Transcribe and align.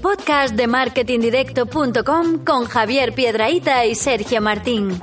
podcast 0.00 0.54
de 0.54 0.66
marketingdirecto.com 0.66 2.44
con 2.44 2.64
Javier 2.64 3.12
Piedraíta 3.12 3.86
y 3.86 3.94
Sergio 3.94 4.40
Martín. 4.40 4.98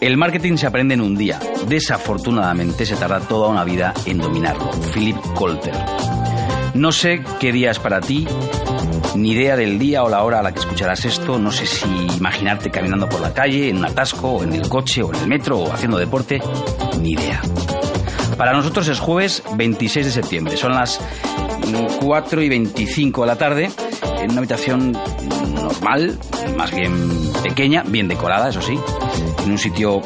El 0.00 0.16
marketing 0.16 0.56
se 0.56 0.66
aprende 0.66 0.94
en 0.94 1.00
un 1.00 1.16
día. 1.16 1.38
Desafortunadamente 1.68 2.84
se 2.84 2.96
tarda 2.96 3.20
toda 3.20 3.48
una 3.48 3.62
vida 3.62 3.94
en 4.04 4.18
dominarlo. 4.18 4.68
Philip 4.92 5.16
Colter. 5.34 5.74
No 6.74 6.90
sé 6.90 7.22
qué 7.38 7.52
día 7.52 7.70
es 7.70 7.78
para 7.78 8.00
ti, 8.00 8.26
ni 9.14 9.32
idea 9.32 9.56
del 9.56 9.78
día 9.78 10.02
o 10.02 10.08
la 10.08 10.22
hora 10.22 10.40
a 10.40 10.42
la 10.42 10.52
que 10.52 10.60
escucharás 10.60 11.04
esto. 11.04 11.38
No 11.38 11.50
sé 11.50 11.66
si 11.66 11.86
imaginarte 12.16 12.70
caminando 12.70 13.08
por 13.08 13.20
la 13.20 13.32
calle, 13.32 13.68
en 13.68 13.78
un 13.78 13.84
atasco, 13.84 14.28
o 14.28 14.42
en 14.42 14.54
el 14.54 14.68
coche, 14.68 15.02
o 15.02 15.12
en 15.12 15.20
el 15.20 15.28
metro, 15.28 15.58
o 15.58 15.72
haciendo 15.72 15.98
deporte. 15.98 16.40
Ni 17.00 17.12
idea. 17.12 17.42
Para 18.36 18.52
nosotros 18.52 18.88
es 18.88 18.98
jueves 18.98 19.42
26 19.56 20.06
de 20.06 20.12
septiembre. 20.12 20.56
Son 20.56 20.72
las 20.72 21.00
4 22.00 22.42
y 22.42 22.48
25 22.48 23.20
de 23.20 23.26
la 23.26 23.36
tarde 23.36 23.70
en 24.20 24.30
una 24.30 24.40
habitación 24.40 24.92
normal, 25.54 26.18
más 26.56 26.74
bien 26.74 27.32
pequeña, 27.42 27.82
bien 27.86 28.08
decorada, 28.08 28.48
eso 28.48 28.62
sí, 28.62 28.78
en 29.44 29.50
un 29.50 29.58
sitio 29.58 30.00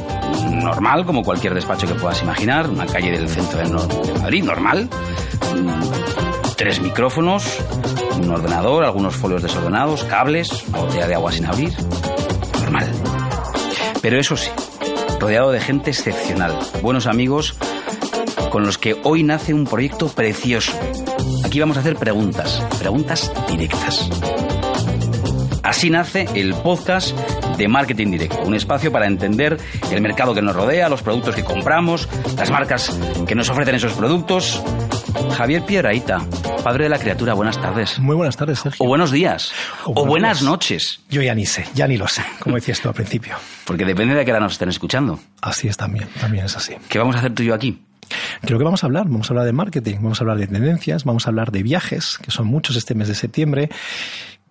normal, 0.50 1.04
como 1.04 1.22
cualquier 1.22 1.54
despacho 1.54 1.86
que 1.86 1.94
puedas 1.94 2.22
imaginar, 2.22 2.68
una 2.68 2.86
calle 2.86 3.10
del 3.10 3.28
centro 3.28 3.58
de 3.58 4.18
Madrid, 4.20 4.44
normal, 4.44 4.88
tres 6.56 6.80
micrófonos, 6.80 7.44
un 8.20 8.30
ordenador, 8.30 8.84
algunos 8.84 9.14
folios 9.14 9.42
desordenados, 9.42 10.04
cables, 10.04 10.64
una 10.68 10.78
botella 10.78 11.06
de 11.06 11.14
agua 11.14 11.32
sin 11.32 11.46
abrir, 11.46 11.72
normal. 12.60 12.90
Pero 14.00 14.18
eso 14.18 14.36
sí, 14.36 14.50
rodeado 15.20 15.52
de 15.52 15.60
gente 15.60 15.90
excepcional, 15.90 16.58
buenos 16.82 17.06
amigos 17.06 17.56
con 18.50 18.64
los 18.64 18.78
que 18.78 18.98
hoy 19.04 19.22
nace 19.22 19.52
un 19.52 19.64
proyecto 19.64 20.08
precioso. 20.08 20.72
Aquí 21.44 21.60
vamos 21.60 21.76
a 21.76 21.80
hacer 21.80 21.96
preguntas, 21.96 22.62
preguntas 22.78 23.30
directas. 23.48 24.08
Así 25.66 25.90
nace 25.90 26.26
el 26.36 26.54
podcast 26.54 27.10
de 27.58 27.66
Marketing 27.66 28.12
Directo, 28.12 28.40
un 28.42 28.54
espacio 28.54 28.92
para 28.92 29.08
entender 29.08 29.58
el 29.90 30.00
mercado 30.00 30.32
que 30.32 30.40
nos 30.40 30.54
rodea, 30.54 30.88
los 30.88 31.02
productos 31.02 31.34
que 31.34 31.42
compramos, 31.42 32.08
las 32.36 32.52
marcas 32.52 32.96
que 33.26 33.34
nos 33.34 33.50
ofrecen 33.50 33.74
esos 33.74 33.92
productos. 33.94 34.62
Javier 35.36 35.64
Piedraíta, 35.64 36.24
padre 36.62 36.84
de 36.84 36.90
la 36.90 37.00
criatura, 37.00 37.34
buenas 37.34 37.60
tardes. 37.60 37.98
Muy 37.98 38.14
buenas 38.14 38.36
tardes, 38.36 38.60
Sergio. 38.60 38.86
O 38.86 38.88
buenos 38.88 39.10
días. 39.10 39.52
O, 39.82 39.92
buenos 39.92 40.08
buenas 40.08 40.38
días. 40.38 40.50
noches. 40.50 41.00
Yo 41.10 41.20
ya 41.20 41.34
ni 41.34 41.46
sé, 41.46 41.64
ya 41.74 41.88
ni 41.88 41.96
lo 41.96 42.06
sé, 42.06 42.22
como 42.38 42.54
decías 42.54 42.80
tú 42.80 42.88
al 42.88 42.94
principio. 42.94 43.34
Porque 43.64 43.84
depende 43.84 44.14
de 44.14 44.24
qué 44.24 44.30
hora 44.30 44.40
nos 44.40 44.52
estén 44.52 44.68
escuchando. 44.68 45.18
Así 45.42 45.66
es 45.66 45.76
también, 45.76 46.08
también 46.20 46.44
es 46.44 46.56
así. 46.56 46.76
¿Qué 46.88 47.00
vamos 47.00 47.16
a 47.16 47.18
hacer 47.18 47.34
tú 47.34 47.42
y 47.42 47.46
yo 47.46 47.54
aquí? 47.54 47.82
Creo 48.42 48.58
que 48.58 48.64
vamos 48.64 48.84
a 48.84 48.86
hablar, 48.86 49.06
vamos 49.08 49.28
a 49.28 49.32
hablar 49.32 49.46
de 49.46 49.52
marketing, 49.52 49.96
vamos 49.96 50.20
a 50.20 50.22
hablar 50.22 50.38
de 50.38 50.46
tendencias, 50.46 51.02
vamos 51.02 51.26
a 51.26 51.30
hablar 51.30 51.50
de 51.50 51.64
viajes, 51.64 52.18
que 52.22 52.30
son 52.30 52.46
muchos 52.46 52.76
este 52.76 52.94
mes 52.94 53.08
de 53.08 53.16
septiembre. 53.16 53.68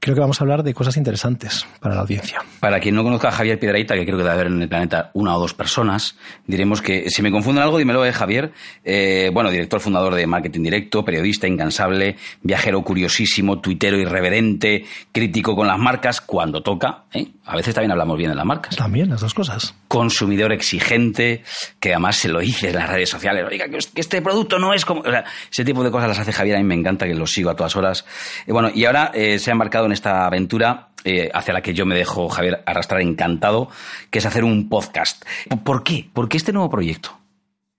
Creo 0.06 0.14
que 0.14 0.22
vamos 0.22 0.40
a 0.40 0.44
hablar 0.44 0.62
de 0.62 0.76
cosas 0.76 0.98
interesantes 0.98 1.66
para 1.80 1.96
la 1.96 2.02
audiencia. 2.02 2.40
Para 2.60 2.80
quien 2.80 2.94
no 2.94 3.04
conozca 3.04 3.30
a 3.30 3.32
Javier 3.32 3.58
Piedraíta, 3.58 3.96
que 3.96 4.06
creo 4.06 4.18
que 4.18 4.24
debe 4.24 4.36
haber 4.36 4.46
en 4.46 4.62
el 4.62 4.70
planeta 4.70 5.10
una 5.16 5.36
o 5.36 5.40
dos 5.40 5.56
personas, 5.56 6.16
diremos 6.46 6.84
que 6.84 7.10
si 7.10 7.24
me 7.24 7.32
confunden 7.32 7.64
algo, 7.64 7.80
dímelo, 7.80 8.06
eh, 8.06 8.14
Javier. 8.14 8.52
Eh, 8.84 9.32
bueno, 9.34 9.50
director 9.50 9.80
fundador 9.80 10.14
de 10.14 10.28
Marketing 10.28 10.62
Directo, 10.62 11.04
periodista 11.04 11.48
incansable, 11.48 12.18
viajero 12.44 12.84
curiosísimo, 12.84 13.60
tuitero 13.62 13.98
irreverente, 13.98 14.86
crítico 15.12 15.56
con 15.56 15.66
las 15.66 15.80
marcas 15.80 16.22
cuando 16.22 16.62
toca. 16.62 17.06
¿eh? 17.12 17.26
A 17.44 17.56
veces 17.56 17.74
también 17.74 17.92
hablamos 17.92 18.16
bien 18.16 18.30
de 18.30 18.36
las 18.36 18.46
marcas. 18.46 18.76
También 18.76 19.10
las 19.10 19.22
dos 19.22 19.34
cosas. 19.34 19.74
Consumidor 19.88 20.54
exigente, 20.54 21.42
que 21.80 21.94
además 21.94 22.18
se 22.18 22.30
lo 22.30 22.42
dice 22.42 22.70
en 22.70 22.76
las 22.76 22.92
redes 22.92 23.10
sociales. 23.10 23.44
Oiga, 23.50 23.68
que 23.70 23.80
este 23.96 24.22
producto 24.22 24.60
no 24.60 24.72
es 24.72 24.86
como. 24.86 25.02
O 25.02 25.10
sea, 25.10 25.26
ese 25.52 25.66
tipo 25.66 25.84
de 25.84 25.90
cosas 25.90 26.10
las 26.10 26.20
hace 26.20 26.32
Javier, 26.32 26.58
a 26.58 26.60
mí 26.60 26.66
me 26.66 26.76
encanta, 26.76 27.08
que 27.08 27.16
lo 27.16 27.26
sigo 27.26 27.50
a 27.50 27.56
todas 27.56 27.76
horas. 27.76 28.06
Eh, 28.46 28.52
bueno, 28.52 28.70
y 28.72 28.86
ahora 28.86 29.12
se 29.16 29.50
ha 29.50 29.52
embarcado 29.52 29.88
en 29.88 29.95
esta 29.96 30.28
aventura 30.28 30.90
eh, 31.04 31.30
hacia 31.34 31.54
la 31.54 31.62
que 31.62 31.74
yo 31.74 31.86
me 31.86 31.96
dejo, 31.96 32.30
Javier, 32.30 32.64
arrastrar 32.66 33.02
encantado, 33.02 33.70
que 34.10 34.20
es 34.20 34.26
hacer 34.26 34.44
un 34.44 34.70
podcast. 34.70 35.24
¿Por 35.64 35.84
qué? 35.84 36.10
¿Por 36.14 36.30
qué 36.30 36.38
este 36.38 36.54
nuevo 36.54 36.70
proyecto? 36.70 37.18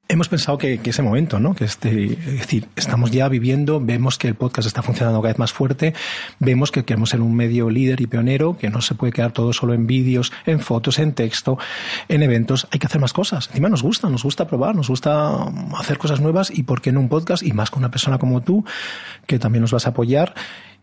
Hemos 0.09 0.28
pensado 0.28 0.56
que, 0.56 0.78
que 0.78 0.91
ese 0.91 1.03
momento, 1.03 1.41
¿no? 1.41 1.53
Que 1.56 1.65
este, 1.65 2.05
es 2.05 2.38
decir, 2.38 2.69
estamos 2.76 3.10
ya 3.10 3.28
viviendo, 3.28 3.81
vemos 3.81 4.19
que 4.19 4.28
el 4.28 4.37
podcast 4.37 4.69
está 4.69 4.81
funcionando 4.81 5.21
cada 5.21 5.32
vez 5.32 5.38
más 5.41 5.53
fuerte, 5.53 5.93
vemos 6.38 6.71
que 6.71 6.84
queremos 6.84 7.10
ser 7.10 7.21
un 7.21 7.34
medio 7.34 7.69
líder 7.69 8.00
y 8.00 8.06
pionero, 8.06 8.56
que 8.56 8.71
no 8.71 8.81
se 8.81 8.94
puede 8.94 9.12
quedar 9.12 9.32
todo 9.32 9.53
solo 9.53 9.75
en 9.75 9.88
vídeos, 9.88 10.32
en 10.44 10.60
fotos, 10.60 11.00
en 11.00 11.12
texto, 11.12 11.59
en 12.09 12.22
eventos. 12.22 12.69
Hay 12.71 12.78
que 12.78 12.87
hacer 12.87 13.00
más 13.00 13.12
cosas. 13.12 13.49
Encima 13.49 13.69
nos 13.69 13.82
gusta, 13.82 14.09
nos 14.09 14.22
gusta 14.22 14.47
probar, 14.47 14.76
nos 14.76 14.88
gusta 14.88 15.49
hacer 15.76 15.99
cosas 15.99 16.21
nuevas 16.21 16.53
y 16.56 16.62
por 16.62 16.81
qué 16.81 16.93
no 16.93 17.00
un 17.00 17.09
podcast 17.09 17.43
y 17.43 17.50
más 17.50 17.72
con 17.72 17.81
una 17.81 17.91
persona 17.91 18.19
como 18.19 18.43
tú, 18.43 18.65
que 19.26 19.41
también 19.41 19.62
nos 19.62 19.72
vas 19.72 19.87
a 19.87 19.91
apoyar 19.91 20.34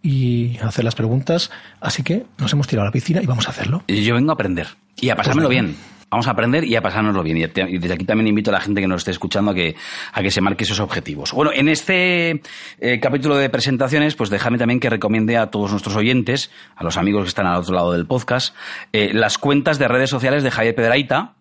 y 0.04 0.58
hacer 0.62 0.86
las 0.86 0.94
preguntas. 0.94 1.50
Así 1.82 2.04
que 2.04 2.26
nos 2.38 2.54
hemos 2.54 2.68
tirado 2.68 2.84
a 2.84 2.90
la 2.90 2.92
piscina 2.92 3.22
y 3.24 3.26
vamos 3.26 3.48
a 3.48 3.52
hacerlo. 3.52 3.84
Yo 3.88 4.14
vengo 4.14 4.30
a 4.32 4.34
aprender 4.36 4.68
y 5.02 5.10
a 5.10 5.16
pasármelo 5.16 5.48
Pues 5.48 5.58
nada. 5.58 5.68
bien. 5.72 5.94
Vamos 6.12 6.28
a 6.28 6.32
aprender 6.32 6.64
y 6.66 6.76
a 6.76 6.82
pasárnoslo 6.84 7.24
bien. 7.24 7.38
Y 7.38 7.48
te- 7.48 7.68
y 7.68 7.80
desde 7.80 7.96
aquí 7.96 8.06
también 8.06 8.28
invito 8.28 8.52
a 8.52 8.54
la 8.54 8.62
gente 8.62 8.82
que 8.82 8.88
nos 8.88 9.02
esté 9.02 9.10
escuchando 9.10 9.50
a 9.50 9.56
que, 9.56 9.76
a 10.12 10.22
que 10.22 10.30
se 10.30 10.42
marque 10.42 10.64
esos 10.64 10.80
objetivos. 10.80 11.32
Bueno, 11.32 11.50
en 11.52 11.68
este 11.70 12.44
eh, 12.80 13.00
capítulo 13.02 13.36
de 13.36 13.50
presentaciones, 13.50 14.14
pues 14.14 14.30
déjame 14.30 14.60
también 14.60 14.80
que 14.80 14.92
recomiende 14.92 15.38
a 15.38 15.48
todos 15.50 15.72
nuestros 15.72 15.96
oyentes, 15.96 16.52
a 16.76 16.84
los 16.84 16.98
amigos 16.98 17.24
que 17.24 17.30
están 17.30 17.48
al 17.48 17.62
otro 17.62 17.74
lado 17.74 17.94
del 17.94 18.06
podcast, 18.06 18.54
eh, 18.92 19.10
las 19.12 19.40
cuentas 19.40 19.80
de 19.80 19.88
redes 19.88 20.12
sociales 20.12 20.44
de 20.44 20.52
Javier 20.52 20.76
Pedraíta. 20.76 21.34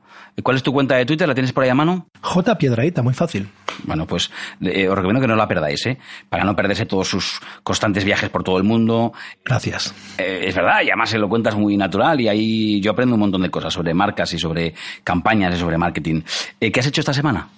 ¿Cuál 0.43 0.57
es 0.57 0.63
tu 0.63 0.73
cuenta 0.73 0.97
de 0.97 1.05
Twitter? 1.05 1.29
¿La 1.29 1.35
tienes 1.35 1.53
por 1.53 1.63
ahí 1.65 1.71
a 1.71 1.75
mano? 1.75 2.09
J. 2.23 2.57
Piedraíta, 2.57 3.03
muy 3.03 3.13
fácil. 3.13 3.49
Bueno, 3.85 4.07
pues 4.07 4.31
eh, 4.63 4.89
os 4.89 4.95
recomiendo 4.95 5.21
que 5.21 5.27
no 5.27 5.37
la 5.37 5.47
perdáis, 5.47 5.85
¿eh? 5.87 5.99
Para 6.29 6.45
no 6.45 6.57
perderse 6.57 6.87
todos 6.87 7.09
sus 7.09 7.39
constantes 7.63 8.05
viajes 8.05 8.31
por 8.31 8.43
todo 8.43 8.57
el 8.57 8.65
mundo, 8.65 9.13
Gracias. 9.45 9.95
eh, 10.19 10.45
es 10.47 10.55
verdad, 10.55 10.81
y 10.83 10.89
además 10.89 11.11
se 11.11 11.19
lo 11.19 11.29
cuentas 11.29 11.55
muy 11.55 11.77
natural 11.77 12.21
y 12.21 12.29
ahí 12.29 12.81
yo 12.81 12.93
aprendo 12.93 13.15
un 13.15 13.21
montón 13.21 13.43
de 13.43 13.51
cosas 13.51 13.75
sobre 13.75 13.93
marcas 13.93 14.33
y 14.33 14.39
sobre 14.39 14.75
campañas 15.05 15.55
y 15.55 15.59
sobre 15.59 15.77
marketing. 15.77 16.23
Eh, 16.61 16.73
¿Qué 16.73 16.81
has 16.81 16.87
hecho 16.87 17.01
esta 17.03 17.13
semana? 17.13 17.49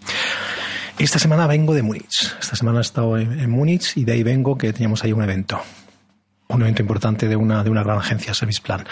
Esta 0.98 1.18
semana 1.18 1.46
vengo 1.46 1.74
de 1.74 1.82
Múnich. 1.82 2.34
Esta 2.40 2.56
semana 2.56 2.78
he 2.78 2.82
estado 2.82 3.18
en, 3.18 3.38
en 3.38 3.50
Múnich 3.50 3.96
y 3.96 4.04
de 4.04 4.12
ahí 4.12 4.22
vengo 4.22 4.56
que 4.58 4.72
teníamos 4.72 5.02
ahí 5.04 5.12
un 5.12 5.22
evento. 5.22 5.60
Un 6.48 6.62
evento 6.62 6.82
importante 6.82 7.26
de 7.28 7.36
una, 7.36 7.64
de 7.64 7.70
una 7.70 7.82
gran 7.82 7.98
agencia, 7.98 8.34
Service 8.34 8.60
Plan. 8.60 8.84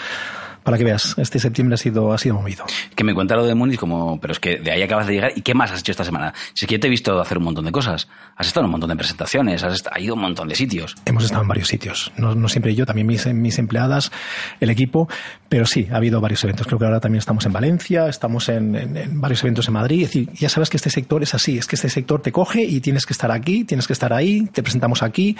Para 0.63 0.77
que 0.77 0.83
veas, 0.83 1.15
este 1.17 1.39
septiembre 1.39 1.75
ha 1.75 1.77
sido, 1.77 2.13
ha 2.13 2.17
sido 2.17 2.35
movido. 2.35 2.65
Que 2.95 3.03
me 3.03 3.13
cuenta 3.13 3.35
lo 3.35 3.45
de 3.45 3.53
Múnich, 3.55 3.79
como, 3.79 4.19
pero 4.19 4.31
es 4.31 4.39
que 4.39 4.57
de 4.57 4.71
ahí 4.71 4.81
acabas 4.81 5.07
de 5.07 5.13
llegar. 5.13 5.31
¿Y 5.35 5.41
qué 5.41 5.53
más 5.53 5.71
has 5.71 5.79
hecho 5.81 5.91
esta 5.91 6.03
semana? 6.05 6.33
Si 6.53 6.65
es 6.65 6.67
que 6.69 6.75
yo 6.75 6.79
te 6.79 6.87
he 6.87 6.89
visto 6.89 7.19
hacer 7.19 7.37
un 7.37 7.43
montón 7.43 7.65
de 7.65 7.71
cosas. 7.71 8.07
Has 8.35 8.47
estado 8.47 8.61
en 8.61 8.65
un 8.67 8.71
montón 8.71 8.89
de 8.89 8.95
presentaciones, 8.95 9.63
has 9.63 9.73
est- 9.75 9.87
has 9.91 10.01
ido 10.01 10.13
a 10.13 10.15
un 10.15 10.21
montón 10.21 10.47
de 10.47 10.55
sitios. 10.55 10.95
Hemos 11.05 11.23
estado 11.25 11.41
en 11.43 11.47
varios 11.47 11.67
sitios. 11.67 12.11
No, 12.17 12.33
no 12.33 12.47
siempre 12.49 12.73
yo, 12.75 12.85
también 12.85 13.05
mis, 13.07 13.25
mis 13.27 13.59
empleadas, 13.59 14.11
el 14.59 14.69
equipo. 14.69 15.07
Pero 15.49 15.65
sí, 15.67 15.87
ha 15.91 15.97
habido 15.97 16.19
varios 16.19 16.43
eventos. 16.43 16.65
Creo 16.65 16.79
que 16.79 16.85
ahora 16.85 16.99
también 16.99 17.19
estamos 17.19 17.45
en 17.45 17.53
Valencia, 17.53 18.07
estamos 18.07 18.49
en, 18.49 18.75
en- 18.75 18.97
en 18.97 19.21
varios 19.21 19.41
eventos 19.43 19.67
en 19.67 19.73
Madrid. 19.75 20.03
Es 20.03 20.09
decir, 20.09 20.29
ya 20.33 20.49
sabes 20.49 20.69
que 20.69 20.77
este 20.77 20.89
sector 20.89 21.21
es 21.21 21.33
así. 21.35 21.57
Es 21.57 21.67
que 21.67 21.75
este 21.75 21.89
sector 21.89 22.21
te 22.21 22.31
coge 22.31 22.63
y 22.63 22.79
tienes 22.81 23.05
que 23.05 23.13
estar 23.13 23.31
aquí, 23.31 23.63
tienes 23.65 23.85
que 23.85 23.93
estar 23.93 24.13
ahí, 24.13 24.47
te 24.51 24.63
presentamos 24.63 25.03
aquí. 25.03 25.37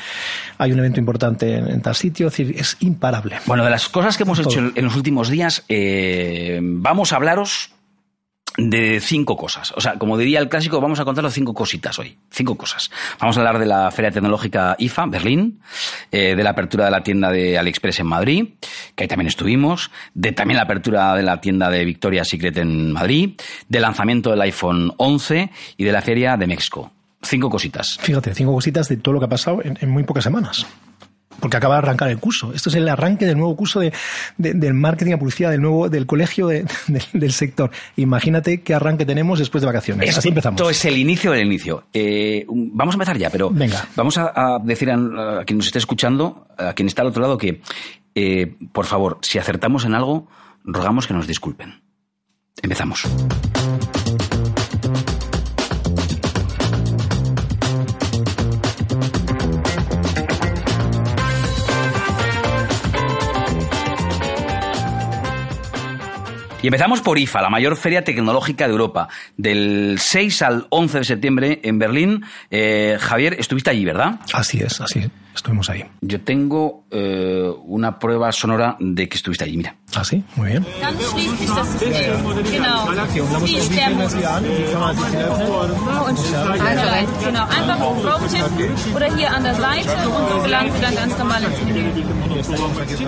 Hay 0.58 0.72
un 0.72 0.80
evento 0.80 1.00
importante 1.00 1.56
en, 1.58 1.68
en 1.68 1.82
tal 1.82 1.96
sitio. 1.96 2.28
Es 2.28 2.34
decir, 2.38 2.56
es 2.60 2.78
imparable. 2.82 3.38
Bueno, 3.46 3.64
de 3.64 3.70
las 3.72 3.90
cosas 3.90 4.18
que 4.18 4.24
hemos 4.24 4.40
Todo. 4.40 4.50
hecho 4.52 4.72
en 4.76 4.86
los 4.86 4.96
últimos 4.96 5.13
días, 5.30 5.64
eh, 5.70 6.60
vamos 6.62 7.14
a 7.14 7.18
hablaros 7.18 7.74
de 8.58 9.00
cinco 9.00 9.36
cosas. 9.36 9.74
O 9.76 9.82
sea, 9.82 9.98
como 9.98 10.18
diría 10.18 10.40
el 10.40 10.50
clásico, 10.50 10.80
vamos 10.80 11.00
a 11.00 11.06
contaros 11.06 11.34
cinco 11.34 11.54
cositas 11.54 11.98
hoy. 11.98 12.18
Cinco 12.30 12.56
cosas. 12.56 12.92
Vamos 13.20 13.36
a 13.38 13.40
hablar 13.40 13.60
de 13.60 13.66
la 13.66 13.90
Feria 13.92 14.12
Tecnológica 14.12 14.76
IFA, 14.78 15.08
Berlín, 15.08 15.60
eh, 16.12 16.36
de 16.36 16.44
la 16.44 16.52
apertura 16.52 16.86
de 16.86 16.92
la 16.92 17.02
tienda 17.02 17.32
de 17.32 17.58
AliExpress 17.58 18.00
en 18.02 18.08
Madrid, 18.08 18.48
que 18.96 19.04
ahí 19.04 19.08
también 19.08 19.28
estuvimos, 19.28 19.92
de 20.14 20.32
también 20.34 20.58
la 20.58 20.64
apertura 20.64 21.16
de 21.16 21.24
la 21.24 21.42
tienda 21.42 21.70
de 21.70 21.84
Victoria's 21.84 22.28
Secret 22.28 22.58
en 22.58 22.92
Madrid, 22.92 23.32
del 23.68 23.82
lanzamiento 23.82 24.30
del 24.30 24.42
iPhone 24.42 24.94
11 24.98 25.50
y 25.78 25.84
de 25.84 25.92
la 25.92 26.02
Feria 26.02 26.38
de 26.38 26.48
México. 26.48 26.92
Cinco 27.24 27.50
cositas. 27.50 27.98
Fíjate, 28.02 28.36
cinco 28.36 28.54
cositas 28.54 28.90
de 28.90 28.98
todo 28.98 29.14
lo 29.14 29.20
que 29.20 29.26
ha 29.26 29.30
pasado 29.30 29.62
en 29.64 29.90
muy 29.90 30.04
pocas 30.04 30.26
semanas. 30.26 30.68
Porque 31.40 31.58
acaba 31.58 31.76
de 31.76 31.80
arrancar 31.80 32.10
el 32.10 32.20
curso. 32.20 32.54
Esto 32.54 32.70
es 32.70 32.76
el 32.76 32.88
arranque 32.88 33.26
del 33.26 33.38
nuevo 33.38 33.56
curso 33.56 33.80
de, 33.80 33.92
de- 34.38 34.54
del 34.54 34.74
marketing 34.74 35.14
a 35.14 35.18
publicidad, 35.20 35.52
del 35.52 35.62
nuevo, 35.62 35.90
del 35.90 36.06
colegio 36.06 36.48
de- 36.48 36.66
del- 37.14 37.32
sector. 37.34 37.72
Imagínate 37.98 38.62
qué 38.62 38.74
arranque 38.74 39.06
tenemos 39.06 39.40
después 39.40 39.62
de 39.62 39.66
vacaciones. 39.68 40.18
Así 40.18 40.30
empezamos. 40.30 40.60
Esto 40.62 40.70
es 40.70 40.86
el 40.86 40.98
inicio 40.98 41.32
del 41.32 41.46
inicio. 41.46 41.86
Eh, 41.94 42.46
vamos 42.50 42.94
a 42.94 42.98
empezar 42.98 43.18
ya, 43.18 43.30
pero 43.30 43.50
Venga. 43.50 43.88
vamos 43.96 44.18
a, 44.18 44.32
a 44.36 44.60
decir 44.60 44.90
a, 44.92 45.40
a 45.42 45.46
quien 45.46 45.58
nos 45.58 45.66
esté 45.68 45.80
escuchando, 45.80 46.48
a 46.58 46.74
quien 46.74 46.88
está 46.88 47.02
al 47.02 47.10
otro 47.10 47.22
lado, 47.22 47.38
que 47.38 47.62
eh, 48.16 48.56
por 48.72 48.86
favor, 48.86 49.18
si 49.22 49.40
acertamos 49.40 49.86
en 49.86 49.96
algo, 49.96 50.28
rogamos 50.64 51.08
que 51.08 51.14
nos 51.14 51.28
disculpen. 51.28 51.82
Empezamos. 52.62 53.04
Y 66.64 66.68
empezamos 66.68 67.02
por 67.02 67.20
IFA, 67.20 67.42
la 67.42 67.50
mayor 67.50 67.76
feria 67.76 68.06
tecnológica 68.06 68.66
de 68.68 68.72
Europa, 68.72 69.10
del 69.36 69.98
6 70.00 70.42
al 70.44 70.68
11 70.70 71.00
de 71.00 71.04
septiembre 71.04 71.60
en 71.62 71.78
Berlín. 71.78 72.24
Eh, 72.50 72.98
Javier, 73.02 73.36
estuviste 73.38 73.70
allí, 73.70 73.84
¿verdad? 73.84 74.22
Así 74.32 74.62
es, 74.62 74.80
así 74.80 75.00
es. 75.00 75.10
Estuvimos 75.36 75.70
ahí. 75.70 75.84
Yo 76.00 76.22
tengo 76.22 76.86
eh, 76.90 77.52
una 77.66 78.00
prueba 78.00 78.32
sonora 78.32 78.78
de 78.80 79.10
que 79.10 79.18
estuviste 79.18 79.44
allí, 79.44 79.58
mira. 79.58 79.76
Ah, 79.94 80.06
sí, 80.06 80.24
muy 80.38 80.52
bien. 80.52 80.66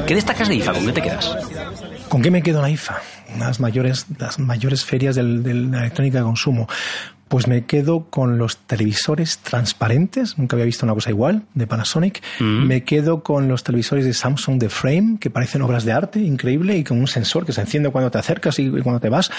¿Qué 0.06 0.16
destacas 0.16 0.50
de 0.50 0.56
IFA? 0.56 0.74
¿Con 0.74 0.86
qué 0.88 0.92
te 0.92 1.02
quedas? 1.02 1.95
¿Con 2.10 2.22
qué 2.22 2.32
me 2.32 2.42
quedo 2.44 2.58
en 2.60 2.64
la 2.64 2.70
IFA? 2.70 3.02
Las 3.40 3.60
mayores, 3.60 4.06
las 4.20 4.40
mayores 4.40 4.86
ferias 4.86 5.16
del- 5.16 5.44
de 5.44 5.54
la 5.54 5.80
electrónica 5.80 6.20
de 6.20 6.24
consumo. 6.24 6.68
Pues 7.28 7.48
me 7.48 7.66
quedo 7.66 8.06
con 8.12 8.38
los 8.38 8.58
televisores 8.58 9.40
transparentes, 9.40 10.38
nunca 10.38 10.56
había 10.56 10.66
visto 10.66 10.86
una 10.86 10.94
cosa 10.94 11.10
igual, 11.10 11.44
de 11.56 11.66
Panasonic. 11.66 12.22
Me 12.68 12.84
quedo 12.84 13.24
con 13.24 13.48
los 13.48 13.64
televisores 13.64 14.06
de 14.06 14.14
Samsung 14.14 14.60
de 14.60 14.70
Frame, 14.70 15.18
que 15.20 15.32
parecen 15.32 15.64
obras 15.64 15.84
de 15.86 15.92
arte, 15.92 16.20
increíble, 16.20 16.78
y 16.78 16.84
con 16.84 17.00
un 17.00 17.08
sensor 17.08 17.44
que 17.46 17.52
se 17.52 17.62
enciende 17.62 17.90
cuando 17.90 18.12
te 18.12 18.20
acercas 18.20 18.60
y, 18.60 18.68
y 18.68 18.82
cuando 18.82 19.00
te 19.00 19.10
vas, 19.10 19.32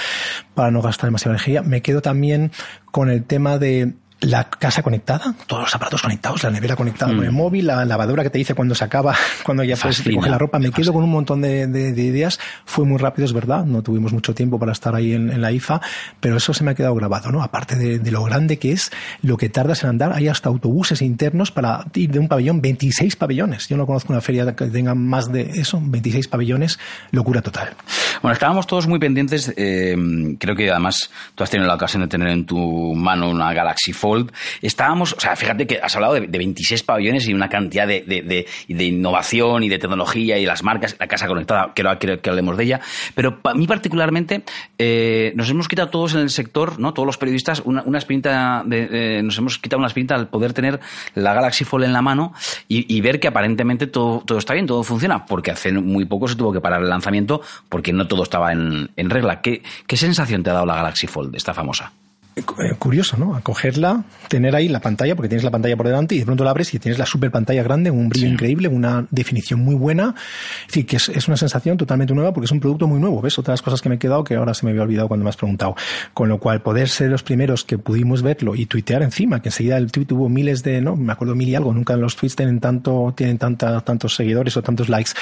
para 0.55 0.73
no 0.73 0.83
gastar 0.83 1.07
demasiada 1.09 1.37
energía. 1.37 1.63
Me 1.63 1.81
quedo 1.81 2.03
también 2.03 2.51
con 2.87 3.09
el 3.09 3.23
tema 3.23 3.57
de 3.59 3.95
la 4.21 4.45
casa 4.49 4.83
conectada, 4.83 5.35
todos 5.47 5.65
los 5.65 5.75
aparatos 5.75 6.01
conectados, 6.03 6.43
la 6.43 6.51
nevera 6.51 6.75
conectada 6.75 7.15
con 7.15 7.23
el 7.25 7.33
móvil, 7.33 7.67
la 7.67 7.85
lavadora 7.85 8.23
que 8.23 8.31
te 8.31 8.39
dice 8.39 8.55
cuando 8.55 8.75
se 8.75 8.83
acaba, 8.83 9.15
cuando 9.45 9.63
ya 9.63 9.77
puedes 9.77 10.03
recoger 10.05 10.31
la 10.31 10.39
ropa. 10.39 10.59
Me 10.59 10.71
quedo 10.71 10.93
con 10.93 11.05
un 11.05 11.11
montón 11.11 11.43
de, 11.43 11.67
de- 11.67 11.93
de 11.93 12.03
ideas. 12.03 12.41
Fue 12.65 12.85
muy 12.87 12.97
rápido, 12.99 13.27
es 13.27 13.33
verdad. 13.35 13.65
No 13.67 13.83
tuvimos 13.83 14.13
mucho 14.13 14.35
tiempo 14.35 14.59
para 14.59 14.73
estar 14.73 14.95
ahí 14.95 15.13
en, 15.13 15.31
en 15.31 15.43
la 15.43 15.53
IFA, 15.53 15.81
pero 16.19 16.37
eso 16.39 16.55
se 16.55 16.65
me 16.65 16.71
ha 16.71 16.75
quedado 16.75 16.95
grabado, 16.95 17.31
¿no? 17.31 17.43
Aparte 17.43 17.77
de, 17.77 17.99
de 17.99 18.11
lo 18.11 18.25
grande 18.25 18.59
que 18.59 18.73
es, 18.73 18.91
lo 19.23 19.37
que 19.37 19.49
tardas 19.51 19.83
en 19.85 19.91
andar, 19.91 20.13
hay 20.15 20.29
hasta 20.29 20.49
autobuses 20.49 21.03
internos 21.03 21.51
para 21.53 21.85
ir 21.95 22.11
de 22.11 22.19
un 22.19 22.29
pabellón, 22.29 22.63
26 22.63 23.17
pabellones. 23.17 23.69
Yo 23.69 23.77
no 23.77 23.87
conozco 23.87 24.13
una 24.15 24.23
feria 24.23 24.57
que 24.57 24.67
tenga 24.67 24.95
más 24.95 25.31
de 25.31 25.43
eso, 25.57 25.79
26 25.83 26.29
pabellones, 26.29 26.79
locura 27.11 27.43
total. 27.43 27.75
Bueno, 28.23 28.33
estábamos 28.33 28.67
todos 28.67 28.87
muy 28.87 28.99
pendientes. 28.99 29.53
eh, 29.57 29.95
creo 30.41 30.57
que 30.57 30.71
además 30.71 31.11
tú 31.35 31.45
has 31.45 31.51
tenido 31.51 31.69
la 31.69 31.75
ocasión 31.75 32.03
de 32.03 32.09
tener 32.09 32.29
en 32.29 32.47
tu 32.47 32.57
mano 32.95 33.29
una 33.31 33.53
Galaxy 33.53 33.93
Fold. 34.07 34.31
Estábamos, 34.63 35.15
o 35.15 35.21
sea, 35.21 35.35
fíjate 35.35 35.67
que 35.67 35.81
has 35.83 35.95
hablado 35.97 36.15
de, 36.15 36.21
de 36.29 36.39
26 36.39 36.85
pabellones 36.85 37.27
y 37.29 37.35
una 37.35 37.49
cantidad 37.49 37.89
de, 37.89 38.03
de- 38.03 38.85
innovación 38.87 39.65
y 39.65 39.69
de 39.69 39.79
tecnología 39.79 40.39
y 40.39 40.47
las 40.47 40.63
marcas, 40.63 40.95
la 41.01 41.09
casa 41.09 41.27
conectada, 41.27 41.73
quiero, 41.75 41.99
quiero 41.99 42.21
que 42.21 42.31
hablemos 42.31 42.57
de 42.57 42.65
ella. 42.65 42.81
Pero 43.17 43.41
para 43.41 43.57
mí 43.57 43.67
particularmente, 43.67 44.43
eh, 44.79 45.33
nos 45.35 45.51
hemos 45.51 45.67
quitado 45.67 45.89
todos 45.89 46.15
en 46.15 46.21
el 46.21 46.31
sector, 46.31 46.79
¿no? 46.79 46.93
Todos 46.95 47.07
los 47.07 47.19
periodistas, 47.19 47.63
una, 47.65 47.83
una 47.83 47.99
espinita 47.99 48.63
de- 48.65 49.23
nos 49.25 49.37
hemos 49.39 49.59
quitado 49.59 49.79
una 49.79 49.89
espinita 49.89 50.15
al 50.15 50.29
poder 50.29 50.53
tener 50.53 50.79
la 51.15 51.35
Galaxy 51.35 51.65
Fold 51.65 51.85
en 51.85 51.93
la 51.93 52.03
mano 52.03 52.33
y, 52.69 52.95
y 52.95 53.01
ver 53.01 53.19
que 53.19 53.27
aparentemente 53.29 53.89
todo, 53.89 54.23
todo 54.25 54.39
está 54.39 54.55
bien, 54.55 54.67
todo 54.67 54.85
funciona, 54.85 55.27
porque 55.27 55.51
hace 55.51 55.73
muy 55.73 56.05
poco 56.05 56.29
se 56.29 56.37
tuvo 56.37 56.53
que 56.53 56.61
parar 56.61 56.81
el 56.83 56.89
lanzamiento 56.89 57.41
porque 57.69 57.93
no 57.93 58.07
todo 58.07 58.23
estaba 58.23 58.53
en, 58.53 58.91
en 58.97 59.11
regla. 59.11 59.41
¿Qué, 59.41 59.63
¿Qué 59.87 59.97
sensación 59.97 60.43
te 60.45 60.51
ha 60.51 60.55
dado 60.55 60.67
la 60.67 60.77
Galaxy 60.77 61.07
Fold, 61.07 61.35
esta 61.35 61.53
famosa? 61.55 61.93
Eh, 62.37 62.43
Curioso, 62.79 63.17
¿no? 63.17 63.35
Acogerla, 63.35 64.05
tener 64.29 64.55
ahí 64.55 64.69
la 64.69 64.81
pantalla, 64.81 65.17
porque 65.17 65.31
tienes 65.31 65.43
la 65.43 65.51
pantalla 65.51 65.75
por 65.75 65.87
delante 65.87 66.15
y 66.15 66.19
de 66.19 66.27
pronto 66.27 66.45
la 66.45 66.51
abres 66.51 66.73
y 66.75 66.79
tienes 66.79 66.99
la 66.99 67.07
super 67.07 67.31
pantalla 67.31 67.63
grande, 67.63 67.91
un 67.91 68.11
brillo 68.11 68.29
increíble, 68.29 68.69
una 68.69 69.07
definición 69.11 69.61
muy 69.61 69.75
buena. 69.75 70.15
Es 70.61 70.67
decir, 70.67 70.85
que 70.85 70.97
es, 70.97 71.09
es 71.09 71.29
una 71.29 71.39
sensación 71.39 71.79
totalmente 71.79 72.13
nueva 72.13 72.35
porque 72.35 72.45
es 72.45 72.53
un 72.53 72.61
producto 72.61 72.87
muy 72.87 73.01
nuevo. 73.01 73.23
¿Ves? 73.23 73.39
Otras 73.39 73.63
cosas 73.63 73.81
que 73.81 73.89
me 73.89 73.95
he 73.95 73.99
quedado 73.99 74.23
que 74.23 74.35
ahora 74.35 74.53
se 74.53 74.67
me 74.67 74.73
había 74.73 74.83
olvidado 74.83 75.09
cuando 75.09 75.25
me 75.25 75.31
has 75.31 75.37
preguntado. 75.39 75.77
Con 76.13 76.29
lo 76.29 76.39
cual, 76.39 76.61
poder 76.61 76.91
ser 76.91 77.11
los 77.11 77.23
primeros 77.23 77.65
que 77.65 77.79
pudimos 77.79 78.21
verlo 78.21 78.55
y 78.55 78.67
tuitear 78.67 79.03
encima, 79.03 79.41
que 79.41 79.49
enseguida 79.49 79.79
el 79.79 79.91
tweet 79.91 80.05
tuvo 80.05 80.29
miles 80.29 80.63
de, 80.63 80.83
no, 80.83 80.95
me 80.95 81.15
acuerdo 81.15 81.35
mil 81.35 81.49
y 81.49 81.55
algo, 81.55 81.73
nunca 81.73 81.97
los 81.97 82.17
tweets 82.17 82.37
tienen 82.37 82.61
tanto, 82.61 83.15
tienen 83.17 83.39
tanta, 83.39 83.81
tantos 83.81 84.15
seguidores 84.15 84.55
o 84.59 84.63
tantos 84.63 84.91
likes. 84.91 85.13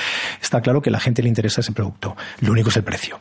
Está 0.43 0.61
claro 0.61 0.83
que 0.83 0.91
a 0.91 0.93
la 0.93 1.01
gente 1.01 1.23
le 1.23 1.29
interesa 1.29 1.61
ese 1.61 1.71
producto. 1.71 2.17
Lo 2.41 2.51
único 2.51 2.71
es 2.71 2.77
el 2.77 2.83
precio. 2.83 3.21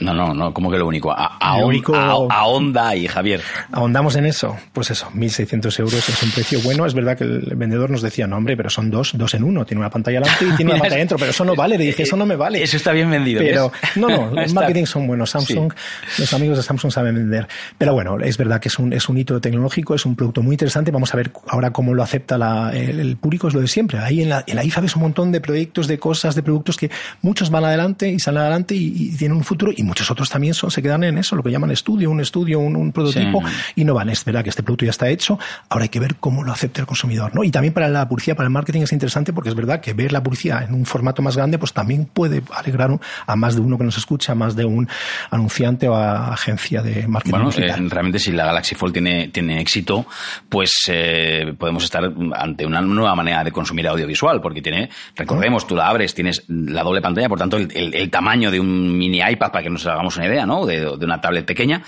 No, 0.00 0.14
no, 0.14 0.32
no, 0.32 0.54
como 0.54 0.70
que 0.70 0.78
lo 0.78 0.86
único. 0.86 1.10
A, 1.10 1.38
a, 1.40 1.58
Lo 1.58 1.66
único- 1.66 1.94
a, 1.96 2.12
a 2.12 2.44
onda 2.46 2.88
ahí, 2.88 3.08
Javier. 3.08 3.40
Ahondamos 3.72 4.14
en 4.16 4.26
eso. 4.26 4.56
Pues 4.72 4.90
eso, 4.92 5.08
1.600 5.14 5.80
euros 5.80 6.08
es 6.08 6.22
un 6.22 6.30
precio 6.30 6.60
bueno. 6.60 6.86
Es 6.86 6.94
verdad 6.94 7.16
que 7.18 7.24
el 7.24 7.54
vendedor 7.56 7.90
nos 7.90 8.00
decía, 8.02 8.26
no, 8.26 8.36
hombre, 8.36 8.56
pero 8.56 8.70
son 8.70 8.90
dos, 8.90 9.12
dos 9.14 9.34
en 9.34 9.42
uno. 9.42 9.64
Tiene 9.64 9.80
una 9.80 9.90
pantalla 9.90 10.20
delante 10.20 10.44
y 10.44 10.50
tiene 10.56 10.70
una 10.72 10.80
pantalla 10.82 10.98
dentro, 10.98 11.18
pero 11.18 11.30
eso 11.32 11.44
no 11.44 11.56
vale. 11.56 11.76
Le 11.76 11.86
dije, 11.86 12.04
eso 12.04 12.16
no 12.16 12.24
me 12.26 12.36
vale. 12.36 12.62
Eso 12.62 12.76
está 12.76 12.92
bien 12.92 13.10
vendido. 13.10 13.40
Pero, 13.40 13.70
¿ves? 13.70 13.96
no, 13.96 14.08
no, 14.08 14.30
los 14.42 14.52
marketing 14.54 14.84
son 14.84 15.06
buenos. 15.08 15.30
Samsung, 15.30 15.72
los 16.18 16.32
amigos 16.32 16.58
de 16.58 16.62
Samsung 16.62 16.92
saben 16.92 17.14
vender. 17.16 17.48
Pero 17.76 17.92
bueno, 17.94 18.18
es 18.20 18.36
verdad 18.38 18.60
que 18.60 18.68
es 18.68 18.78
un, 18.78 18.92
es 18.92 19.08
un 19.08 19.18
hito 19.18 19.40
tecnológico, 19.40 19.94
es 19.96 20.06
un 20.06 20.14
producto 20.14 20.42
muy 20.42 20.54
interesante. 20.54 20.92
Vamos 20.92 21.12
a 21.12 21.16
ver 21.16 21.32
ahora 21.48 21.72
cómo 21.72 21.92
lo 21.92 22.02
acepta 22.04 22.38
la- 22.38 22.70
el, 22.72 23.00
el 23.00 23.16
público, 23.16 23.48
es 23.48 23.54
lo 23.54 23.60
de 23.60 23.66
siempre. 23.68 23.98
Ahí 23.98 24.22
en 24.22 24.28
la, 24.28 24.44
en 24.46 24.54
la 24.54 24.62
IFA 24.64 24.82
ves 24.82 24.94
un 24.94 25.02
montón 25.02 25.32
de 25.32 25.40
proyectos, 25.40 25.88
de 25.88 25.98
cosas, 25.98 26.36
de 26.36 26.42
productos 26.44 26.76
que 26.76 26.88
muchos 27.22 27.50
van 27.50 27.64
adelante 27.64 28.08
y 28.08 28.20
salen 28.20 28.42
adelante 28.42 28.76
y, 28.76 28.92
y 28.96 29.16
tienen 29.16 29.36
un 29.38 29.42
futuro 29.44 29.71
y 29.76 29.82
muchos 29.82 30.10
otros 30.10 30.28
también 30.30 30.54
son, 30.54 30.70
se 30.70 30.82
quedan 30.82 31.04
en 31.04 31.18
eso, 31.18 31.36
lo 31.36 31.42
que 31.42 31.50
llaman 31.50 31.70
estudio, 31.70 32.10
un 32.10 32.20
estudio, 32.20 32.58
un, 32.58 32.76
un 32.76 32.92
prototipo 32.92 33.40
Sí. 33.46 33.72
y 33.76 33.84
no 33.84 33.94
van. 33.94 34.08
Es 34.08 34.24
verdad 34.24 34.42
que 34.42 34.50
este 34.50 34.62
producto 34.62 34.84
ya 34.84 34.90
está 34.90 35.08
hecho, 35.08 35.38
ahora 35.68 35.84
hay 35.84 35.88
que 35.88 36.00
ver 36.00 36.16
cómo 36.16 36.42
lo 36.44 36.52
acepta 36.52 36.80
el 36.80 36.86
consumidor. 36.86 37.34
¿no? 37.34 37.44
Y 37.44 37.50
también 37.50 37.72
para 37.74 37.88
la 37.88 38.08
publicidad, 38.08 38.36
para 38.36 38.46
el 38.46 38.52
marketing 38.52 38.82
es 38.82 38.92
interesante 38.92 39.32
porque 39.32 39.48
es 39.50 39.54
verdad 39.54 39.80
que 39.80 39.92
ver 39.94 40.12
la 40.12 40.22
publicidad 40.22 40.62
en 40.64 40.74
un 40.74 40.84
formato 40.86 41.22
más 41.22 41.36
grande 41.36 41.58
pues 41.58 41.72
también 41.72 42.04
puede 42.06 42.42
alegrar 42.54 42.98
a 43.26 43.36
más 43.36 43.54
de 43.54 43.60
uno 43.60 43.78
que 43.78 43.84
nos 43.84 43.96
escucha, 43.98 44.32
a 44.32 44.34
más 44.34 44.56
de 44.56 44.64
un 44.64 44.88
anunciante 45.30 45.88
o 45.88 45.94
a 45.94 46.32
agencia 46.32 46.82
de 46.82 47.06
marketing 47.08 47.30
Bueno, 47.32 47.50
digital. 47.50 47.84
eh, 47.84 47.88
realmente 47.88 48.18
si 48.18 48.32
la 48.32 48.44
Galaxy 48.46 48.74
Fold 48.74 48.92
tiene, 48.92 49.28
tiene 49.28 49.60
éxito, 49.60 50.06
pues 50.48 50.72
eh, 50.88 51.54
podemos 51.58 51.84
estar 51.84 52.02
ante 52.34 52.66
una 52.66 52.80
nueva 52.80 53.14
manera 53.14 53.44
de 53.44 53.52
consumir 53.52 53.86
audiovisual, 53.88 54.40
porque 54.40 54.60
tiene, 54.62 54.90
recordemos, 55.16 55.66
tú 55.66 55.74
la 55.76 55.88
abres, 55.88 56.14
tienes 56.14 56.44
la 56.48 56.82
doble 56.82 57.00
pantalla, 57.00 57.28
por 57.28 57.38
tanto, 57.38 57.56
el, 57.56 57.68
el- 57.74 57.94
el 57.94 58.10
tamaño 58.10 58.50
de 58.50 58.58
un 58.60 58.96
mini 58.96 59.20
iPad, 59.20 59.50
que 59.62 59.70
nos 59.70 59.86
hagamos 59.86 60.16
una 60.16 60.26
idea, 60.26 60.46
¿no? 60.46 60.66
De, 60.66 60.80
de 60.80 61.04
una 61.04 61.20
tablet 61.20 61.46
pequeña, 61.46 61.82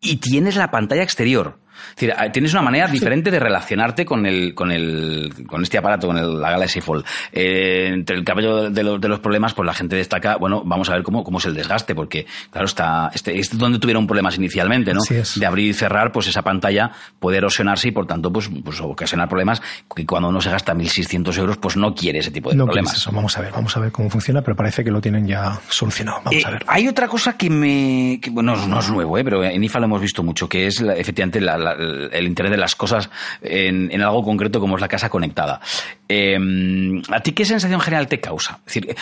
y 0.00 0.16
tienes 0.16 0.56
la 0.56 0.70
pantalla 0.70 1.02
exterior. 1.02 1.58
Es 1.90 1.96
decir, 1.96 2.14
ah, 2.16 2.30
tienes 2.32 2.52
una 2.52 2.62
manera 2.62 2.86
diferente 2.88 3.30
de 3.30 3.38
relacionarte 3.38 4.04
con 4.04 4.26
el, 4.26 4.54
con 4.54 4.70
el, 4.70 5.44
con 5.46 5.62
este 5.62 5.78
aparato, 5.78 6.06
con 6.06 6.16
el- 6.18 6.40
la 6.40 6.50
Galaxy 6.50 6.80
Fold. 6.80 7.04
Eh, 7.32 7.88
entre 7.92 8.16
el 8.16 8.24
cabello 8.24 8.70
de 8.70 8.82
los, 8.82 9.00
de 9.00 9.08
los 9.08 9.20
problemas, 9.20 9.54
pues 9.54 9.66
la 9.66 9.74
gente 9.74 9.96
destaca, 9.96 10.36
bueno, 10.36 10.62
vamos 10.64 10.88
a 10.90 10.94
ver 10.94 11.02
cómo, 11.02 11.22
cómo 11.24 11.38
es 11.38 11.44
el 11.46 11.54
desgaste, 11.54 11.94
porque, 11.94 12.26
claro, 12.50 12.66
está, 12.66 13.10
este, 13.14 13.38
es 13.38 13.56
donde 13.56 13.78
tuvieron 13.78 14.06
problemas 14.06 14.36
inicialmente, 14.36 14.92
¿no? 14.94 15.00
De 15.40 15.46
abrir 15.46 15.68
y 15.70 15.72
cerrar, 15.72 16.12
pues 16.12 16.26
esa 16.28 16.42
pantalla 16.42 16.90
puede 17.18 17.38
erosionarse 17.38 17.88
y 17.88 17.92
por 17.92 18.06
tanto, 18.06 18.32
pues, 18.32 18.48
pues 18.64 18.80
ocasionar 18.80 19.28
problemas 19.28 19.62
que 19.94 20.06
cuando 20.06 20.28
uno 20.28 20.40
se 20.40 20.50
gasta 20.50 20.74
1.600 20.74 21.36
euros, 21.38 21.56
pues 21.58 21.76
no 21.76 21.94
quiere 21.94 22.18
ese 22.20 22.30
tipo 22.30 22.50
de 22.50 22.56
no 22.56 22.64
problemas. 22.66 22.94
eso. 22.94 23.10
Vamos 23.12 23.36
a 23.36 23.40
ver, 23.40 23.52
vamos 23.52 23.76
a 23.76 23.80
ver 23.80 23.92
cómo 23.92 24.10
funciona, 24.10 24.42
pero 24.42 24.56
parece 24.56 24.84
que 24.84 24.90
lo 24.90 25.00
tienen 25.00 25.26
ya 25.26 25.58
solucionado. 25.68 26.18
Vamos 26.24 26.34
Eh, 26.42 26.46
a 26.46 26.50
ver. 26.50 26.64
Hay 26.68 26.88
otra 26.88 27.08
cosa 27.08 27.36
que 27.36 27.50
me. 27.50 28.18
que, 28.20 28.30
bueno, 28.30 28.54
no 28.66 28.78
es 28.80 28.90
nuevo, 28.90 29.18
¿eh? 29.18 29.24
pero 29.24 29.42
en 29.44 29.62
IFA 29.62 29.80
lo 29.80 29.84
hemos 29.86 30.00
visto 30.00 30.22
mucho, 30.22 30.48
que 30.48 30.66
es 30.66 30.80
la- 30.80 30.94
efectivamente 30.94 31.40
la- 31.40 31.58
el 31.72 32.26
interés 32.26 32.50
de 32.50 32.56
las 32.56 32.74
cosas 32.74 33.10
en, 33.42 34.02
algo 34.02 34.22
concreto 34.22 34.60
como 34.60 34.76
es 34.76 34.80
la 34.80 34.88
casa 34.88 35.08
conectada. 35.08 35.60
Eh, 36.08 36.38
¿A 37.10 37.20
ti 37.20 37.32
qué 37.32 37.44
sensación 37.44 37.80
general 37.80 38.08
te 38.08 38.20
causa? 38.20 38.60
Es 38.66 38.74
decir, 38.74 38.96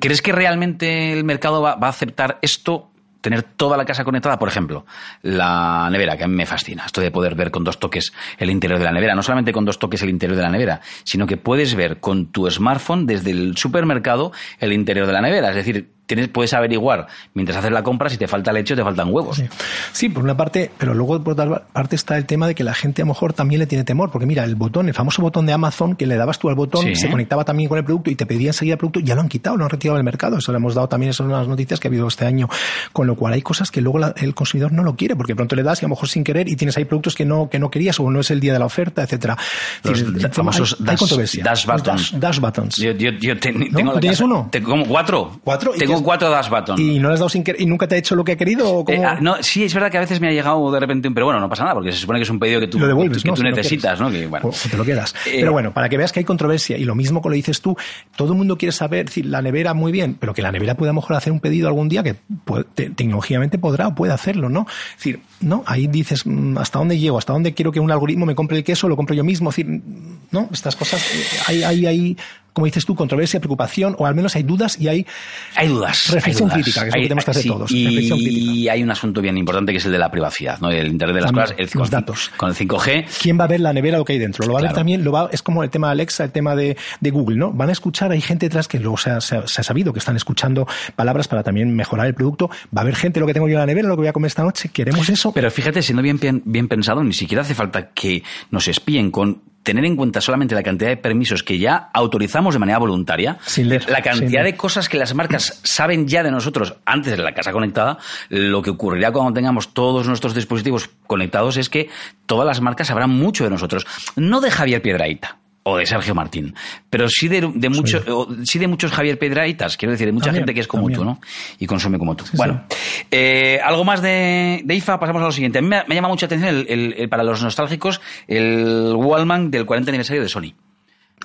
¿crees 0.00 0.22
que 0.22 0.32
realmente 0.32 1.12
el 1.12 1.24
mercado 1.24 1.62
va, 1.62 1.76
va 1.76 1.88
a 1.88 1.90
aceptar 1.90 2.38
esto? 2.42 2.90
Tener 3.20 3.42
toda 3.42 3.76
la 3.76 3.84
casa 3.84 4.04
conectada, 4.04 4.38
por 4.38 4.48
ejemplo, 4.48 4.86
la 5.22 5.88
nevera, 5.90 6.16
que 6.16 6.22
a 6.22 6.28
mí 6.28 6.36
me 6.36 6.46
fascina, 6.46 6.84
esto 6.86 7.00
de 7.00 7.10
poder 7.10 7.34
ver 7.34 7.50
con 7.50 7.64
dos 7.64 7.80
toques 7.80 8.12
el 8.38 8.48
interior 8.48 8.78
de 8.78 8.84
la 8.84 8.92
nevera, 8.92 9.16
no 9.16 9.24
solamente 9.24 9.52
con 9.52 9.64
dos 9.64 9.80
toques 9.80 10.00
el 10.02 10.10
interior 10.10 10.36
de 10.36 10.44
la 10.44 10.50
nevera, 10.50 10.80
sino 11.02 11.26
que 11.26 11.36
puedes 11.36 11.74
ver 11.74 11.98
con 11.98 12.26
tu 12.26 12.48
smartphone 12.48 13.06
desde 13.06 13.32
el 13.32 13.56
supermercado 13.56 14.30
el 14.60 14.72
interior 14.72 15.08
de 15.08 15.12
la 15.12 15.20
nevera, 15.20 15.50
es 15.50 15.56
decir, 15.56 15.97
tienes, 16.08 16.28
puedes 16.28 16.52
averiguar 16.54 17.06
mientras 17.34 17.58
haces 17.58 17.70
la 17.70 17.82
compra 17.84 18.08
si 18.08 18.16
te 18.16 18.26
falta 18.26 18.50
leche 18.52 18.72
o 18.74 18.76
te 18.76 18.82
faltan 18.82 19.12
huevos. 19.12 19.36
Sí. 19.36 19.44
Sí, 19.92 20.08
por 20.08 20.24
una 20.24 20.36
parte, 20.36 20.70
pero 20.78 20.94
luego 20.94 21.22
por 21.22 21.34
otra 21.34 21.66
parte 21.72 21.94
está 21.96 22.16
el 22.16 22.24
tema 22.26 22.46
de 22.48 22.54
que 22.54 22.64
la 22.64 22.74
gente 22.74 23.02
a 23.02 23.04
lo 23.04 23.10
mejor 23.12 23.32
también 23.34 23.58
le 23.60 23.66
tiene 23.66 23.84
temor, 23.84 24.10
porque 24.10 24.26
mira, 24.26 24.42
el 24.44 24.56
botón, 24.56 24.88
el 24.88 24.94
famoso 24.94 25.22
botón 25.22 25.46
de 25.46 25.52
Amazon 25.52 25.94
que 25.94 26.06
le 26.06 26.16
dabas 26.16 26.38
tú 26.38 26.48
al 26.48 26.54
botón, 26.54 26.82
Sí. 26.86 26.96
se 26.96 27.10
conectaba 27.10 27.44
también 27.44 27.68
con 27.68 27.78
el 27.78 27.84
producto 27.84 28.10
y 28.10 28.16
te 28.16 28.26
pedía 28.26 28.48
enseguida 28.48 28.74
el 28.74 28.78
producto, 28.78 29.00
ya 29.00 29.14
lo 29.14 29.20
han 29.20 29.28
quitado, 29.28 29.56
lo 29.56 29.64
han 29.64 29.70
retirado 29.70 29.96
del 29.96 30.04
mercado. 30.04 30.38
Eso 30.38 30.50
le 30.52 30.56
hemos 30.58 30.74
dado 30.74 30.88
también, 30.88 31.12
son 31.12 31.30
las 31.30 31.46
noticias 31.46 31.78
que 31.78 31.88
ha 31.88 31.90
habido 31.90 32.08
este 32.08 32.24
año. 32.24 32.48
Con 32.92 33.06
lo 33.06 33.14
cual 33.14 33.34
hay 33.34 33.42
cosas 33.42 33.70
que 33.70 33.80
luego 33.80 33.98
la- 33.98 34.14
el 34.16 34.34
consumidor 34.34 34.72
no 34.72 34.82
lo 34.82 34.96
quiere, 34.96 35.14
porque 35.14 35.36
pronto 35.36 35.54
le 35.56 35.62
das 35.62 35.82
y 35.82 35.84
a 35.84 35.88
lo 35.88 35.90
mejor 35.94 36.08
sin 36.08 36.24
querer 36.24 36.48
y 36.48 36.56
tienes 36.56 36.76
ahí 36.78 36.84
productos 36.86 37.14
que 37.14 37.24
no, 37.26 37.48
que 37.50 37.58
no 37.58 37.70
querías 37.70 38.00
o 38.00 38.10
no 38.10 38.20
es 38.20 38.30
el 38.30 38.40
día 38.40 38.52
de 38.54 38.58
la 38.58 38.64
oferta, 38.66 39.02
etcétera. 39.02 39.36
Es 39.84 39.90
Los 40.02 40.12
decir, 40.14 40.30
famosos 40.32 40.76
hay, 40.80 40.88
hay 40.90 40.96
dash- 40.96 41.66
Los 41.66 41.66
buttons. 41.66 41.84
Dash, 41.84 42.12
dash 42.20 42.38
buttons. 42.40 42.76
Yo, 42.76 42.92
yo, 42.92 43.10
yo 43.20 43.38
te- 43.38 43.52
¿No? 43.52 43.64
tengo 43.76 44.00
¿Tienes 44.00 44.18
casa- 44.18 44.24
uno? 44.24 44.48
Tengo 44.50 44.70
como 44.70 44.86
cuatro. 44.86 45.40
¿Cuatro? 45.44 45.74
¿Y 45.74 45.78
Tengo 45.78 45.97
cuatro 46.02 46.30
dash 46.30 46.48
button. 46.48 46.78
¿Y 46.80 46.98
no 46.98 47.10
has 47.10 47.18
dado 47.18 47.28
sin 47.28 47.42
querer? 47.44 47.60
¿Y 47.60 47.66
nunca 47.66 47.86
te 47.88 47.94
ha 47.94 47.98
hecho 47.98 48.14
lo 48.14 48.24
que 48.24 48.32
ha 48.32 48.36
querido? 48.36 48.68
¿o 48.78 48.84
cómo? 48.84 49.02
Eh, 49.02 49.04
ah, 49.04 49.18
no, 49.20 49.36
sí, 49.42 49.64
es 49.64 49.72
verdad 49.74 49.90
que 49.90 49.96
a 49.98 50.00
veces 50.00 50.20
me 50.20 50.28
ha 50.28 50.32
llegado 50.32 50.70
de 50.70 50.80
repente 50.80 51.08
un... 51.08 51.14
Pero 51.14 51.26
bueno, 51.26 51.40
no 51.40 51.48
pasa 51.48 51.62
nada, 51.64 51.74
porque 51.74 51.92
se 51.92 51.98
supone 51.98 52.18
que 52.18 52.24
es 52.24 52.30
un 52.30 52.38
pedido 52.38 52.60
que 52.60 52.66
tú, 52.68 52.78
lo 52.78 52.86
devuelves, 52.86 53.22
que 53.22 53.28
¿no? 53.28 53.34
tú 53.34 53.42
Si 53.42 53.44
no 53.48 53.50
necesitas. 53.50 54.00
¿no? 54.00 54.10
Que, 54.10 54.26
bueno. 54.26 54.46
O- 54.46 54.50
o 54.50 54.70
te 54.70 54.76
lo 54.76 54.84
quedas. 54.84 55.14
Eh, 55.26 55.36
pero 55.40 55.52
bueno, 55.52 55.72
para 55.72 55.88
que 55.88 55.96
veas 55.96 56.12
que 56.12 56.20
hay 56.20 56.24
controversia, 56.24 56.76
y 56.76 56.84
lo 56.84 56.94
mismo 56.94 57.20
que 57.22 57.28
lo 57.28 57.34
dices 57.34 57.60
tú, 57.60 57.76
todo 58.16 58.32
el 58.32 58.38
mundo 58.38 58.56
quiere 58.58 58.72
saber, 58.72 59.06
decir, 59.06 59.26
la 59.26 59.42
nevera 59.42 59.74
muy 59.74 59.92
bien, 59.92 60.16
pero 60.18 60.34
que 60.34 60.42
la 60.42 60.52
nevera 60.52 60.74
pueda 60.74 60.90
a 60.90 60.94
lo 60.94 61.00
mejor 61.00 61.16
hacer 61.16 61.32
un 61.32 61.40
pedido 61.40 61.68
algún 61.68 61.88
día 61.88 62.02
que 62.02 62.14
puede- 62.44 62.64
te- 62.74 62.90
tecnológicamente 62.90 63.58
podrá 63.58 63.88
o 63.88 63.94
puede 63.94 64.12
hacerlo, 64.12 64.48
¿no? 64.48 64.66
Es 64.92 64.96
decir, 64.98 65.20
no, 65.40 65.62
ahí 65.66 65.86
dices, 65.86 66.26
mm, 66.26 66.58
¿hasta 66.58 66.78
dónde 66.78 66.98
llego? 66.98 67.18
¿Hasta 67.18 67.32
dónde 67.32 67.54
quiero 67.54 67.70
que 67.72 67.80
un 67.80 67.90
algoritmo 67.90 68.26
me 68.26 68.34
compre 68.34 68.56
el 68.58 68.64
queso? 68.64 68.88
¿Lo 68.88 68.96
compro 68.96 69.14
yo 69.14 69.24
mismo? 69.24 69.50
Es 69.50 69.56
decir, 69.56 69.70
mm, 69.72 70.18
no, 70.32 70.48
estas 70.52 70.76
cosas, 70.76 71.00
eh, 71.14 71.22
hay, 71.46 71.62
hay, 71.62 71.86
hay, 71.86 72.16
como 72.58 72.66
dices 72.66 72.84
tú, 72.84 72.94
controversia, 72.94 73.38
preocupación, 73.40 73.94
o 73.98 74.06
al 74.06 74.14
menos 74.14 74.34
hay 74.36 74.42
dudas 74.42 74.78
y 74.80 74.88
hay 74.88 75.06
Hay 75.54 75.68
dudas. 75.68 76.10
Reflexión 76.10 76.50
hay 76.50 76.62
dudas. 76.62 76.64
crítica, 76.64 76.80
que 76.82 76.88
es 76.88 76.94
lo 76.94 77.00
que 77.00 77.04
tenemos 77.04 77.24
que 77.24 77.30
hacer 77.30 77.42
sí, 77.44 77.48
todos, 77.48 77.70
Y, 77.70 77.84
crítica. 77.86 78.72
hay 78.72 78.82
un 78.82 78.90
asunto 78.90 79.20
bien 79.22 79.38
importante 79.38 79.72
que 79.72 79.78
es 79.78 79.84
el 79.86 79.92
de 79.92 79.98
la 79.98 80.10
privacidad, 80.10 80.58
¿no? 80.60 80.70
El 80.70 80.88
Internet 80.88 81.14
de 81.14 81.20
las 81.22 81.28
También, 81.32 81.44
cosas, 81.46 81.58
el, 81.58 81.64
los 81.66 81.72
con, 81.72 81.90
datos. 81.90 82.30
Con 82.36 82.48
el 82.50 82.54
5G. 82.56 83.04
¿Quién 83.22 83.38
va 83.38 83.44
a 83.44 83.46
ver 83.48 83.60
la 83.60 83.72
nevera 83.72 83.98
lo 83.98 84.04
que 84.04 84.14
hay 84.14 84.18
dentro? 84.18 84.46
Lo 84.46 84.52
va 84.54 84.58
a 84.58 84.62
ver 84.62 84.72
también, 84.72 85.04
lo 85.04 85.12
va, 85.12 85.28
es 85.32 85.42
como 85.42 85.62
el 85.62 85.70
tema 85.70 85.88
de 85.88 85.92
Alexa, 85.92 86.24
el 86.24 86.32
tema 86.32 86.54
de, 86.56 86.76
de 87.00 87.10
Google, 87.10 87.36
¿no? 87.36 87.52
Van 87.52 87.68
a 87.68 87.72
escuchar, 87.72 88.10
hay 88.12 88.20
gente 88.20 88.46
detrás 88.46 88.66
que 88.68 88.78
luego 88.80 88.96
se 88.96 89.10
ha, 89.10 89.20
se 89.20 89.36
ha- 89.36 89.46
se 89.46 89.60
ha 89.60 89.64
sabido 89.64 89.92
que 89.92 89.98
están 90.00 90.16
escuchando 90.16 90.66
palabras 90.96 91.28
para 91.28 91.42
también 91.42 91.74
mejorar 91.74 92.06
el 92.06 92.14
producto. 92.14 92.48
Va 92.76 92.80
a 92.80 92.80
haber 92.82 92.96
gente 92.96 93.20
lo 93.20 93.26
que 93.26 93.34
tengo 93.34 93.46
yo 93.48 93.54
en 93.54 93.60
la 93.60 93.66
nevera, 93.66 93.88
lo 93.88 93.94
que 93.94 94.00
voy 94.00 94.08
a 94.08 94.12
comer 94.12 94.28
esta 94.28 94.42
noche. 94.42 94.68
¿Queremos 94.70 95.08
eso? 95.08 95.32
Pero 95.32 95.50
fíjate, 95.50 95.82
siendo 95.82 96.02
bien, 96.02 96.18
bien 96.44 96.68
pensado, 96.68 97.04
ni 97.04 97.12
siquiera 97.12 97.42
hace 97.42 97.54
falta 97.54 97.90
que 97.90 98.22
nos 98.50 98.66
espíen 98.68 99.10
con 99.10 99.42
tener 99.68 99.84
en 99.84 99.96
cuenta 99.96 100.22
solamente 100.22 100.54
la 100.54 100.62
cantidad 100.62 100.88
de 100.88 100.96
permisos 100.96 101.42
que 101.42 101.58
ya 101.58 101.90
autorizamos 101.92 102.54
de 102.54 102.58
manera 102.58 102.78
voluntaria, 102.78 103.36
Sin 103.44 103.68
leer, 103.68 103.84
la 103.90 104.00
cantidad 104.00 104.14
sin 104.28 104.32
leer. 104.32 104.44
de 104.46 104.56
cosas 104.56 104.88
que 104.88 104.96
las 104.96 105.14
marcas 105.14 105.60
saben 105.62 106.08
ya 106.08 106.22
de 106.22 106.30
nosotros 106.30 106.76
antes 106.86 107.14
de 107.14 107.22
la 107.22 107.34
casa 107.34 107.52
conectada, 107.52 107.98
lo 108.30 108.62
que 108.62 108.70
ocurrirá 108.70 109.12
cuando 109.12 109.34
tengamos 109.34 109.74
todos 109.74 110.08
nuestros 110.08 110.34
dispositivos 110.34 110.88
conectados 111.06 111.58
es 111.58 111.68
que 111.68 111.90
todas 112.24 112.46
las 112.46 112.62
marcas 112.62 112.86
sabrán 112.86 113.10
mucho 113.10 113.44
de 113.44 113.50
nosotros. 113.50 113.86
No 114.16 114.40
de 114.40 114.50
Javier 114.50 114.80
Piedraíta 114.80 115.36
o 115.70 115.76
de 115.76 115.86
Sergio 115.86 116.14
Martín, 116.14 116.54
pero 116.90 117.08
sí 117.08 117.28
de, 117.28 117.50
de 117.54 117.68
muchos, 117.68 118.02
sí 118.44 118.58
de 118.58 118.66
muchos 118.68 118.90
Javier 118.92 119.18
Piedraítas, 119.18 119.76
quiero 119.76 119.92
decir, 119.92 120.06
de 120.06 120.12
mucha 120.12 120.26
También, 120.26 120.42
gente 120.42 120.54
que 120.54 120.60
es 120.60 120.68
como 120.68 120.84
también. 120.84 120.98
tú, 121.00 121.04
¿no? 121.04 121.20
Y 121.58 121.66
consume 121.66 121.98
como 121.98 122.16
tú. 122.16 122.24
bueno, 122.34 122.64
eh, 123.10 123.58
algo 123.64 123.84
más 123.84 124.00
de, 124.02 124.62
de 124.64 124.74
IFA, 124.74 124.98
pasamos 124.98 125.22
a 125.22 125.26
lo 125.26 125.32
siguiente. 125.32 125.58
A 125.58 125.62
mí 125.62 125.68
me, 125.68 125.82
me 125.86 125.94
llama 125.94 126.08
mucha 126.08 126.26
atención 126.26 126.54
el, 126.54 126.66
el- 126.68 126.94
el- 126.98 127.08
para 127.08 127.22
los 127.22 127.42
nostálgicos 127.42 128.00
el 128.26 128.92
Wallman 128.96 129.50
del 129.50 129.66
40 129.66 129.90
aniversario 129.90 130.22
de 130.22 130.28
Sony. 130.28 130.52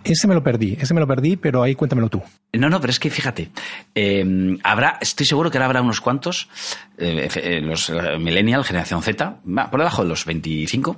Ese 0.03 0.27
me 0.27 0.33
lo 0.33 0.43
perdí, 0.43 0.75
ese 0.81 0.93
me 0.93 0.99
lo 0.99 1.07
perdí, 1.07 1.37
pero 1.37 1.63
ahí 1.63 1.75
cuéntamelo 1.75 2.09
tú. 2.09 2.21
No, 2.51 2.67
no, 2.69 2.81
pero 2.81 2.91
es 2.91 2.99
que 2.99 3.09
fíjate, 3.09 3.51
eh, 3.95 4.57
habrá, 4.63 4.97
estoy 4.99 5.25
seguro 5.25 5.49
que 5.49 5.57
ahora 5.57 5.67
habrá 5.67 5.81
unos 5.81 6.01
cuantos, 6.01 6.49
eh, 6.97 7.61
los 7.63 7.89
Millennial, 8.19 8.65
generación 8.65 9.01
Z, 9.01 9.37
por 9.71 9.79
debajo 9.79 10.03
de 10.03 10.09
los 10.09 10.25
25, 10.25 10.97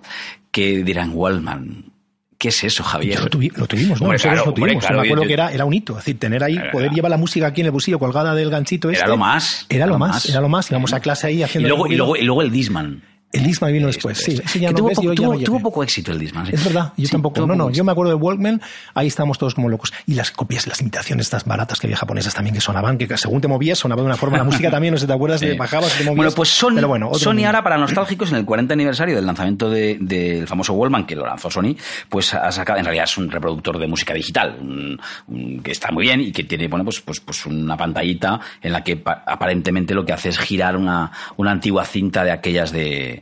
que 0.50 0.84
dirán 0.84 1.12
Wallman. 1.14 1.92
¿Qué 2.38 2.50
es 2.50 2.64
eso, 2.66 2.84
Javier? 2.84 3.20
Lo, 3.22 3.30
tuvi- 3.30 3.52
lo 3.56 3.66
tuvimos, 3.66 4.02
¿no? 4.02 4.08
Hombre, 4.08 4.16
Nosotros 4.18 4.22
claro, 4.22 4.36
lo 4.36 4.50
hombre, 4.52 4.62
tuvimos. 4.64 4.84
claro, 4.86 5.02
me 5.02 5.08
acuerdo 5.08 5.24
yo- 5.24 5.28
que 5.28 5.34
era, 5.34 5.52
era 5.54 5.66
un 5.66 5.74
hito. 5.74 5.94
Es 5.94 6.00
decir, 6.00 6.20
tener 6.20 6.44
ahí, 6.44 6.56
Era- 6.58 6.72
poder 6.72 6.92
llevar 6.92 7.10
la 7.12 7.18
música 7.18 7.48
aquí 7.48 7.62
en 7.62 7.68
el 7.68 7.72
bolsillo 7.72 7.98
colgada 7.98 8.36
del 8.36 8.50
ganchito 8.50 8.90
Era 8.90 8.98
este. 9.00 9.10
lo 9.10 9.18
más, 9.18 9.66
Era 9.70 9.86
lo 9.88 9.98
más, 9.98 10.30
era 10.30 10.42
lo 10.42 10.50
más. 10.50 10.70
Íbamos 10.70 10.92
a 10.94 11.00
clase 11.00 11.28
ahí 11.28 11.38
Y 11.40 11.44
haciendo. 11.44 11.70
luego, 11.70 11.86
el 11.88 11.94
y, 11.94 11.96
luego, 11.96 12.16
y 12.18 12.22
luego 12.24 12.42
el 12.42 12.52
Disman. 12.52 13.02
El 13.32 13.44
vino 13.74 13.88
después, 13.88 14.18
sí. 14.18 14.40
ya 14.62 14.70
no 14.70 14.78
tuvo, 14.78 14.88
ves, 14.88 14.96
poco, 14.96 15.08
yo 15.08 15.14
ya 15.14 15.18
tuvo- 15.18 15.26
no 15.28 15.34
llegué. 15.34 15.46
tuvo 15.46 15.60
poco 15.60 15.84
éxito 15.84 16.14
el 16.14 16.20
sí. 16.46 16.52
Es 16.54 16.64
verdad, 16.64 16.94
yo 16.96 17.06
Sí, 17.06 17.12
tampoco. 17.12 17.46
No, 17.46 17.54
no, 17.54 17.70
yo 17.70 17.84
me 17.84 17.92
acuerdo 17.92 18.12
de 18.12 18.16
Walkman, 18.16 18.62
ahí 18.94 19.08
estábamos 19.08 19.38
todos 19.38 19.56
como 19.56 19.68
locos. 19.68 19.92
Y 20.08 20.14
las 20.14 20.32
copias, 20.32 20.68
las 20.68 20.80
imitaciones 20.80 21.26
estas 21.26 21.44
baratas 21.44 21.80
que 21.80 21.88
había 21.88 21.98
japonesas 21.98 22.34
también 22.34 22.54
que 22.56 22.62
sonaban, 22.62 22.98
que 22.98 23.18
según 23.18 23.42
te 23.42 23.50
movías 23.50 23.78
sonaba 23.78 24.02
de 24.02 24.06
una 24.06 24.16
forma. 24.16 24.38
La 24.38 24.44
música 24.46 24.72
también, 24.72 24.94
no 24.94 24.98
sé, 24.98 25.06
¿te 25.06 25.12
acuerdas? 25.12 25.42
Sí. 25.42 25.48
De 25.48 25.56
bajabas, 25.56 25.92
te 25.98 26.04
movías. 26.06 26.16
Bueno, 26.16 26.32
pues 26.32 26.50
Sony, 26.50 26.76
Pero 26.76 26.88
bueno, 26.88 27.14
Sony 27.16 27.44
ahora 27.46 27.62
para 27.62 27.78
nostálgicos 27.78 28.30
en 28.32 28.38
el 28.38 28.46
40 28.46 28.74
aniversario 28.74 29.16
del 29.16 29.26
lanzamiento 29.26 29.70
de- 29.70 29.98
del 30.00 30.48
famoso 30.48 30.72
Wallman 30.74 31.06
que 31.06 31.16
lo 31.18 31.26
lanzó 31.26 31.52
Sony, 31.52 31.76
pues 32.08 32.34
ha 32.34 32.52
sacado, 32.54 32.80
en 32.80 32.86
realidad 32.86 33.04
es 33.04 33.18
un 33.18 33.30
reproductor 33.30 33.78
de 33.80 33.88
música 33.88 34.14
digital, 34.14 34.56
un- 34.62 35.00
un- 35.28 35.60
que 35.62 35.72
está 35.72 35.92
muy 35.92 36.04
bien 36.06 36.22
y 36.22 36.32
que 36.32 36.46
tiene, 36.46 36.70
bueno, 36.70 36.86
pues, 36.86 37.02
pues, 37.02 37.20
pues 37.20 37.46
una 37.46 37.76
pantallita 37.76 38.40
en 38.62 38.72
la 38.72 38.82
que 38.84 38.96
pa- 38.96 39.24
aparentemente 39.28 39.94
lo 39.94 40.06
que 40.06 40.14
hace 40.14 40.30
es 40.30 40.40
girar 40.40 40.78
una, 40.78 41.12
una 41.36 41.52
antigua 41.52 41.84
cinta 41.84 42.24
de 42.24 42.32
aquellas 42.32 42.72
de, 42.72 43.15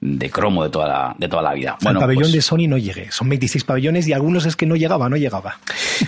de 0.00 0.30
cromo 0.30 0.64
de 0.64 0.70
toda 0.70 0.86
la, 0.88 1.16
de 1.18 1.28
toda 1.28 1.42
la 1.42 1.54
vida. 1.54 1.76
Bueno, 1.82 2.00
pabellón 2.00 2.22
pues- 2.24 2.32
de 2.32 2.42
Sony 2.42 2.66
no 2.68 2.78
llegué. 2.78 3.10
Son 3.10 3.28
26 3.28 3.64
pabellones 3.64 4.06
y 4.08 4.12
algunos 4.12 4.46
es 4.46 4.56
que 4.56 4.66
no 4.66 4.76
llegaba, 4.76 5.08
no 5.08 5.16
llegaba. 5.16 5.58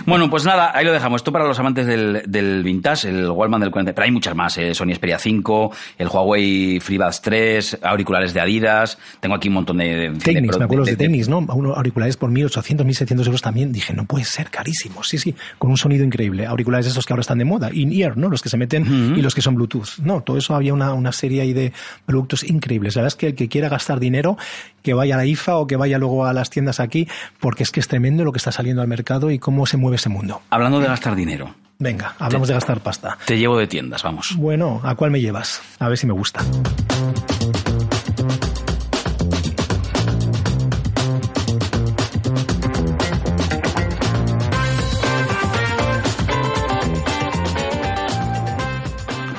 Bueno, 0.05 0.29
pues 0.29 0.45
nada, 0.45 0.71
ahí 0.75 0.85
lo 0.85 0.91
dejamos. 0.93 1.19
Esto 1.21 1.31
para 1.31 1.45
los 1.45 1.59
amantes 1.59 1.85
del, 1.85 2.23
del 2.27 2.63
vintage, 2.63 3.09
el 3.09 3.29
Wallman 3.29 3.61
del 3.61 3.71
40. 3.71 3.93
Pero 3.93 4.05
hay 4.05 4.11
muchas 4.11 4.35
más, 4.35 4.57
eh, 4.57 4.73
Sony 4.73 4.93
Xperia 4.95 5.19
5, 5.19 5.71
el 5.97 6.07
Huawei 6.07 6.79
FreeBuds 6.79 7.21
3, 7.21 7.79
auriculares 7.83 8.33
de 8.33 8.39
Adidas. 8.41 8.97
Tengo 9.19 9.35
aquí 9.35 9.47
un 9.49 9.55
montón 9.55 9.77
de... 9.77 10.09
de- 10.11 10.19
Technics, 10.19 10.53
de- 10.53 10.59
me 10.59 10.65
acuerdo 10.65 10.85
de- 10.85 10.91
de, 10.91 10.97
de- 10.97 11.03
Technics, 11.05 11.27
¿no? 11.29 11.39
Unos 11.39 11.77
auriculares 11.77 12.17
por 12.17 12.31
1.800, 12.31 12.85
1.700 12.85 13.25
euros 13.25 13.41
también. 13.41 13.71
Dije, 13.71 13.93
no 13.93 14.05
puede 14.05 14.25
ser 14.25 14.49
carísimos. 14.49 15.07
Sí, 15.09 15.17
sí, 15.17 15.35
con 15.57 15.69
un 15.71 15.77
sonido 15.77 16.03
increíble. 16.05 16.45
Auriculares 16.45 16.87
esos 16.87 17.05
que 17.05 17.13
ahora 17.13 17.21
están 17.21 17.37
de 17.37 17.45
moda. 17.45 17.69
In-ear, 17.73 18.17
¿no? 18.17 18.29
Los 18.29 18.41
que 18.41 18.49
se 18.49 18.57
meten 18.57 19.13
y 19.17 19.21
los 19.21 19.35
que 19.35 19.41
son 19.41 19.55
Bluetooth. 19.55 19.99
No, 20.03 20.21
todo 20.21 20.37
eso 20.37 20.55
había 20.55 20.73
una, 20.73 20.93
una 20.93 21.11
serie 21.11 21.41
ahí 21.41 21.53
de 21.53 21.73
productos 22.05 22.43
increíbles. 22.43 22.95
La 22.95 23.01
verdad 23.03 23.07
es 23.13 23.15
que 23.15 23.30
el 23.31 23.35
que 23.35 23.49
quiera 23.49 23.67
gastar 23.69 23.99
dinero, 23.99 24.37
que 24.83 24.93
vaya 24.93 25.15
a 25.15 25.17
la 25.17 25.25
IFA 25.25 25.57
o 25.57 25.67
que 25.67 25.75
vaya 25.75 25.97
luego 25.97 26.25
a 26.25 26.33
las 26.33 26.49
tiendas 26.49 26.79
aquí, 26.79 27.07
porque 27.39 27.63
es 27.63 27.71
que 27.71 27.79
es 27.79 27.87
tremendo 27.87 28.23
lo 28.23 28.31
que 28.31 28.37
está 28.37 28.51
saliendo 28.51 28.81
al 28.81 28.87
mercado 28.87 29.31
y 29.31 29.39
cómo 29.39 29.65
se 29.65 29.77
mueve 29.77 29.95
ese 29.97 30.09
mundo. 30.09 30.41
Hablando 30.49 30.79
de 30.79 30.87
gastar 30.87 31.15
dinero, 31.15 31.53
Venga, 31.79 32.13
hablamos 32.19 32.47
de 32.47 32.53
gastar 32.53 32.79
pasta. 32.81 33.17
te 33.25 33.39
llevo 33.39 33.57
de 33.57 33.65
tiendas, 33.65 34.03
vamos. 34.03 34.35
Bueno, 34.37 34.81
¿a 34.83 34.93
cuál 34.93 35.09
me 35.09 35.19
llevas? 35.19 35.61
A 35.79 35.87
ver 35.89 35.97
si 35.97 36.05
me 36.05 36.13
gusta. 36.13 36.41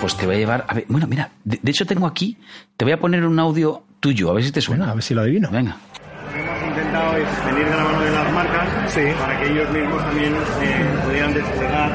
Pues 0.02 0.16
te 0.16 0.26
voy 0.26 0.34
a 0.34 0.38
llevar... 0.38 0.64
A 0.68 0.74
ver, 0.74 0.84
bueno, 0.88 1.06
mira, 1.06 1.30
de, 1.44 1.60
de 1.62 1.70
hecho 1.70 1.86
tengo 1.86 2.08
aquí, 2.08 2.36
te 2.76 2.84
voy 2.84 2.92
a 2.92 2.98
poner 2.98 3.24
un 3.24 3.38
audio 3.38 3.84
tuyo, 4.00 4.30
a 4.30 4.34
ver 4.34 4.42
si 4.42 4.50
te 4.50 4.60
suena. 4.60 4.90
a 4.90 4.94
ver 4.94 5.02
si 5.04 5.14
lo 5.14 5.20
adivino. 5.20 5.48
Venga. 5.48 5.76
Lo 6.26 6.32
que 6.32 6.40
hemos 6.42 6.62
intentado 6.68 7.16
es 7.16 7.44
venir 7.46 7.64
de 7.70 7.76
la 7.76 7.84
mano 7.84 8.00
de 8.00 8.10
las 8.10 8.32
marcas 8.32 8.68
para 9.20 9.38
que 9.40 9.52
ellos 9.52 9.70
mismos 9.70 10.02
también 10.02 10.32
eh, 10.34 10.86
pudieran 11.06 11.32
desplegar 11.34 11.90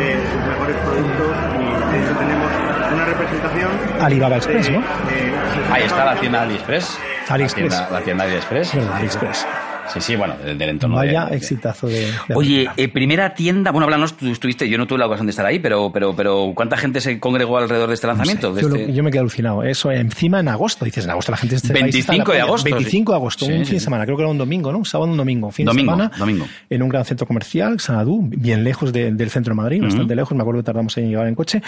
eh, 0.00 0.18
sus 0.32 0.40
mejores 0.46 0.76
productos 0.78 1.36
y 1.60 1.92
de 1.92 2.02
hecho 2.02 2.16
tenemos 2.16 2.50
una 2.94 3.04
representación 3.04 3.70
Alibaba 4.00 4.36
Express, 4.36 4.66
de, 4.66 4.72
¿no? 4.72 4.78
eh, 4.80 5.34
Ahí 5.70 5.82
está 5.82 6.04
la 6.06 6.16
tienda 6.18 6.42
AliExpress. 6.42 6.98
AliExpress. 7.28 7.72
La 7.72 7.78
tienda, 7.78 7.90
la 7.90 8.00
tienda 8.04 8.24
AliExpress. 8.24 8.74
AliExpress. 8.74 9.46
Sí, 9.92 10.00
sí, 10.00 10.16
bueno, 10.16 10.34
del, 10.44 10.56
del 10.58 10.68
entorno 10.70 10.96
Vaya 10.96 11.26
de- 11.26 11.36
exitazo 11.36 11.86
de... 11.86 12.06
de 12.28 12.34
Oye, 12.34 12.68
eh, 12.76 12.88
primera 12.88 13.34
tienda, 13.34 13.70
bueno, 13.70 13.84
háblanos, 13.84 14.16
tú 14.16 14.28
estuviste, 14.28 14.68
yo 14.68 14.78
no 14.78 14.86
tuve 14.86 14.98
la 14.98 15.06
ocasión 15.06 15.26
de 15.26 15.30
estar 15.30 15.44
ahí, 15.46 15.58
pero, 15.58 15.90
pero, 15.92 16.14
pero 16.14 16.52
¿cuánta 16.54 16.76
gente 16.76 17.00
se 17.00 17.18
congregó 17.20 17.58
alrededor 17.58 17.88
de 17.88 17.94
este 17.94 18.06
lanzamiento? 18.06 18.52
De 18.54 18.62
Yo, 18.62 18.68
lo- 18.68 18.76
este- 18.76 18.92
yo 18.92 19.02
me 19.02 19.10
quedé 19.10 19.20
alucinado. 19.20 19.62
Eso 19.62 19.90
encima 19.90 20.40
en 20.40 20.48
agosto. 20.48 20.84
Dices, 20.84 21.04
en 21.04 21.10
agosto 21.10 21.32
la 21.32 21.38
gente... 21.38 21.54
de 21.54 21.56
este 21.56 21.72
país 21.72 21.94
está 21.94 22.12
en 22.12 22.18
la 22.20 22.24
25 22.24 22.32
de 22.32 22.40
agosto, 22.40 22.66
sí. 22.68 22.72
25 22.72 23.12
de 23.12 23.16
agosto, 23.16 23.44
Sí, 23.46 23.52
un 23.52 23.58
sí, 23.58 23.64
fin 23.64 23.74
de 23.74 23.80
sí. 23.80 23.84
semana. 23.84 24.04
Creo 24.04 24.16
que 24.16 24.22
era 24.22 24.30
un 24.30 24.38
domingo, 24.38 24.72
¿no? 24.72 24.78
Un 24.78 24.84
sábado, 24.84 25.10
un 25.10 25.16
domingo. 25.16 25.50
Fin 25.50 25.66
Domingo, 25.66 25.92
de 25.92 25.96
semana. 26.04 26.16
domingo. 26.18 26.46
En 26.68 26.82
un 26.82 26.88
gran 26.88 27.04
centro 27.04 27.26
comercial, 27.26 27.80
Sanadú, 27.80 28.20
bien 28.22 28.64
lejos 28.64 28.92
de- 28.92 29.12
del 29.12 29.30
centro 29.30 29.52
de 29.52 29.56
Madrid, 29.56 29.82
bastante 29.82 30.14
lejos. 30.14 30.36
Me 30.36 30.42
acuerdo 30.42 30.60
que 30.60 30.66
tardamos 30.66 30.96
en 30.98 31.08
llegar 31.08 31.26
en 31.26 31.34
coche. 31.34 31.62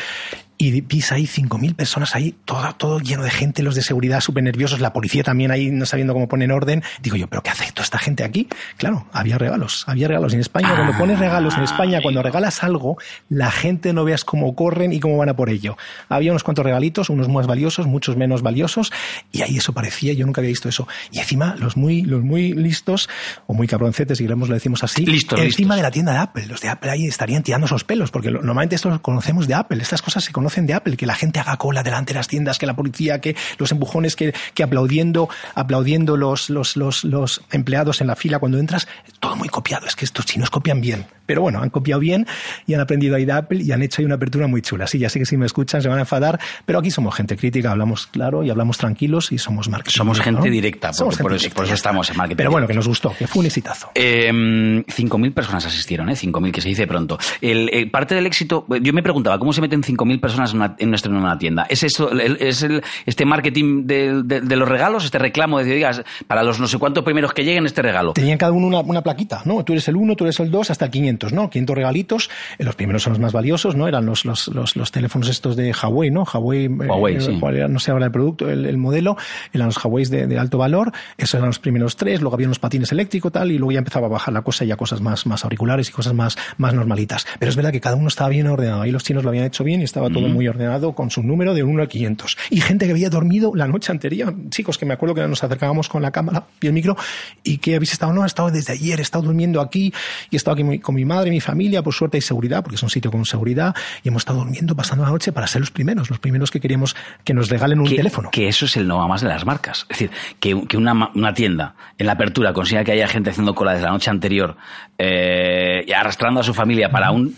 Y 0.62 0.80
vis 0.80 1.10
ahí 1.10 1.24
5.000 1.24 1.74
personas 1.74 2.14
ahí, 2.14 2.36
todo, 2.44 2.72
todo 2.76 3.00
lleno 3.00 3.24
de 3.24 3.30
gente, 3.30 3.64
los 3.64 3.74
de 3.74 3.82
seguridad 3.82 4.20
súper 4.20 4.44
nerviosos, 4.44 4.78
la 4.78 4.92
policía 4.92 5.24
también 5.24 5.50
ahí 5.50 5.72
no 5.72 5.84
sabiendo 5.86 6.12
cómo 6.12 6.28
poner 6.28 6.52
orden. 6.52 6.84
Digo 7.02 7.16
yo, 7.16 7.26
¿pero 7.26 7.42
qué 7.42 7.50
hace 7.50 7.72
toda 7.72 7.82
esta 7.82 7.98
gente 7.98 8.22
aquí? 8.22 8.46
Claro, 8.76 9.08
había 9.12 9.38
regalos, 9.38 9.82
había 9.88 10.06
regalos. 10.06 10.34
En 10.34 10.38
España, 10.38 10.72
cuando 10.76 10.96
pones 10.96 11.18
regalos 11.18 11.56
en 11.56 11.64
España, 11.64 11.98
cuando 12.00 12.22
regalas 12.22 12.62
algo, 12.62 12.96
la 13.28 13.50
gente 13.50 13.92
no 13.92 14.04
veas 14.04 14.24
cómo 14.24 14.54
corren 14.54 14.92
y 14.92 15.00
cómo 15.00 15.16
van 15.16 15.30
a 15.30 15.34
por 15.34 15.50
ello. 15.50 15.76
Había 16.08 16.30
unos 16.30 16.44
cuantos 16.44 16.64
regalitos, 16.64 17.10
unos 17.10 17.28
más 17.28 17.48
valiosos, 17.48 17.88
muchos 17.88 18.16
menos 18.16 18.42
valiosos, 18.42 18.92
y 19.32 19.42
ahí 19.42 19.56
eso 19.56 19.72
parecía, 19.72 20.12
yo 20.12 20.26
nunca 20.26 20.42
había 20.42 20.50
visto 20.50 20.68
eso. 20.68 20.86
Y 21.10 21.18
encima, 21.18 21.56
los 21.58 21.76
muy, 21.76 22.02
los 22.02 22.22
muy 22.22 22.52
listos, 22.52 23.08
o 23.48 23.54
muy 23.54 23.66
cabroncetes, 23.66 24.16
si 24.18 24.22
queremos 24.22 24.48
lo 24.48 24.54
decimos 24.54 24.84
así, 24.84 25.04
Listos, 25.06 25.40
encima 25.40 25.74
listos. 25.74 25.76
de 25.76 25.82
la 25.82 25.90
tienda 25.90 26.12
de 26.12 26.18
Apple. 26.18 26.46
Los 26.46 26.60
de 26.60 26.68
Apple 26.68 26.88
ahí 26.88 27.08
estarían 27.08 27.42
tirando 27.42 27.66
esos 27.66 27.82
pelos, 27.82 28.12
porque 28.12 28.30
normalmente 28.30 28.76
esto 28.76 28.90
lo 28.90 29.02
conocemos 29.02 29.48
de 29.48 29.54
Apple, 29.54 29.82
estas 29.82 30.02
cosas 30.02 30.22
se 30.22 30.30
conocen 30.30 30.51
de 30.60 30.74
Apple, 30.74 30.96
que 30.96 31.06
la 31.06 31.14
gente 31.14 31.40
haga 31.40 31.56
cola 31.56 31.82
delante 31.82 32.12
de 32.12 32.18
las 32.18 32.28
tiendas, 32.28 32.58
que 32.58 32.66
la 32.66 32.74
policía, 32.74 33.20
que 33.20 33.34
los 33.58 33.72
empujones, 33.72 34.14
que, 34.16 34.34
que 34.54 34.62
aplaudiendo, 34.62 35.28
aplaudiendo 35.54 36.16
los, 36.16 36.50
los, 36.50 36.76
los, 36.76 37.04
los 37.04 37.42
empleados 37.50 38.00
en 38.00 38.06
la 38.08 38.16
fila 38.16 38.38
cuando 38.38 38.58
entras, 38.58 38.86
todo 39.20 39.36
muy 39.36 39.48
copiado. 39.48 39.86
Es 39.86 39.96
que 39.96 40.04
estos 40.04 40.26
chinos 40.26 40.50
copian 40.50 40.80
bien. 40.80 41.06
Pero 41.26 41.40
bueno, 41.42 41.62
han 41.62 41.70
copiado 41.70 42.00
bien 42.00 42.26
y 42.66 42.74
han 42.74 42.80
aprendido 42.80 43.16
ahí 43.16 43.24
de 43.24 43.32
Apple 43.32 43.62
y 43.62 43.72
han 43.72 43.80
hecho 43.82 44.02
ahí 44.02 44.06
una 44.06 44.16
apertura 44.16 44.46
muy 44.48 44.60
chula. 44.60 44.86
Sí, 44.86 44.98
ya 44.98 45.08
sé 45.08 45.18
que 45.18 45.24
si 45.26 45.36
me 45.36 45.46
escuchan 45.46 45.80
se 45.80 45.88
van 45.88 45.98
a 45.98 46.02
enfadar, 46.02 46.38
pero 46.66 46.78
aquí 46.80 46.90
somos 46.90 47.14
gente 47.14 47.36
crítica, 47.36 47.70
hablamos 47.70 48.06
claro 48.08 48.42
y 48.42 48.50
hablamos 48.50 48.76
tranquilos 48.76 49.30
y 49.32 49.38
somos 49.38 49.68
marketing. 49.68 49.96
Somos 49.96 50.18
¿no? 50.18 50.24
gente 50.24 50.50
directa, 50.50 50.88
porque 50.88 50.96
Somos 50.98 51.16
gente 51.16 51.22
por 51.22 51.32
eso- 51.34 51.50
por 51.54 51.66
estamos 51.68 52.10
en 52.10 52.16
marketing 52.16 52.36
Pero 52.36 52.50
bueno, 52.50 52.66
que 52.66 52.74
nos 52.74 52.88
gustó, 52.88 53.14
que 53.16 53.26
fue 53.26 53.40
un 53.40 53.46
exitazo. 53.46 53.90
Eh, 53.94 54.30
5.000 54.32 55.32
personas 55.32 55.64
asistieron, 55.64 56.08
¿eh? 56.10 56.16
5.000, 56.16 56.50
que 56.52 56.60
se 56.60 56.68
dice 56.68 56.86
pronto. 56.86 57.18
El, 57.40 57.70
eh, 57.72 57.88
parte 57.88 58.14
del 58.14 58.26
éxito, 58.26 58.66
yo 58.82 58.92
me 58.92 59.02
preguntaba, 59.02 59.38
¿cómo 59.38 59.52
se 59.52 59.60
meten 59.60 59.82
5.000 59.82 60.20
personas 60.20 60.41
personas 60.42 60.76
en 60.78 60.88
un 60.88 60.94
estreno 60.94 61.18
en 61.18 61.24
una 61.24 61.38
tienda? 61.38 61.66
¿Es 61.68 61.82
eso, 61.82 62.10
es 62.12 62.62
el, 62.62 62.82
este 63.06 63.24
marketing 63.24 63.86
de, 63.86 64.56
los 64.56 64.68
regalos, 64.68 65.04
este 65.04 65.18
reclamo 65.18 65.58
de, 65.58 65.64
digas, 65.64 66.02
para 66.26 66.42
los 66.42 66.60
no 66.60 66.66
sé 66.66 66.78
cuántos 66.78 67.04
primeros 67.04 67.32
que 67.32 67.44
lleguen 67.44 67.66
este 67.66 67.82
regalo? 67.82 68.12
Tenían 68.12 68.38
cada 68.38 68.52
uno 68.52 68.80
una, 68.80 69.02
plaquita, 69.02 69.42
¿no? 69.44 69.64
Tú 69.64 69.72
eres 69.72 69.88
el 69.88 69.96
1, 69.96 70.16
tú 70.16 70.24
eres 70.24 70.38
el 70.40 70.50
2, 70.50 70.70
hasta 70.70 70.84
el 70.86 70.90
500, 70.90 71.32
¿no? 71.32 71.50
500 71.50 71.76
regalitos, 71.76 72.30
eh, 72.58 72.64
los 72.64 72.76
primeros 72.76 73.02
son 73.02 73.14
los 73.14 73.20
más 73.20 73.32
valiosos, 73.32 73.74
¿no? 73.74 73.88
Eran 73.88 74.06
los, 74.06 74.24
los, 74.24 74.48
los, 74.48 74.92
teléfonos 74.92 75.28
estos 75.28 75.56
de 75.56 75.72
Huawei, 75.72 76.10
¿no? 76.10 76.24
Huawei, 76.24 76.68
Huawei 76.68 77.20
sí. 77.20 77.40
no 77.68 77.78
sé 77.78 77.90
ahora 77.90 78.06
el 78.06 78.12
producto, 78.12 78.48
el, 78.48 78.76
modelo, 78.78 79.16
eran 79.52 79.66
los 79.66 79.82
Huawei 79.82 80.04
de, 80.06 80.38
alto 80.38 80.58
valor, 80.58 80.92
esos 81.16 81.34
eran 81.34 81.46
los 81.46 81.58
primeros 81.58 81.96
tres, 81.96 82.20
luego 82.20 82.34
había 82.34 82.46
unos 82.46 82.58
patines 82.58 82.92
eléctricos, 82.92 83.32
tal, 83.32 83.52
y 83.52 83.58
luego 83.58 83.72
ya 83.72 83.78
empezaba 83.78 84.06
a 84.06 84.10
bajar 84.10 84.34
la 84.34 84.42
cosa 84.42 84.64
y 84.64 84.68
ya 84.68 84.76
cosas 84.76 85.00
más, 85.00 85.26
más 85.26 85.44
auriculares 85.44 85.88
y 85.88 85.92
cosas 85.92 86.14
más, 86.14 86.36
más 86.58 86.74
normalitas. 86.74 87.26
Pero 87.38 87.50
es 87.50 87.56
verdad 87.56 87.72
que 87.72 87.80
cada 87.80 87.96
uno 87.96 88.08
estaba 88.08 88.30
bien 88.30 88.46
ordenado. 88.46 88.82
Ahí 88.82 88.90
los 88.90 89.04
chinos 89.04 89.24
lo 89.24 89.30
habían 89.30 89.44
hecho 89.44 89.64
bien 89.64 89.80
y 89.80 89.84
estaba 89.84 90.08
todo 90.08 90.21
muy 90.28 90.48
ordenado 90.48 90.92
con 90.92 91.10
su 91.10 91.22
número 91.22 91.54
de 91.54 91.62
1 91.62 91.82
al 91.82 91.88
500. 91.88 92.36
Y 92.50 92.60
gente 92.60 92.86
que 92.86 92.92
había 92.92 93.10
dormido 93.10 93.52
la 93.54 93.66
noche 93.66 93.92
anterior. 93.92 94.34
Chicos, 94.50 94.78
que 94.78 94.86
me 94.86 94.94
acuerdo 94.94 95.14
que 95.14 95.26
nos 95.26 95.42
acercábamos 95.42 95.88
con 95.88 96.02
la 96.02 96.10
cámara 96.10 96.46
y 96.60 96.66
el 96.66 96.72
micro 96.72 96.96
y 97.42 97.58
que 97.58 97.76
habéis 97.76 97.92
estado, 97.92 98.12
no, 98.12 98.24
he 98.24 98.26
estado 98.26 98.50
desde 98.50 98.72
ayer, 98.72 98.98
he 98.98 99.02
estado 99.02 99.24
durmiendo 99.24 99.60
aquí 99.60 99.92
y 100.30 100.34
he 100.34 100.38
estado 100.38 100.54
aquí 100.54 100.78
con 100.78 100.94
mi 100.94 101.04
madre 101.04 101.28
y 101.28 101.32
mi 101.32 101.40
familia, 101.40 101.82
por 101.82 101.94
suerte 101.94 102.16
hay 102.16 102.22
seguridad, 102.22 102.62
porque 102.62 102.76
es 102.76 102.82
un 102.82 102.90
sitio 102.90 103.10
con 103.10 103.24
seguridad 103.24 103.74
y 104.02 104.08
hemos 104.08 104.22
estado 104.22 104.38
durmiendo, 104.40 104.74
pasando 104.74 105.04
la 105.04 105.10
noche 105.10 105.32
para 105.32 105.46
ser 105.46 105.60
los 105.60 105.70
primeros, 105.70 106.10
los 106.10 106.18
primeros 106.18 106.50
que 106.50 106.60
queríamos 106.60 106.96
que 107.24 107.34
nos 107.34 107.48
regalen 107.48 107.80
un 107.80 107.88
teléfono. 107.88 108.30
Que 108.30 108.48
eso 108.48 108.66
es 108.66 108.76
el 108.76 108.86
no 108.86 109.06
más 109.08 109.20
de 109.20 109.28
las 109.28 109.44
marcas. 109.44 109.86
Es 109.88 109.98
decir, 109.98 110.10
que, 110.40 110.76
una, 110.76 111.10
una 111.14 111.34
tienda 111.34 111.74
en 111.98 112.06
la 112.06 112.12
apertura 112.12 112.52
consiga 112.52 112.84
que 112.84 112.92
haya 112.92 113.08
gente 113.08 113.30
haciendo 113.30 113.54
cola 113.54 113.72
desde 113.72 113.86
la 113.86 113.92
noche 113.92 114.10
anterior 114.10 114.56
eh, 114.98 115.84
y 115.86 115.92
arrastrando 115.92 116.40
a 116.40 116.42
su 116.42 116.54
familia 116.54 116.90
para 116.90 117.10
un, 117.10 117.34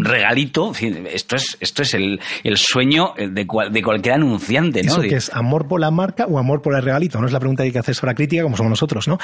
regalito. 0.00 0.72
Esto 1.12 1.36
es, 1.36 1.56
esto 1.60 1.82
es 1.82 1.94
el, 1.94 2.17
sueño 2.56 3.14
de, 3.16 3.46
de 3.70 3.82
cualquier 3.82 4.14
anunciante. 4.14 4.82
¿no? 4.82 4.92
¿Eso 4.92 5.00
que 5.02 5.16
es 5.16 5.30
amor 5.32 5.68
por 5.68 5.80
la 5.80 5.90
marca 5.90 6.26
o 6.26 6.38
amor 6.38 6.62
por 6.62 6.74
el 6.74 6.82
regalito? 6.82 7.20
No 7.20 7.26
es 7.26 7.32
la 7.32 7.40
pregunta 7.40 7.62
que 7.62 7.68
hay 7.68 7.72
que 7.72 7.78
hacer 7.78 7.94
sobre 7.94 8.12
la 8.12 8.14
crítica 8.14 8.42
como 8.42 8.56
somos 8.56 8.70
nosotros, 8.70 9.08
¿no? 9.08 9.18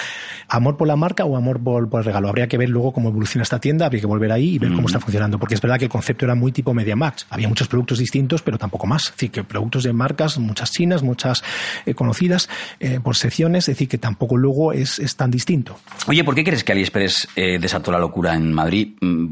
¿Amor 0.49 0.77
por 0.77 0.89
la 0.89 0.97
marca 0.97 1.25
o 1.25 1.37
amor 1.37 1.63
por, 1.63 2.01
el 2.01 2.05
regalo? 2.05 2.29
Habría 2.29 2.47
que 2.49 2.59
ver 2.59 2.69
luego 2.69 2.93
cómo 2.93 3.09
evoluciona 3.09 3.43
esta 3.43 3.61
tienda, 3.61 3.87
habría 3.87 4.01
que 4.01 4.07
volver 4.07 4.33
ahí 4.33 4.55
y 4.55 4.59
ver 4.59 4.73
cómo 4.73 4.87
está 4.87 5.01
funcionando, 5.01 5.39
porque 5.39 5.55
es 5.55 5.61
verdad 5.61 5.79
que 5.79 5.85
el 5.87 5.91
concepto 5.91 6.25
era 6.25 6.35
muy 6.35 6.53
tipo 6.53 6.75
Media 6.75 6.97
Max. 6.97 7.27
Había 7.31 7.49
muchos 7.49 7.69
productos 7.69 7.99
distintos, 7.99 8.43
pero 8.43 8.59
tampoco 8.59 8.87
más. 8.87 9.07
Es 9.07 9.13
decir, 9.13 9.31
que 9.31 9.45
productos 9.45 9.85
de 9.85 9.93
marcas, 9.93 10.39
muchas 10.39 10.71
chinas, 10.71 11.03
muchas 11.03 11.43
eh, 11.87 11.95
conocidas, 11.95 12.49
eh, 12.81 13.01
por 13.03 13.17
secciones, 13.17 13.69
es 13.69 13.75
decir, 13.75 13.89
que 13.89 13.99
tampoco 13.99 14.37
luego 14.37 14.73
es, 14.73 14.99
es 14.99 15.17
tan 15.17 15.31
distinto. 15.31 15.79
Oye, 16.07 16.25
¿por 16.25 16.35
qué 16.35 16.45
crees 16.45 16.65
que 16.65 16.73
AliExpress 16.73 17.29
eh, 17.37 17.59
desató 17.59 17.93
la 17.93 17.99
locura 17.99 18.35
en 18.35 18.53
Madrid? 18.53 18.95
Mm, 19.01 19.29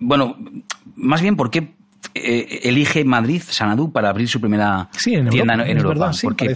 bueno, 0.00 0.36
más 0.96 1.20
bien, 1.20 1.36
¿por 1.36 1.50
qué 1.50 1.74
eh, 2.14 2.60
elige 2.64 3.04
Madrid, 3.04 3.42
Sanadú, 3.44 3.90
para 3.90 4.10
abrir 4.10 4.28
su 4.28 4.40
primera 4.40 4.88
tienda 5.02 5.54
en 5.66 5.78
Europa. 5.78 6.10
¿Por, 6.22 6.36
qué, 6.36 6.54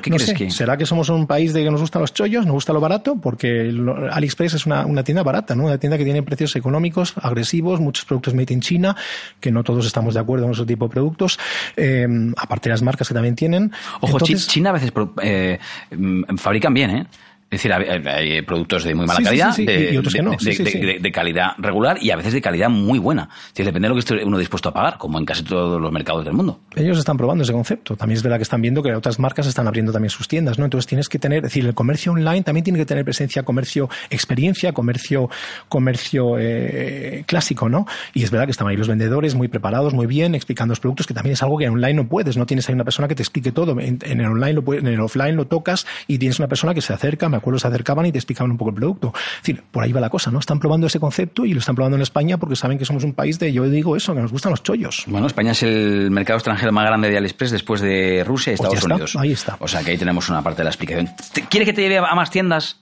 crees 0.00 0.34
que...? 0.34 0.50
¿Será 0.50 0.76
que 0.76 0.86
somos 0.86 1.08
un 1.08 1.26
país 1.26 1.52
de 1.52 1.62
que 1.62 1.70
nos 1.70 1.80
gustan 1.80 2.02
los 2.02 2.12
chollos, 2.12 2.44
nos 2.44 2.54
gusta 2.54 2.72
lo 2.72 2.80
barato? 2.80 3.16
Porque 3.16 3.72
AliExpress 4.10 4.54
es 4.54 4.66
una, 4.66 5.04
tienda 5.04 5.22
barata, 5.22 5.54
¿no? 5.54 5.64
Una 5.64 5.78
tienda 5.78 5.98
que 5.98 6.04
tiene 6.04 6.22
precios 6.22 6.56
económicos, 6.56 7.14
agresivos, 7.20 7.80
muchos 7.80 8.04
productos 8.04 8.34
made 8.34 8.52
in 8.52 8.60
China, 8.60 8.96
que 9.40 9.50
no 9.50 9.62
todos 9.62 9.86
estamos 9.86 10.14
de 10.14 10.20
acuerdo 10.20 10.44
con 10.44 10.52
ese 10.52 10.66
tipo 10.66 10.86
de 10.86 10.92
productos, 10.92 11.38
eh, 11.76 12.06
aparte 12.36 12.68
de 12.68 12.74
las 12.74 12.82
marcas 12.82 13.08
que 13.08 13.14
también 13.14 13.34
tienen. 13.34 13.72
Ojo, 14.00 14.18
China 14.20 14.70
a 14.70 14.72
veces 14.72 14.92
eh, 15.22 15.58
mm, 15.96 16.36
fabrican 16.36 16.74
bien, 16.74 16.90
¿eh? 16.90 17.06
Es 17.52 17.62
decir, 17.62 17.70
hay, 17.70 18.40
productos 18.40 18.82
de 18.82 18.94
muy 18.94 19.04
mala 19.04 19.20
calidad, 19.22 19.54
de, 19.54 21.12
calidad 21.12 21.50
regular 21.58 21.98
y 22.00 22.10
a 22.10 22.16
veces 22.16 22.32
de 22.32 22.40
calidad 22.40 22.70
muy 22.70 22.98
buena. 22.98 23.28
depende 23.54 23.82
de 23.82 23.88
lo 23.90 23.94
que 23.94 23.98
esté 23.98 24.24
uno 24.24 24.38
dispuesto 24.38 24.70
a 24.70 24.72
pagar, 24.72 24.96
como 24.96 25.18
en 25.18 25.26
casi 25.26 25.42
todos 25.42 25.78
los 25.78 25.92
mercados 25.92 26.24
del 26.24 26.32
mundo. 26.32 26.60
Ellos 26.74 26.98
están 26.98 27.18
probando 27.18 27.44
ese 27.44 27.52
concepto. 27.52 27.94
También 27.94 28.16
es 28.16 28.22
verdad 28.22 28.38
que 28.38 28.44
están 28.44 28.62
viendo 28.62 28.82
que 28.82 28.94
otras 28.94 29.18
marcas 29.18 29.46
están 29.46 29.68
abriendo 29.68 29.92
también 29.92 30.08
sus 30.08 30.28
tiendas, 30.28 30.58
¿no? 30.58 30.64
Entonces 30.64 30.86
tienes 30.86 31.10
que 31.10 31.18
tener, 31.18 31.38
es 31.38 31.42
decir, 31.42 31.66
el 31.66 31.74
comercio 31.74 32.12
online 32.12 32.42
también 32.42 32.64
tiene 32.64 32.78
que 32.78 32.86
tener 32.86 33.04
presencia, 33.04 33.42
comercio 33.42 33.90
experiencia, 34.08 34.72
comercio, 34.72 35.28
comercio 35.68 36.38
eh, 36.38 37.24
clásico, 37.26 37.68
¿no? 37.68 37.86
Y 38.14 38.22
es 38.22 38.30
verdad 38.30 38.46
que 38.46 38.52
están 38.52 38.66
ahí 38.66 38.78
los 38.78 38.88
vendedores 38.88 39.34
muy 39.34 39.48
preparados, 39.48 39.92
muy 39.92 40.06
bien, 40.06 40.34
explicando 40.34 40.72
los 40.72 40.80
productos, 40.80 41.06
que 41.06 41.12
también 41.12 41.34
es 41.34 41.42
algo 41.42 41.58
que 41.58 41.66
en 41.66 41.74
online 41.74 41.94
no 41.94 42.08
puedes. 42.08 42.38
No 42.38 42.46
tienes 42.46 42.66
ahí 42.70 42.74
una 42.74 42.84
persona 42.84 43.08
que 43.08 43.14
te 43.14 43.22
explique 43.22 43.52
todo. 43.52 43.78
En, 43.78 44.00
el 44.02 44.24
online, 44.26 44.54
lo, 44.54 44.72
en 44.72 44.86
el 44.86 45.00
offline 45.00 45.36
lo 45.36 45.46
tocas 45.46 45.86
y 46.06 46.16
tienes 46.16 46.38
una 46.38 46.48
persona 46.48 46.72
que 46.72 46.80
se 46.80 46.94
acerca, 46.94 47.28
me 47.28 47.41
acuerdo, 47.42 47.58
se 47.58 47.68
acercaban 47.68 48.06
y 48.06 48.12
te 48.12 48.18
explicaban 48.18 48.50
un 48.50 48.58
poco 48.58 48.70
el 48.70 48.76
producto. 48.76 49.12
Es 49.14 49.42
decir, 49.42 49.62
por 49.70 49.84
ahí 49.84 49.92
va 49.92 50.00
la 50.00 50.10
cosa, 50.10 50.30
¿no? 50.30 50.38
Están 50.38 50.58
probando 50.58 50.86
ese 50.86 51.00
concepto 51.00 51.44
y 51.44 51.52
lo 51.52 51.60
están 51.60 51.74
probando 51.74 51.96
en 51.96 52.02
España 52.02 52.38
porque 52.38 52.56
saben 52.56 52.78
que 52.78 52.84
somos 52.84 53.04
un 53.04 53.12
país 53.12 53.38
de, 53.38 53.52
yo 53.52 53.68
digo 53.68 53.96
eso, 53.96 54.14
que 54.14 54.20
nos 54.20 54.32
gustan 54.32 54.50
los 54.50 54.62
chollos. 54.62 55.04
Bueno, 55.06 55.26
España 55.26 55.52
es 55.52 55.62
el 55.62 56.10
mercado 56.10 56.38
extranjero 56.38 56.72
más 56.72 56.86
grande 56.86 57.10
de 57.10 57.18
AliExpress 57.18 57.50
después 57.50 57.80
de 57.80 58.24
Rusia 58.24 58.52
y 58.52 58.56
pues 58.56 58.72
Estados 58.72 58.84
Unidos. 58.84 59.16
ahí 59.16 59.32
está. 59.32 59.56
O 59.60 59.68
sea 59.68 59.82
que 59.82 59.92
ahí 59.92 59.98
tenemos 59.98 60.28
una 60.28 60.42
parte 60.42 60.58
de 60.58 60.64
la 60.64 60.70
explicación. 60.70 61.10
¿Quiere 61.48 61.66
que 61.66 61.72
te 61.72 61.82
lleve 61.82 61.98
a 61.98 62.14
más 62.14 62.30
tiendas? 62.30 62.80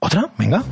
¿Otra? 0.00 0.30
Venga. 0.38 0.62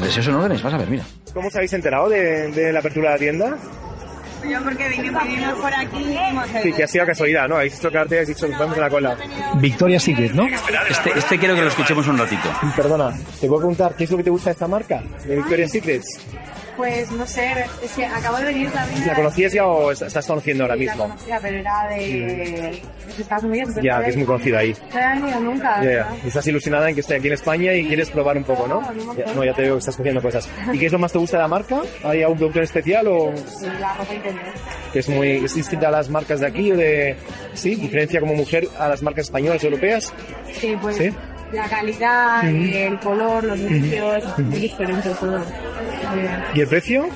Deseos 0.00 0.26
son 0.26 0.34
órdenes, 0.36 0.62
vas 0.62 0.74
a 0.74 0.78
ver, 0.78 0.88
mira. 0.88 1.04
¿Cómo 1.32 1.48
os 1.48 1.54
habéis 1.56 1.72
enterado 1.72 2.08
de, 2.08 2.72
la 2.72 2.78
apertura 2.80 3.10
de 3.10 3.14
la 3.14 3.18
tienda? 3.18 3.58
Yo 4.48 4.62
porque 4.62 4.88
vinimos, 4.88 5.22
por 5.60 5.74
aquí 5.74 6.16
Sí, 6.62 6.72
que 6.72 6.84
ha 6.84 6.86
sido 6.86 7.04
casualidad, 7.04 7.48
¿no? 7.48 7.56
Habéis 7.56 7.72
visto 7.72 7.90
cartel 7.90 8.12
y 8.12 8.16
habéis 8.22 8.28
dicho, 8.28 8.48
vamos 8.56 8.76
en 8.76 8.82
la 8.82 8.90
cola. 8.90 9.16
Victoria 9.56 9.98
Secret, 9.98 10.32
¿no? 10.32 10.46
Este, 10.88 11.18
este 11.18 11.38
quiero 11.38 11.54
que 11.56 11.62
lo 11.62 11.68
escuchemos 11.68 12.06
un 12.06 12.18
ratito. 12.18 12.48
Perdona, 12.76 13.16
te 13.40 13.48
puedo 13.48 13.58
preguntar, 13.58 13.94
¿qué 13.96 14.04
es 14.04 14.10
lo 14.10 14.16
que 14.16 14.24
te 14.24 14.30
gusta 14.30 14.50
de 14.50 14.52
esta 14.52 14.68
marca? 14.68 15.02
De 15.26 15.36
Victoria 15.36 15.68
Secret. 15.68 16.02
Pues 16.78 17.10
no 17.10 17.26
sé, 17.26 17.66
es 17.82 17.90
que 17.90 18.06
acabo 18.06 18.36
de 18.36 18.44
venir 18.44 18.70
también. 18.70 19.04
¿La 19.04 19.14
conocías 19.16 19.52
ya 19.52 19.66
o 19.66 19.90
estás 19.90 20.24
conociendo 20.24 20.62
ahora 20.62 20.76
mismo? 20.76 20.96
La 20.96 21.08
conocía, 21.08 21.40
pero 21.42 21.58
era 21.58 21.88
de, 21.88 22.82
Estados 23.18 23.42
Unidos. 23.42 23.74
Ya, 23.82 24.00
que 24.00 24.10
es 24.10 24.16
muy 24.16 24.24
conocida 24.24 24.60
ahí. 24.60 24.76
No 24.94 25.22
venido 25.22 25.40
nunca. 25.40 25.82
Ya, 25.82 25.90
ya. 25.90 26.16
Estás 26.24 26.46
ilusionada 26.46 26.88
en 26.88 26.94
que 26.94 27.00
esté 27.00 27.16
aquí 27.16 27.26
en 27.26 27.32
España 27.32 27.74
y 27.74 27.84
quieres 27.84 28.10
probar 28.10 28.36
un 28.36 28.44
poco, 28.44 28.68
¿no? 28.68 28.80
No, 28.80 29.12
ya, 29.16 29.34
no, 29.34 29.44
ya 29.44 29.52
te 29.54 29.62
veo 29.62 29.74
que 29.74 29.80
estás 29.80 29.96
cogiendo 29.96 30.22
cosas. 30.22 30.48
¿Y 30.72 30.78
qué 30.78 30.86
es 30.86 30.92
lo 30.92 31.00
más 31.00 31.10
te 31.10 31.18
gusta 31.18 31.38
de 31.38 31.42
la 31.42 31.48
marca? 31.48 31.80
¿Hay 32.04 32.22
algún 32.22 32.38
producto 32.38 32.60
en 32.60 32.64
especial 32.64 33.08
o...? 33.08 33.32
La 33.80 33.94
ropa 33.94 34.14
interior. 34.14 34.44
Que 34.92 35.00
es 35.00 35.08
muy 35.08 35.30
es 35.30 35.56
distinta 35.56 35.88
a 35.88 35.90
las 35.90 36.08
marcas 36.08 36.38
de 36.38 36.46
aquí 36.46 36.70
o 36.70 36.76
de... 36.76 37.16
¿Sí? 37.54 37.74
¿Diferencia 37.74 38.20
como 38.20 38.34
mujer 38.34 38.68
a 38.78 38.88
las 38.88 39.02
marcas 39.02 39.24
españolas 39.24 39.60
y 39.64 39.66
europeas? 39.66 40.12
Sí, 40.52 40.76
pues... 40.80 40.96
¿Sí? 40.96 41.10
La 41.52 41.68
calidad, 41.68 42.48
el 42.48 42.98
color, 43.00 43.44
los 43.44 43.58
precios, 43.60 44.24
es 44.52 44.60
diferente 44.60 45.10
todo. 45.20 45.44
¿Y 46.54 46.60
el 46.60 46.68
precio? 46.68 47.08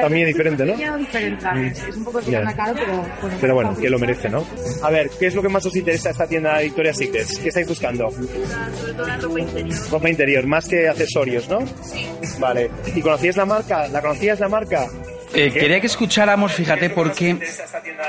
también 0.00 0.28
es 0.28 0.34
diferente, 0.34 0.64
¿no? 0.64 0.96
diferente, 0.96 1.46
es 1.88 1.96
un 1.96 2.04
poco 2.04 2.20
yeah. 2.20 2.54
caro, 2.54 2.74
pero 2.74 2.92
bueno. 3.20 3.36
Pero 3.40 3.54
bueno, 3.54 3.76
que 3.76 3.90
lo 3.90 3.98
merece, 3.98 4.28
¿no? 4.28 4.44
A 4.82 4.90
ver, 4.90 5.10
¿qué 5.18 5.26
es 5.26 5.34
lo 5.34 5.42
que 5.42 5.48
más 5.48 5.64
os 5.66 5.76
interesa 5.76 6.10
esta 6.10 6.26
tienda 6.26 6.58
de 6.58 6.64
Victoria's 6.64 6.96
Secret? 6.96 7.26
¿Qué 7.42 7.48
estáis 7.48 7.68
buscando? 7.68 8.08
ropa 8.08 9.40
interior. 9.40 9.78
Ropa 9.90 10.10
interior, 10.10 10.46
más 10.46 10.68
que 10.68 10.88
accesorios, 10.88 11.48
¿no? 11.48 11.60
Sí. 11.82 12.06
Vale. 12.38 12.70
¿Y 12.94 13.00
conocías 13.00 13.36
la 13.36 13.44
marca? 13.44 13.88
¿La 13.88 14.00
conocías 14.00 14.40
la 14.40 14.48
marca? 14.48 14.86
Eh, 15.34 15.50
quería 15.50 15.80
que 15.80 15.86
escucháramos, 15.86 16.52
fíjate, 16.52 16.90
porque... 16.90 17.36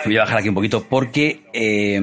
Voy 0.06 0.18
a 0.18 0.22
bajar 0.22 0.40
aquí 0.40 0.50
un 0.50 0.56
poquito, 0.56 0.86
porque... 0.88 1.42
Eh, 1.54 1.96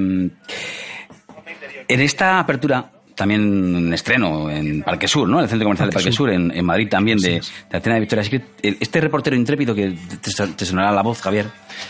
en 1.88 2.00
esta 2.00 2.38
apertura 2.38 2.90
también 3.20 3.76
en 3.76 3.92
estreno 3.92 4.50
en 4.50 4.82
Parque 4.82 5.06
Sur, 5.06 5.28
¿no? 5.28 5.42
El 5.42 5.48
centro 5.48 5.66
comercial 5.66 5.90
de 5.90 5.94
Parque 5.94 6.10
Sur, 6.10 6.30
en, 6.30 6.64
Madrid 6.64 6.88
también, 6.88 7.18
de, 7.18 7.42
de 7.70 7.76
Atena 7.76 7.96
de 7.96 8.00
Victoria 8.00 8.24
Este 8.62 8.98
reportero 8.98 9.36
intrépido 9.36 9.74
que 9.74 9.94
te, 10.22 10.64
sonará 10.64 10.90
la 10.90 11.02
voz, 11.02 11.20
Javier. 11.20 11.44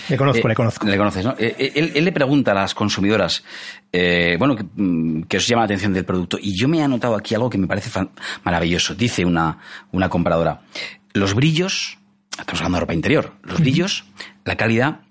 Le 0.09 0.16
conozco, 0.16 0.49
le 0.49 0.57
conozco. 0.57 0.88
Le 0.88 0.97
conoces, 0.97 1.25
¿no? 1.25 1.37
Eh, 1.38 1.55
eh, 1.57 1.93
él, 1.95 2.05
le 2.05 2.11
pregunta 2.11 2.51
a 2.51 2.55
las 2.55 2.75
consumidoras, 2.75 3.45
eh, 3.93 4.35
bueno, 4.40 4.57
mm, 4.75 5.23
que, 5.23 5.37
os 5.37 5.47
llama 5.47 5.62
la 5.62 5.66
atención 5.66 5.93
del 5.93 6.05
producto. 6.05 6.37
Y 6.37 6.59
yo 6.59 6.66
me 6.66 6.79
he 6.79 6.83
anotado 6.83 7.14
aquí 7.14 7.37
algo 7.37 7.49
que 7.49 7.59
me 7.59 7.69
parece 7.69 7.90
maravilloso. 8.43 8.97
Dice 8.97 9.25
una, 9.25 9.57
una 9.93 10.09
compradora, 10.09 10.62
los 11.12 11.35
brillos, 11.35 11.97
estamos 12.33 12.61
hablando 12.61 12.79
de 12.79 12.81
ropa 12.81 12.95
interior, 12.95 13.35
los 13.45 13.61
brillos, 13.61 14.05
la 14.45 14.57
calidad, 14.57 15.03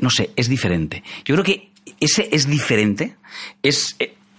no 0.00 0.10
sé, 0.10 0.30
es 0.34 0.48
diferente. 0.48 1.04
Yo 1.24 1.36
creo 1.36 1.44
que 1.44 1.70
ese 2.00 2.28
es 2.32 2.48
diferente, 2.48 3.14
es 3.62 3.96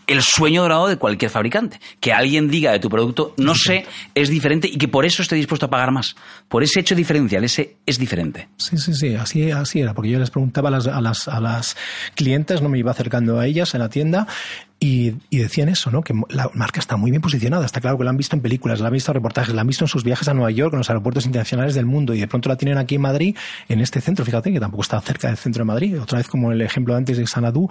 el 0.08 0.22
sueño 0.22 0.62
dorado 0.62 0.88
de 0.88 0.98
cualquier 0.98 1.32
fabricante. 1.32 1.80
Que 2.00 2.14
alguien 2.14 2.50
diga 2.50 2.72
de 2.72 2.80
tu 2.80 2.90
producto, 2.90 3.34
no 3.38 3.56
sé, 3.56 3.86
es 4.16 4.30
diferente 4.30 4.68
y 4.68 4.78
que 4.78 4.88
por 4.88 5.06
eso 5.06 5.22
esté 5.22 5.36
dispuesto 5.36 5.66
a 5.66 5.70
pagar 5.70 5.92
más. 5.92 6.16
Por 6.48 6.64
ese 6.64 6.80
hecho 6.80 6.96
diferencial, 6.96 7.44
ese 7.44 7.78
es 7.86 7.98
diferente. 7.98 8.50
Sí, 8.58 8.78
sí, 8.78 8.94
sí, 8.94 9.16
así, 9.16 9.52
así 9.52 9.82
era, 9.82 9.94
porque 9.94 10.10
yo 10.10 10.20
les 10.20 10.30
preguntaba 10.30 10.70
a 10.70 10.72
las, 10.72 10.88
a 10.88 11.02
las, 11.02 11.28
a 11.28 11.40
las 11.40 11.78
clientes, 12.16 12.62
no 12.62 12.70
me 12.70 12.80
iba 12.80 12.92
acercando 12.92 13.40
a 13.40 13.48
ellas 13.48 13.74
en 13.74 13.80
la 13.82 13.90
tienda 13.90 14.28
Y, 14.86 15.16
decían 15.32 15.70
eso, 15.70 15.92
¿no? 15.92 16.02
Que 16.02 16.14
la 16.28 16.50
marca 16.56 16.82
está 16.82 16.98
muy 16.98 17.10
bien 17.10 17.22
posicionada. 17.22 17.66
Está 17.66 17.80
claro 17.80 17.98
que 17.98 18.04
la 18.04 18.10
han 18.10 18.18
visto 18.18 18.36
en 18.36 18.42
películas, 18.42 18.82
la 18.82 18.88
han 18.88 18.94
visto 18.94 19.12
en 19.12 19.16
reportajes, 19.16 19.56
la 19.56 19.62
han 19.62 19.68
visto 19.68 19.86
en 19.86 19.88
sus 19.88 20.04
viajes 20.04 20.28
a 20.28 20.34
Nueva 20.34 20.52
York, 20.52 20.74
en 20.74 20.80
los 20.80 20.90
aeropuertos 20.90 21.26
internacionales 21.26 21.74
del 21.74 21.86
mundo, 21.86 22.14
y 22.14 22.20
de 22.20 22.28
pronto 22.28 22.50
la 22.50 22.58
tienen 22.58 22.78
aquí 22.78 22.96
en 22.96 23.02
Madrid, 23.02 23.38
en 23.70 23.80
este 23.80 24.02
centro, 24.02 24.26
fíjate, 24.26 24.52
que 24.52 24.60
tampoco 24.60 24.84
está 24.84 25.00
cerca 25.00 25.30
del 25.30 25.38
centro 25.38 25.62
de 25.62 25.68
Madrid, 25.68 26.02
otra 26.02 26.18
vez 26.18 26.28
como 26.28 26.52
el 26.52 26.62
ejemplo 26.62 26.98
antes 26.98 27.18
de 27.18 27.26
Sanadú, 27.28 27.70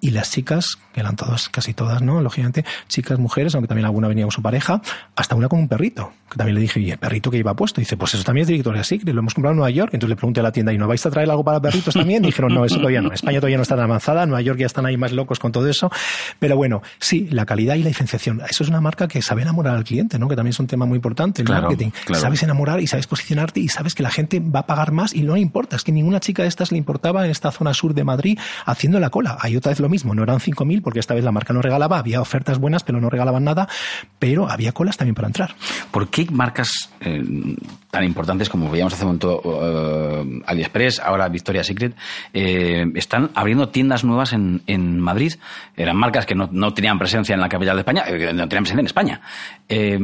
y 0.00 0.10
las 0.10 0.32
chicas, 0.32 0.78
que 0.92 0.98
eran 0.98 1.14
todas, 1.14 1.48
casi 1.48 1.74
todas, 1.74 2.02
¿no? 2.02 2.20
Lógicamente, 2.20 2.64
chicas, 2.88 3.20
mujeres, 3.20 3.54
aunque 3.54 3.68
también 3.68 3.86
alguna 3.86 4.08
venía 4.08 4.24
con 4.24 4.32
su 4.32 4.42
pareja, 4.42 4.82
hasta 5.14 5.36
una 5.36 5.46
con 5.46 5.60
un 5.60 5.68
perrito, 5.68 6.12
que 6.28 6.36
también 6.36 6.56
le 6.56 6.60
dije, 6.60 6.80
¿y 6.80 6.90
el 6.90 6.98
perrito 6.98 7.30
que 7.30 7.38
iba 7.38 7.54
puesto? 7.54 7.80
Y 7.80 7.84
dice, 7.84 7.96
pues 7.96 8.14
eso 8.14 8.24
también 8.24 8.42
es 8.42 8.48
de 8.48 8.54
Victoria's 8.54 8.88
Secret, 8.88 9.14
lo 9.14 9.20
hemos 9.20 9.34
comprado 9.34 9.52
en 9.52 9.58
Nueva 9.58 9.70
York. 9.70 9.94
Entonces 9.94 10.10
le 10.10 10.16
pregunté 10.16 10.40
a 10.40 10.42
la 10.42 10.52
tienda, 10.52 10.72
¿y 10.72 10.78
no 10.78 10.88
vais 10.88 11.04
a 11.06 11.10
traer 11.10 11.30
algo 11.30 11.44
para 11.44 11.60
perritos 11.60 11.94
también? 11.94 12.24
Y 12.24 12.26
dijeron, 12.28 12.52
no, 12.52 12.64
eso 12.64 12.76
todavía 12.76 13.00
no. 13.00 13.12
España 13.12 13.38
todavía 13.38 13.58
no 13.58 13.62
está 13.62 13.76
tan 13.76 13.84
avanzada, 13.84 14.26
Nueva 14.26 14.42
York 14.42 14.58
ya 14.58 14.66
están 14.66 14.86
ahí 14.86 14.96
más 14.96 15.12
locos 15.12 15.38
con 15.38 15.52
todo 15.52 15.68
eso. 15.68 15.90
Pero 16.38 16.47
bueno, 16.56 16.82
sí, 16.98 17.28
la 17.30 17.46
calidad 17.46 17.74
y 17.76 17.82
la 17.82 17.88
diferenciación. 17.88 18.40
Eso 18.48 18.64
es 18.64 18.68
una 18.68 18.80
marca 18.80 19.08
que 19.08 19.22
sabe 19.22 19.42
enamorar 19.42 19.76
al 19.76 19.84
cliente, 19.84 20.18
¿no? 20.18 20.28
Que 20.28 20.36
también 20.36 20.50
es 20.50 20.60
un 20.60 20.66
tema 20.66 20.86
muy 20.86 20.96
importante, 20.96 21.42
el 21.42 21.48
marketing. 21.48 21.90
Sabes 22.12 22.42
enamorar 22.42 22.80
y 22.80 22.86
sabes 22.86 23.06
posicionarte 23.06 23.60
y 23.60 23.68
sabes 23.68 23.94
que 23.94 24.02
la 24.02 24.10
gente 24.10 24.40
va 24.40 24.60
a 24.60 24.66
pagar 24.66 24.92
más 24.92 25.14
y 25.14 25.22
no 25.22 25.34
le 25.34 25.40
importa. 25.40 25.76
Es 25.76 25.84
que 25.84 25.92
ninguna 25.92 26.20
chica 26.20 26.42
de 26.42 26.48
estas 26.48 26.72
le 26.72 26.78
importaba 26.78 27.24
en 27.24 27.30
esta 27.30 27.50
zona 27.50 27.74
sur 27.74 27.94
de 27.94 28.04
Madrid 28.04 28.38
haciendo 28.66 29.00
la 29.00 29.10
cola. 29.10 29.36
Hay 29.40 29.56
otra 29.56 29.70
vez 29.70 29.80
lo 29.80 29.88
mismo, 29.88 30.14
no 30.14 30.22
eran 30.22 30.38
5.000 30.38 30.82
porque 30.82 31.00
esta 31.00 31.14
vez 31.14 31.24
la 31.24 31.32
marca 31.32 31.52
no 31.52 31.62
regalaba, 31.62 31.98
había 31.98 32.20
ofertas 32.20 32.58
buenas 32.58 32.82
pero 32.84 33.00
no 33.00 33.10
regalaban 33.10 33.44
nada, 33.44 33.68
pero 34.18 34.50
había 34.50 34.72
colas 34.72 34.96
también 34.96 35.14
para 35.14 35.28
entrar. 35.28 35.54
¿Por 35.90 36.08
qué 36.08 36.26
marcas 36.30 36.90
eh, 37.00 37.24
tan 37.90 38.04
importantes 38.04 38.48
como 38.48 38.70
veíamos 38.70 38.92
hace 38.92 39.04
un 39.04 39.08
momento 39.08 39.40
uh, 39.42 40.42
AliExpress, 40.46 41.00
ahora 41.00 41.28
Victoria's 41.28 41.66
Secret, 41.66 41.94
eh, 42.34 42.84
están 42.94 43.30
abriendo 43.34 43.68
tiendas 43.68 44.04
nuevas 44.04 44.32
en, 44.32 44.62
en 44.66 45.00
Madrid? 45.00 45.34
Eran 45.76 45.96
marcas 45.96 46.26
que 46.26 46.34
no, 46.34 46.48
no 46.52 46.74
tenían 46.74 46.98
presencia 46.98 47.34
en 47.34 47.40
la 47.40 47.48
capital 47.48 47.76
de 47.76 47.80
España, 47.80 48.04
eh, 48.06 48.32
no 48.34 48.48
tenían 48.48 48.64
presencia 48.64 48.80
en 48.80 48.86
España. 48.86 49.20
Eh, 49.68 49.98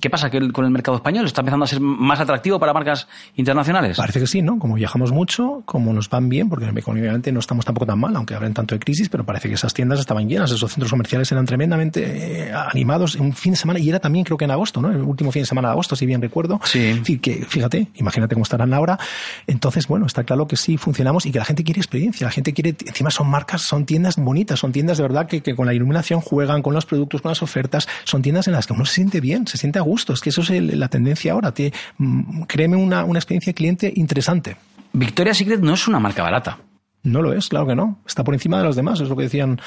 ¿Qué 0.00 0.10
pasa 0.10 0.30
que 0.30 0.50
con 0.52 0.64
el 0.64 0.70
mercado 0.70 0.96
español 0.96 1.26
está 1.26 1.42
empezando 1.42 1.64
a 1.64 1.68
ser 1.68 1.80
más 1.80 2.20
atractivo 2.20 2.58
para 2.58 2.72
marcas 2.72 3.06
internacionales? 3.36 3.96
Parece 3.96 4.20
que 4.20 4.26
sí, 4.26 4.42
¿no? 4.42 4.58
Como 4.58 4.74
viajamos 4.74 5.12
mucho, 5.12 5.62
como 5.64 5.92
nos 5.92 6.08
van 6.08 6.28
bien, 6.28 6.48
porque 6.48 6.66
económicamente 6.66 7.30
no 7.32 7.40
estamos 7.40 7.64
tampoco 7.64 7.86
tan 7.86 7.98
mal, 7.98 8.16
aunque 8.16 8.34
hablen 8.34 8.54
tanto 8.54 8.74
de 8.74 8.78
crisis, 8.78 9.08
pero 9.08 9.24
parece 9.24 9.48
que 9.48 9.54
esas 9.54 9.74
tiendas 9.74 10.00
estaban 10.00 10.28
llenas, 10.28 10.50
esos 10.50 10.72
centros 10.72 10.90
comerciales 10.90 11.30
eran 11.32 11.44
tremendamente 11.44 12.48
eh, 12.48 12.52
animados 12.52 13.16
en 13.16 13.22
un 13.22 13.32
fin 13.32 13.52
de 13.52 13.56
semana, 13.56 13.78
y 13.78 13.88
era 13.88 13.98
también 13.98 14.24
creo 14.24 14.38
que 14.38 14.44
en 14.44 14.50
agosto, 14.50 14.80
¿no? 14.80 14.90
El 14.90 15.02
último 15.02 15.30
fin 15.30 15.42
de 15.42 15.46
semana 15.46 15.68
de 15.68 15.72
agosto, 15.72 15.96
si 15.96 16.06
bien 16.06 16.22
recuerdo. 16.22 16.60
Sí. 16.64 16.85
Que, 17.20 17.44
fíjate, 17.48 17.88
imagínate 17.94 18.34
cómo 18.34 18.44
estarán 18.44 18.72
ahora. 18.74 18.98
Entonces, 19.46 19.86
bueno, 19.86 20.06
está 20.06 20.24
claro 20.24 20.46
que 20.46 20.56
sí 20.56 20.76
funcionamos 20.76 21.26
y 21.26 21.32
que 21.32 21.38
la 21.38 21.44
gente 21.44 21.64
quiere 21.64 21.80
experiencia, 21.80 22.26
la 22.26 22.30
gente 22.30 22.52
quiere, 22.52 22.76
encima 22.86 23.10
son 23.10 23.28
marcas, 23.28 23.62
son 23.62 23.86
tiendas 23.86 24.16
bonitas, 24.16 24.58
son 24.58 24.72
tiendas 24.72 24.98
de 24.98 25.02
verdad 25.02 25.26
que, 25.26 25.42
que 25.42 25.54
con 25.54 25.66
la 25.66 25.74
iluminación 25.74 26.20
juegan 26.20 26.62
con 26.62 26.74
los 26.74 26.86
productos, 26.86 27.22
con 27.22 27.30
las 27.30 27.42
ofertas, 27.42 27.88
son 28.04 28.22
tiendas 28.22 28.46
en 28.46 28.54
las 28.54 28.66
que 28.66 28.72
uno 28.72 28.84
se 28.84 28.94
siente 28.94 29.20
bien, 29.20 29.46
se 29.46 29.58
siente 29.58 29.78
a 29.78 29.82
gusto. 29.82 30.12
Es 30.12 30.20
que 30.20 30.30
eso 30.30 30.40
es 30.40 30.50
la 30.50 30.88
tendencia 30.88 31.32
ahora. 31.32 31.52
Mm, 31.98 32.42
créeme 32.42 32.76
una, 32.76 33.04
una 33.04 33.18
experiencia 33.18 33.50
de 33.50 33.54
cliente 33.54 33.92
interesante. 33.94 34.56
Victoria's 34.92 35.36
Secret 35.36 35.60
no 35.60 35.74
es 35.74 35.86
una 35.88 36.00
marca 36.00 36.22
barata. 36.22 36.58
No 37.06 37.22
lo 37.22 37.32
es, 37.32 37.48
claro 37.48 37.68
que 37.68 37.76
no. 37.76 38.00
Está 38.04 38.24
por 38.24 38.34
encima 38.34 38.58
de 38.58 38.64
los 38.64 38.74
demás, 38.74 39.00
es 39.00 39.08
lo 39.08 39.16
que 39.16 39.22
decían 39.22 39.60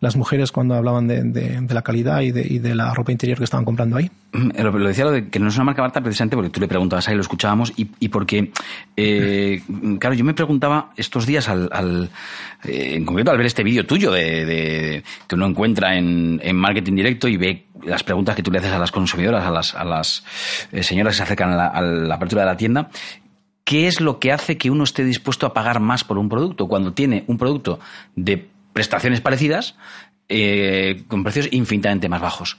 las 0.00 0.16
mujeres 0.16 0.50
cuando 0.50 0.74
hablaban 0.74 1.06
de, 1.06 1.66
la 1.70 1.82
calidad 1.82 2.20
y 2.20 2.32
de, 2.32 2.74
la 2.74 2.92
ropa 2.92 3.12
interior 3.12 3.38
que 3.38 3.44
estaban 3.44 3.64
comprando 3.64 3.96
ahí. 3.96 4.10
Mm, 4.32 4.50
lo, 4.60 4.88
decía 4.88 5.04
lo 5.04 5.12
de 5.12 5.28
que 5.28 5.38
no 5.38 5.48
es 5.48 5.54
una 5.54 5.66
marca 5.66 5.82
barata 5.82 6.00
precisamente 6.02 6.34
porque 6.34 6.50
tú 6.50 6.60
le 6.60 6.66
preguntabas 6.66 7.06
ahí, 7.08 7.14
lo 7.14 7.20
escuchábamos, 7.20 7.72
y, 7.76 8.08
porque, 8.08 8.50
eh, 8.96 9.62
claro, 10.00 10.16
yo 10.16 10.24
me 10.24 10.34
preguntaba 10.34 10.90
estos 10.96 11.26
días, 11.26 11.48
al, 11.48 12.10
eh, 12.64 12.96
en 12.96 13.04
concreto 13.04 13.30
al 13.30 13.36
ver 13.36 13.46
este 13.46 13.62
vídeo 13.62 13.86
tuyo 13.86 14.10
de, 14.10 15.04
que 15.28 15.34
uno 15.36 15.46
encuentra 15.46 15.96
en, 15.96 16.40
marketing 16.56 16.96
directo 16.96 17.28
y 17.28 17.36
ve 17.36 17.66
las 17.84 18.02
preguntas 18.02 18.34
que 18.34 18.42
tú 18.42 18.50
le 18.50 18.58
haces 18.58 18.72
a 18.72 18.78
las 18.78 18.90
consumidoras, 18.90 19.44
a 19.44 19.50
las, 19.50 19.74
a 19.76 19.84
las 19.84 20.24
eh, 20.72 20.82
señoras 20.82 21.12
que 21.12 21.18
se 21.18 21.22
acercan 21.22 21.52
a 21.52 21.80
la 21.80 22.14
apertura 22.16 22.42
de 22.42 22.46
la 22.46 22.56
tienda, 22.56 22.90
¿qué 23.64 23.86
es 23.86 24.00
lo 24.00 24.18
que 24.18 24.32
hace 24.32 24.56
que 24.56 24.70
uno 24.70 24.84
esté 24.84 25.04
dispuesto 25.04 25.46
a 25.46 25.54
pagar 25.54 25.80
más 25.80 26.04
por 26.04 26.18
un 26.18 26.28
producto 26.28 26.68
cuando 26.68 26.92
tiene 26.92 27.24
un 27.26 27.38
producto 27.38 27.80
de 28.14 28.48
prestaciones 28.72 29.20
parecidas 29.20 29.76
eh, 30.28 31.04
con 31.08 31.22
precios 31.22 31.48
infinitamente 31.50 32.08
más 32.08 32.20
bajos? 32.20 32.58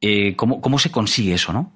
Eh, 0.00 0.34
¿cómo, 0.36 0.60
¿Cómo 0.60 0.78
se 0.78 0.90
consigue 0.90 1.34
eso, 1.34 1.52
no? 1.52 1.72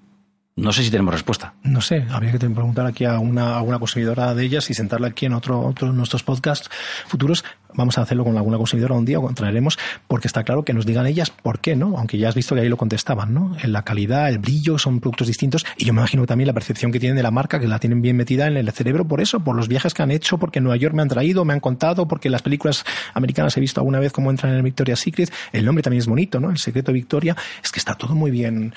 No 0.56 0.72
sé 0.72 0.84
si 0.84 0.90
tenemos 0.90 1.12
respuesta. 1.12 1.54
No 1.64 1.80
sé, 1.80 2.06
habría 2.10 2.30
que 2.30 2.38
preguntar 2.38 2.87
aquí 2.87 3.04
a 3.04 3.18
una, 3.18 3.58
a 3.58 3.78
consumidora 3.80 4.34
de 4.34 4.44
ellas 4.44 4.70
y 4.70 4.74
sentarla 4.74 5.08
aquí 5.08 5.26
en 5.26 5.32
otro, 5.32 5.60
otro 5.60 5.88
de 5.88 5.94
nuestros 5.94 6.22
podcasts 6.22 6.70
futuros 7.06 7.44
vamos 7.74 7.98
a 7.98 8.02
hacerlo 8.02 8.24
con 8.24 8.37
alguna 8.37 8.56
consumidora 8.56 8.94
un 8.94 9.04
día 9.04 9.18
o 9.18 9.32
traeremos, 9.34 9.78
porque 10.08 10.28
está 10.28 10.44
claro 10.44 10.64
que 10.64 10.72
nos 10.72 10.87
digan 10.87 11.06
ellas 11.06 11.30
por 11.30 11.58
qué, 11.58 11.76
¿no? 11.76 11.96
Aunque 11.98 12.18
ya 12.18 12.28
has 12.28 12.34
visto 12.34 12.54
que 12.54 12.62
ahí 12.62 12.68
lo 12.68 12.76
contestaban, 12.76 13.34
¿no? 13.34 13.56
En 13.62 13.72
la 13.72 13.82
calidad, 13.82 14.28
el 14.28 14.38
brillo, 14.38 14.78
son 14.78 15.00
productos 15.00 15.26
distintos 15.26 15.64
y 15.76 15.84
yo 15.84 15.92
me 15.92 16.00
imagino 16.00 16.26
también 16.26 16.46
la 16.46 16.52
percepción 16.52 16.92
que 16.92 17.00
tienen 17.00 17.16
de 17.16 17.22
la 17.22 17.30
marca, 17.30 17.58
que 17.58 17.68
la 17.68 17.78
tienen 17.78 18.02
bien 18.02 18.16
metida 18.16 18.46
en 18.46 18.56
el 18.56 18.70
cerebro 18.72 19.04
por 19.06 19.20
eso, 19.20 19.40
por 19.40 19.56
los 19.56 19.68
viajes 19.68 19.94
que 19.94 20.02
han 20.02 20.10
hecho, 20.10 20.38
porque 20.38 20.58
en 20.58 20.64
Nueva 20.64 20.76
York 20.76 20.94
me 20.94 21.02
han 21.02 21.08
traído, 21.08 21.44
me 21.44 21.52
han 21.52 21.60
contado, 21.60 22.06
porque 22.06 22.30
las 22.30 22.42
películas 22.42 22.84
americanas 23.14 23.56
he 23.56 23.60
visto 23.60 23.80
alguna 23.80 24.00
vez 24.00 24.12
cómo 24.12 24.30
entran 24.30 24.52
en 24.52 24.58
el 24.58 24.62
Victoria's 24.62 25.00
Secret, 25.00 25.32
el 25.52 25.64
nombre 25.64 25.82
también 25.82 26.00
es 26.00 26.06
bonito, 26.06 26.40
¿no? 26.40 26.50
El 26.50 26.58
secreto 26.58 26.92
Victoria, 26.92 27.37
es 27.62 27.72
que 27.72 27.78
está 27.78 27.94
todo 27.94 28.14
muy 28.14 28.30
bien. 28.30 28.74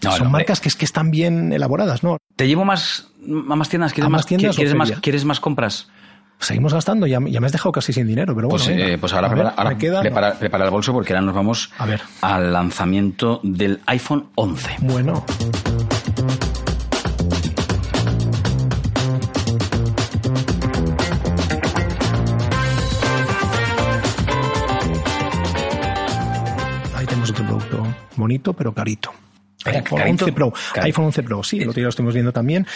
son 0.00 0.30
marcas 0.30 0.60
que 0.60 0.68
es 0.68 0.76
que 0.76 0.84
están 0.84 1.10
bien 1.10 1.52
elaboradas, 1.52 2.02
¿no? 2.02 2.18
Te 2.36 2.46
llevo 2.46 2.64
más 2.64 3.08
a 3.26 3.56
más 3.56 3.68
tiendas, 3.68 3.92
¿quieres, 3.92 4.10
más, 4.10 4.26
tiendas 4.26 4.56
¿quieres, 4.56 4.74
más, 4.74 4.92
¿quieres 5.00 5.24
más 5.24 5.40
compras? 5.40 5.88
Seguimos 6.38 6.74
gastando, 6.74 7.06
ya, 7.06 7.18
ya, 7.26 7.40
me 7.40 7.46
has 7.46 7.52
dejado 7.52 7.72
casi 7.72 7.92
sin 7.92 8.06
dinero, 8.06 8.34
pero 8.34 8.48
bueno. 8.48 8.64
Pues, 8.64 8.76
eh, 8.76 8.98
pues 8.98 9.12
ahora, 9.12 9.30
prepara, 9.30 10.34
prepara, 10.38 10.64
el 10.64 10.70
bolso 10.70 10.92
porque 10.92 11.12
ahora 11.12 11.26
nos 11.26 11.34
vamos 11.34 11.70
a 11.78 11.86
ver. 11.86 12.02
al 12.20 12.52
lanzamiento 12.52 13.40
del 13.42 13.80
iPhone 13.86 14.28
11. 14.34 14.76
Bueno. 14.80 15.24
Ahí 26.94 27.06
tenemos 27.06 27.30
otro 27.30 27.46
producto 27.46 27.86
bonito, 28.16 28.52
pero 28.52 28.72
carito. 28.72 29.12
iPhone 29.64 30.02
11 30.02 30.32
Pro. 30.32 30.52
iPhone 30.82 31.06
11 31.06 31.22
Pro, 31.22 31.42
sí, 31.42 31.60
lo 31.60 31.72
que 31.72 31.80
ya 31.80 31.84
lo 31.84 31.90
estamos 31.90 32.12
viendo 32.12 32.32
también. 32.32 32.66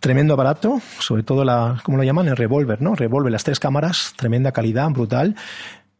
Tremendo 0.00 0.34
aparato, 0.34 0.80
sobre 1.00 1.22
todo 1.22 1.44
la, 1.44 1.80
¿cómo 1.82 1.96
lo 1.96 2.04
llaman? 2.04 2.28
El 2.28 2.36
revólver, 2.36 2.82
¿no? 2.82 2.94
Revólver, 2.94 3.32
las 3.32 3.44
tres 3.44 3.58
cámaras, 3.58 4.12
tremenda 4.16 4.52
calidad, 4.52 4.88
brutal. 4.90 5.34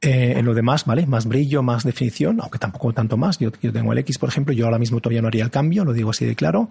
Eh, 0.03 0.35
en 0.37 0.45
lo 0.45 0.53
demás, 0.53 0.85
¿vale? 0.85 1.07
Más 1.07 1.25
brillo, 1.25 1.63
más 1.63 1.83
definición, 1.83 2.39
aunque 2.43 2.59
tampoco 2.59 2.93
tanto 2.93 3.17
más. 3.17 3.39
Yo, 3.39 3.51
yo, 3.63 3.73
tengo 3.73 3.95
el 3.95 3.99
X, 4.01 4.19
por 4.19 4.29
ejemplo, 4.29 4.53
yo 4.53 4.67
ahora 4.67 4.79
mismo 4.79 5.01
todavía 5.01 5.23
no 5.23 5.29
haría 5.29 5.43
el 5.43 5.51
cambio, 5.51 5.87
lo 5.87 5.95
digo 5.95 6.11
así 6.11 6.27
de 6.27 6.37
claro. 6.37 6.69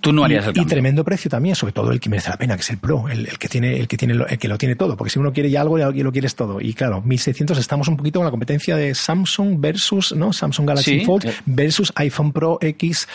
Tú 0.00 0.12
no 0.12 0.22
harías 0.22 0.44
y, 0.44 0.48
el 0.48 0.54
cambio. 0.54 0.62
Y 0.62 0.66
tremendo 0.66 1.04
precio 1.04 1.28
también, 1.28 1.56
sobre 1.56 1.72
todo 1.72 1.90
el 1.90 1.98
que 1.98 2.08
merece 2.08 2.30
la 2.30 2.36
pena, 2.36 2.54
que 2.54 2.60
es 2.60 2.70
el 2.70 2.78
Pro, 2.78 3.08
el, 3.08 3.36
que 3.36 3.48
tiene, 3.48 3.80
el 3.80 3.88
que 3.88 3.96
tiene, 3.96 4.14
el 4.14 4.38
que 4.38 4.46
lo 4.46 4.56
tiene 4.58 4.76
todo, 4.76 4.96
porque 4.96 5.10
si 5.10 5.18
uno 5.18 5.32
quiere 5.32 5.50
ya 5.50 5.60
algo, 5.62 5.76
ya 5.76 5.90
lo 5.90 6.12
quieres 6.12 6.36
todo. 6.36 6.60
Y 6.60 6.72
claro, 6.72 7.02
1600 7.02 7.58
estamos 7.58 7.88
un 7.88 7.96
poquito 7.96 8.20
con 8.20 8.26
la 8.26 8.30
competencia 8.30 8.76
de 8.76 8.94
Samsung 8.94 9.56
versus, 9.58 10.14
¿no? 10.14 10.32
Samsung 10.32 10.68
Galaxy 10.68 11.04
Fold 11.04 11.28
versus 11.46 11.92
iPhone 11.96 12.32
Pro 12.32 12.58
X, 12.60 13.08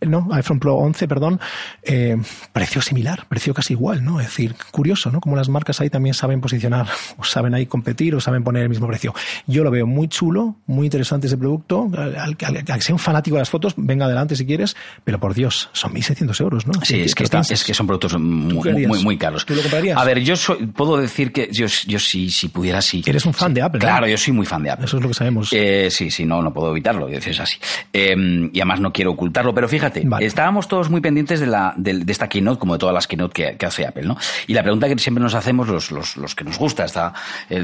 no, 0.00 0.26
iPhone 0.32 0.58
Pro 0.58 0.76
11, 0.76 1.06
perdón. 1.06 1.38
Eh, 1.82 2.16
precio 2.54 2.80
similar, 2.80 3.26
precio 3.28 3.52
casi 3.52 3.74
igual, 3.74 4.02
¿no? 4.02 4.20
Es 4.20 4.28
decir, 4.28 4.54
curioso, 4.70 5.10
¿no? 5.10 5.20
Como 5.20 5.36
las 5.36 5.50
marcas 5.50 5.82
ahí 5.82 5.90
también 5.90 6.14
saben 6.14 6.40
posicionar, 6.40 6.86
o 7.18 7.24
saben 7.24 7.52
ahí 7.52 7.66
competir, 7.66 8.14
o 8.14 8.20
saben 8.20 8.42
poner 8.42 8.62
el 8.62 8.68
mismo 8.70 8.86
precio. 8.86 9.01
Yo 9.46 9.64
lo 9.64 9.70
veo 9.70 9.86
muy 9.86 10.08
chulo, 10.08 10.56
muy 10.66 10.86
interesante 10.86 11.26
ese 11.26 11.36
producto. 11.36 11.90
Al, 11.96 12.36
que 12.36 12.80
sea 12.80 12.94
un 12.94 12.98
fanático 12.98 13.36
de 13.36 13.40
las 13.40 13.50
fotos, 13.50 13.74
venga 13.76 14.06
adelante 14.06 14.36
si 14.36 14.46
quieres, 14.46 14.76
pero 15.04 15.18
por 15.18 15.34
Dios, 15.34 15.70
son 15.72 15.94
1.600 15.94 16.40
euros, 16.40 16.66
¿no? 16.66 16.72
Sí, 16.82 17.00
es 17.00 17.14
que, 17.14 17.24
es 17.24 17.64
que 17.64 17.74
son 17.74 17.86
productos 17.86 18.18
muy, 18.18 18.86
muy, 18.86 19.18
caros. 19.18 19.44
¿Tú 19.44 19.54
lo 19.54 19.62
comprarías? 19.62 19.98
A 19.98 20.04
ver, 20.04 20.20
yo 20.20 20.34
puedo 20.74 20.96
decir 20.96 21.32
que 21.32 21.48
yo, 21.50 21.66
yo 21.86 21.98
sí, 21.98 22.30
si 22.30 22.48
pudiera, 22.48 22.80
sí. 22.80 23.02
Eres 23.06 23.26
un 23.26 23.34
fan 23.34 23.52
de 23.54 23.62
Apple, 23.62 23.80
Claro, 23.80 24.06
yo 24.06 24.16
soy 24.16 24.32
muy 24.32 24.46
fan 24.46 24.62
de 24.62 24.70
Apple. 24.70 24.86
Eso 24.86 24.96
es 24.96 25.02
lo 25.02 25.08
que 25.08 25.14
sabemos. 25.14 25.50
Eh, 25.52 25.88
sí, 25.90 26.10
sí, 26.10 26.24
no, 26.24 26.42
no 26.42 26.52
puedo 26.52 26.70
evitarlo, 26.70 27.08
es 27.08 27.40
así. 27.40 27.56
Eh, 27.92 28.14
y 28.52 28.60
además 28.60 28.80
no 28.80 28.92
quiero 28.92 29.12
ocultarlo, 29.12 29.54
pero 29.54 29.68
fíjate, 29.68 30.06
estábamos 30.20 30.68
todos 30.68 30.90
muy 30.90 31.00
pendientes 31.00 31.40
de, 31.40 31.46
la, 31.46 31.74
de, 31.76 32.04
esta 32.08 32.28
keynote, 32.28 32.58
como 32.58 32.74
de 32.74 32.78
todas 32.78 32.94
las 32.94 33.06
keynote 33.06 33.56
que, 33.56 33.66
hace 33.66 33.86
Apple, 33.86 34.04
¿no? 34.04 34.16
Y 34.46 34.54
la 34.54 34.62
pregunta 34.62 34.88
que 34.88 34.98
siempre 34.98 35.22
nos 35.22 35.34
hacemos, 35.34 35.68
los, 35.68 35.90
los, 35.90 36.16
los 36.16 36.34
que 36.34 36.44
nos 36.44 36.58
gusta, 36.58 36.84
está 36.84 37.12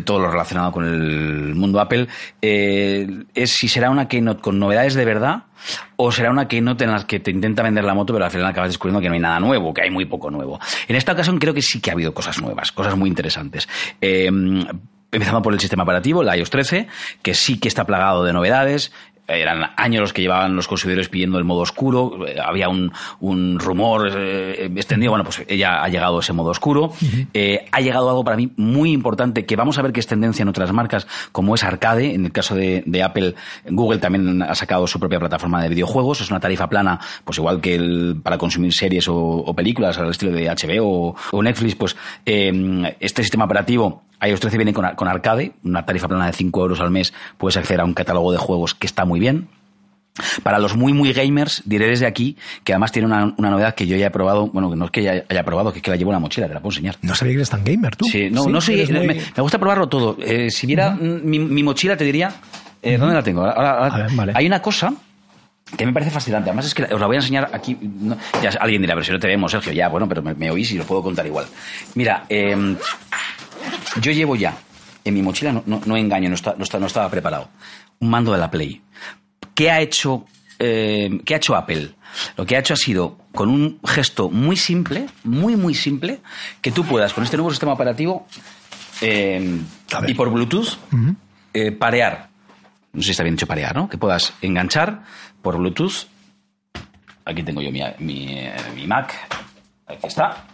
todo 0.05 0.21
lo 0.21 0.31
relacionado 0.31 0.73
con 0.73 0.85
el 0.85 1.28
mundo 1.55 1.81
Apple, 1.81 2.09
eh, 2.43 3.25
es 3.35 3.51
si 3.51 3.69
será 3.69 3.91
una 3.91 4.09
keynote 4.09 4.41
con 4.41 4.59
novedades 4.59 4.95
de 4.95 5.05
verdad 5.05 5.45
o 5.97 6.13
será 6.13 6.31
una 6.31 6.49
keynote 6.49 6.85
en 6.85 6.93
la 6.93 7.07
que 7.07 7.21
te 7.21 7.31
intenta 7.31 7.63
vender 7.63 7.85
la 7.85 7.95
moto 7.95 8.13
pero 8.13 8.25
al 8.25 8.31
final 8.31 8.47
acabas 8.47 8.71
descubriendo 8.71 9.01
que 9.01 9.09
no 9.09 9.15
hay 9.15 9.21
nada 9.21 9.41
nuevo, 9.41 9.75
que 9.75 9.83
hay 9.83 9.91
muy 9.91 10.05
poco 10.05 10.31
nuevo. 10.31 10.59
En 10.87 10.97
esta 10.97 11.13
ocasión 11.13 11.39
creo 11.39 11.55
que 11.55 11.63
sí 11.63 11.81
que 11.81 11.91
ha 11.91 11.95
habido 11.95 12.15
cosas 12.15 12.41
nuevas, 12.41 12.73
cosas 12.73 12.97
muy 12.97 13.09
interesantes. 13.09 13.69
Eh, 14.01 14.31
empezando 15.11 15.43
por 15.43 15.53
el 15.53 15.61
sistema 15.61 15.85
operativo, 15.85 16.23
el 16.23 16.39
iOS 16.39 16.51
13, 16.51 16.89
que 17.23 17.35
sí 17.35 17.59
que 17.59 17.69
está 17.69 17.85
plagado 17.85 18.25
de 18.25 18.33
novedades, 18.33 18.93
eran 19.29 19.71
años 19.77 20.01
los 20.01 20.13
que 20.13 20.23
llevaban 20.23 20.57
los 20.57 20.67
consumidores 20.67 21.09
pidiendo 21.09 21.39
el 21.39 21.45
modo 21.45 21.61
oscuro, 21.61 22.27
eh, 22.27 22.37
había 22.43 22.69
un, 22.69 22.93
un 23.21 23.59
rumor 23.59 24.11
eh, 24.17 24.71
extendido, 24.75 25.13
bueno, 25.13 25.25
pues 25.25 25.45
ya 25.47 25.83
ha 25.83 25.89
llegado 25.89 26.21
ese 26.21 26.33
modo 26.33 26.51
oscuro. 26.51 26.93
Eh, 27.35 27.67
ha 27.71 27.81
llegado 27.81 28.09
algo 28.09 28.25
para 28.25 28.37
mí 28.37 28.51
muy 28.57 28.93
importante 28.93 29.45
que 29.45 29.57
vamos 29.57 29.79
a 29.79 29.83
ver 29.83 29.93
que 29.93 30.01
es 30.01 30.07
tendencia 30.07 30.43
en 30.43 30.49
otras 30.49 30.73
marcas, 30.73 31.07
como 31.33 31.55
es 31.55 31.63
Arcade, 31.63 32.15
en 32.15 32.25
el 32.25 32.33
caso 32.33 32.55
de, 32.55 32.83
de 32.87 33.03
Apple, 33.03 33.35
Google 33.69 33.99
también 33.99 34.43
ha 34.43 34.55
sacado 34.55 34.87
su 34.87 34.99
propia 34.99 35.19
plataforma 35.19 35.63
de 35.63 35.69
videojuegos, 35.69 36.21
es 36.21 36.31
una 36.31 36.41
tarifa 36.41 36.69
plana, 36.69 36.99
pues 37.25 37.39
igual 37.39 37.61
que 37.61 37.75
el, 37.75 38.21
para 38.23 38.39
consumir 38.39 38.73
series 38.73 39.07
o, 39.09 39.55
películas 39.55 39.99
al 39.99 40.11
estilo 40.11 40.33
de 40.33 40.49
HBO 40.49 41.17
o, 41.33 41.43
Netflix, 41.43 41.75
pues 41.75 41.97
este 42.25 43.23
sistema 43.23 43.45
operativo 43.45 44.08
iOS 44.27 44.41
13 44.41 44.57
viene 44.57 44.73
con, 44.73 44.87
con, 44.95 45.09
Arcade, 45.09 45.53
una 45.65 45.85
tarifa 45.85 46.09
plana 46.09 46.27
de 46.27 46.33
5 46.33 46.61
euros 46.61 46.81
al 46.81 46.91
mes, 46.91 47.13
puedes 47.37 47.57
acceder 47.57 47.81
a 47.81 47.85
un 47.85 47.95
catálogo 47.95 48.33
de 48.33 48.39
juegos 48.39 48.75
que 48.75 48.87
está 48.87 49.05
muy 49.05 49.21
bien. 49.21 49.49
Para 50.43 50.59
los 50.59 50.77
muy, 50.77 50.93
muy 50.93 51.13
gamers, 51.13 51.63
diré 51.65 51.87
desde 51.87 52.07
aquí 52.07 52.37
que 52.65 52.73
además 52.73 52.93
tiene 52.93 53.07
una, 53.07 53.35
novedad 53.39 53.75
que 53.75 53.87
yo 53.87 53.97
ya 53.97 54.07
he 54.07 54.11
probado, 54.11 54.49
bueno, 54.49 54.71
que 54.71 54.77
no 54.77 54.87
es 54.87 54.91
que 54.91 55.03
ya 55.03 55.25
haya 55.29 55.45
probado, 55.45 55.73
que 55.73 55.79
es 55.79 55.83
que 55.83 55.91
la 55.91 55.97
llevo 55.97 56.11
en 56.11 56.15
la 56.15 56.21
mochila, 56.21 56.49
te 56.49 56.55
la 56.55 56.61
puedo 56.61 56.73
enseñar. 56.73 56.97
No 57.03 57.15
sabía 57.15 57.33
que 57.33 57.37
eres 57.37 57.51
tan 57.51 57.65
gamer 57.65 57.95
tú. 57.95 58.05
Sí, 58.07 58.29
no, 58.31 58.47
no 58.47 58.61
soy, 58.61 58.87
me, 58.87 59.43
gusta 59.43 59.59
probarlo 59.59 59.89
todo. 59.89 60.17
Eh, 60.21 60.51
si 60.51 60.67
viera 60.67 60.97
mi, 60.97 61.63
mochila, 61.63 61.97
te 61.97 62.05
diría, 62.05 62.33
eh, 62.83 62.99
¿dónde 62.99 63.15
la 63.15 63.23
tengo? 63.23 63.45
Ahora, 63.45 64.09
Hay 64.35 64.47
una 64.47 64.61
cosa 64.61 64.93
que 65.77 65.87
me 65.87 65.93
parece 65.93 66.11
fascinante. 66.11 66.51
Además 66.51 66.67
es 66.67 66.75
que 66.75 66.83
os 66.83 67.01
la 67.01 67.07
voy 67.07 67.17
a 67.17 67.21
enseñar 67.21 67.51
aquí. 67.53 67.77
ya 68.43 68.51
alguien 68.61 68.83
dirá, 68.83 68.95
pero 68.95 69.05
si 69.05 69.13
no 69.13 69.19
te 69.21 69.29
vemos, 69.29 69.53
Sergio, 69.53 69.73
ya, 69.73 69.89
bueno, 69.89 70.09
pero 70.09 70.23
me, 70.23 70.51
oís 70.51 70.73
y 70.73 70.79
lo 70.79 70.85
puedo 70.85 71.03
contar 71.03 71.27
igual. 71.27 71.47
Mira, 71.95 72.25
eh, 72.29 72.77
yo 74.01 74.13
llevo 74.13 74.37
ya, 74.37 74.57
en 75.05 75.15
mi 75.15 75.23
mochila, 75.23 75.53
no, 75.53 75.63
no, 75.65 75.97
engaño, 75.97 76.31
no, 76.31 76.37
no, 76.57 76.87
estaba 76.87 77.11
preparado, 77.11 77.49
un 78.01 78.11
mando 78.11 78.33
de 78.33 78.39
la 78.39 78.51
Play. 78.51 78.83
¿Qué 79.55 79.71
ha 79.71 79.81
hecho, 79.81 80.27
eh, 80.59 81.21
¿qué 81.25 81.35
ha 81.35 81.37
hecho 81.39 81.57
Apple? 81.57 81.95
Lo 82.37 82.47
que 82.47 82.57
ha 82.57 82.61
hecho 82.61 82.75
ha 82.75 82.77
sido, 82.77 83.19
con 83.33 83.49
un 83.49 83.81
gesto 83.85 84.31
muy 84.31 84.57
simple, 84.57 85.07
muy, 85.25 85.57
muy 85.57 85.75
simple, 85.75 86.21
que 86.61 86.71
tú 86.71 86.85
puedas, 86.85 87.13
con 87.13 87.25
este 87.25 87.37
nuevo 87.37 87.51
sistema 87.51 87.73
operativo 87.73 88.27
eh, 89.01 89.61
y 90.07 90.15
por 90.15 90.31
Bluetooth, 90.31 90.79
eh, 91.53 91.73
parear. 91.73 92.29
No 92.93 93.03
sé 93.03 93.07
si 93.07 93.11
está 93.13 93.23
bien 93.23 93.37
dicho 93.37 93.47
parear, 93.47 93.77
¿no? 93.77 93.89
Que 93.89 93.99
puedas 93.99 94.33
enganchar 94.41 95.03
por 95.43 95.57
Bluetooth. 95.57 96.07
Aquí 97.25 97.43
tengo 97.43 97.61
yo 97.61 97.71
mi, 97.71 97.83
mi, 97.99 98.49
mi 98.75 98.87
Mac. 98.87 99.15
Aquí 99.87 100.07
está 100.07 100.45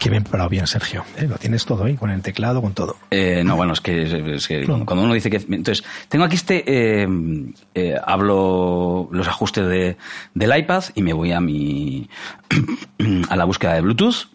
Qué 0.00 0.08
bien 0.08 0.24
parado 0.24 0.48
bien, 0.48 0.66
Sergio. 0.66 1.04
¿eh? 1.18 1.26
Lo 1.28 1.36
tienes 1.36 1.66
todo 1.66 1.84
ahí, 1.84 1.94
con 1.94 2.08
el 2.08 2.22
teclado, 2.22 2.62
con 2.62 2.72
todo. 2.72 2.96
Eh, 3.10 3.42
no, 3.44 3.54
bueno, 3.54 3.74
es 3.74 3.82
que, 3.82 4.34
cuando 4.66 5.04
uno 5.04 5.12
dice 5.12 5.28
que... 5.28 5.36
Entonces, 5.36 5.84
tengo 6.08 6.24
aquí 6.24 6.36
este... 6.36 6.64
Eh, 6.66 7.94
hablo 8.02 9.10
los 9.12 9.28
ajustes 9.28 9.68
de, 9.68 9.98
del 10.32 10.58
iPad 10.58 10.84
y 10.94 11.02
me 11.02 11.12
voy 11.12 11.32
a 11.32 11.40
mi... 11.42 12.08
a 13.28 13.36
la 13.36 13.44
búsqueda 13.44 13.74
de 13.74 13.82
Bluetooth. 13.82 14.28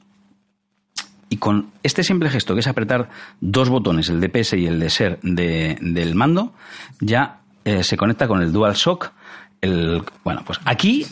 Y 1.29 1.37
con 1.37 1.71
este 1.81 2.03
simple 2.03 2.29
gesto, 2.29 2.53
que 2.53 2.59
es 2.59 2.67
apretar 2.67 3.09
dos 3.41 3.69
botones, 3.69 4.09
el 4.09 4.21
de 4.21 4.29
PS 4.29 4.53
y 4.53 4.67
el 4.67 4.79
de 4.79 4.91
SER 4.91 5.19
del 5.23 6.13
mando, 6.13 6.53
ya 7.01 7.39
se 7.81 7.97
conecta 7.97 8.27
con 8.27 8.43
el 8.43 8.53
DualShock. 8.53 9.11
El, 9.61 10.03
bueno, 10.23 10.43
pues 10.45 10.59
aquí 10.63 11.07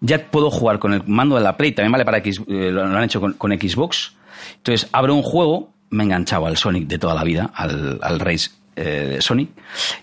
ya 0.00 0.30
puedo 0.30 0.50
jugar 0.50 0.78
con 0.78 0.92
el 0.92 1.02
mando 1.06 1.36
de 1.36 1.42
la 1.42 1.56
Play, 1.56 1.72
también 1.72 1.92
vale 1.92 2.04
para 2.04 2.18
X, 2.18 2.40
eh, 2.48 2.70
lo, 2.70 2.84
han 2.84 3.04
hecho 3.04 3.20
con, 3.20 3.52
Xbox. 3.52 4.14
Entonces, 4.56 4.88
abro 4.92 5.14
un 5.14 5.22
juego, 5.22 5.70
me 5.90 6.02
he 6.02 6.06
enganchado 6.06 6.46
al 6.46 6.56
Sonic 6.56 6.86
de 6.86 6.98
toda 6.98 7.14
la 7.14 7.24
vida, 7.24 7.50
al, 7.54 7.98
al 8.02 8.20
Race 8.20 8.50
eh, 8.76 9.18
Sonic, 9.20 9.50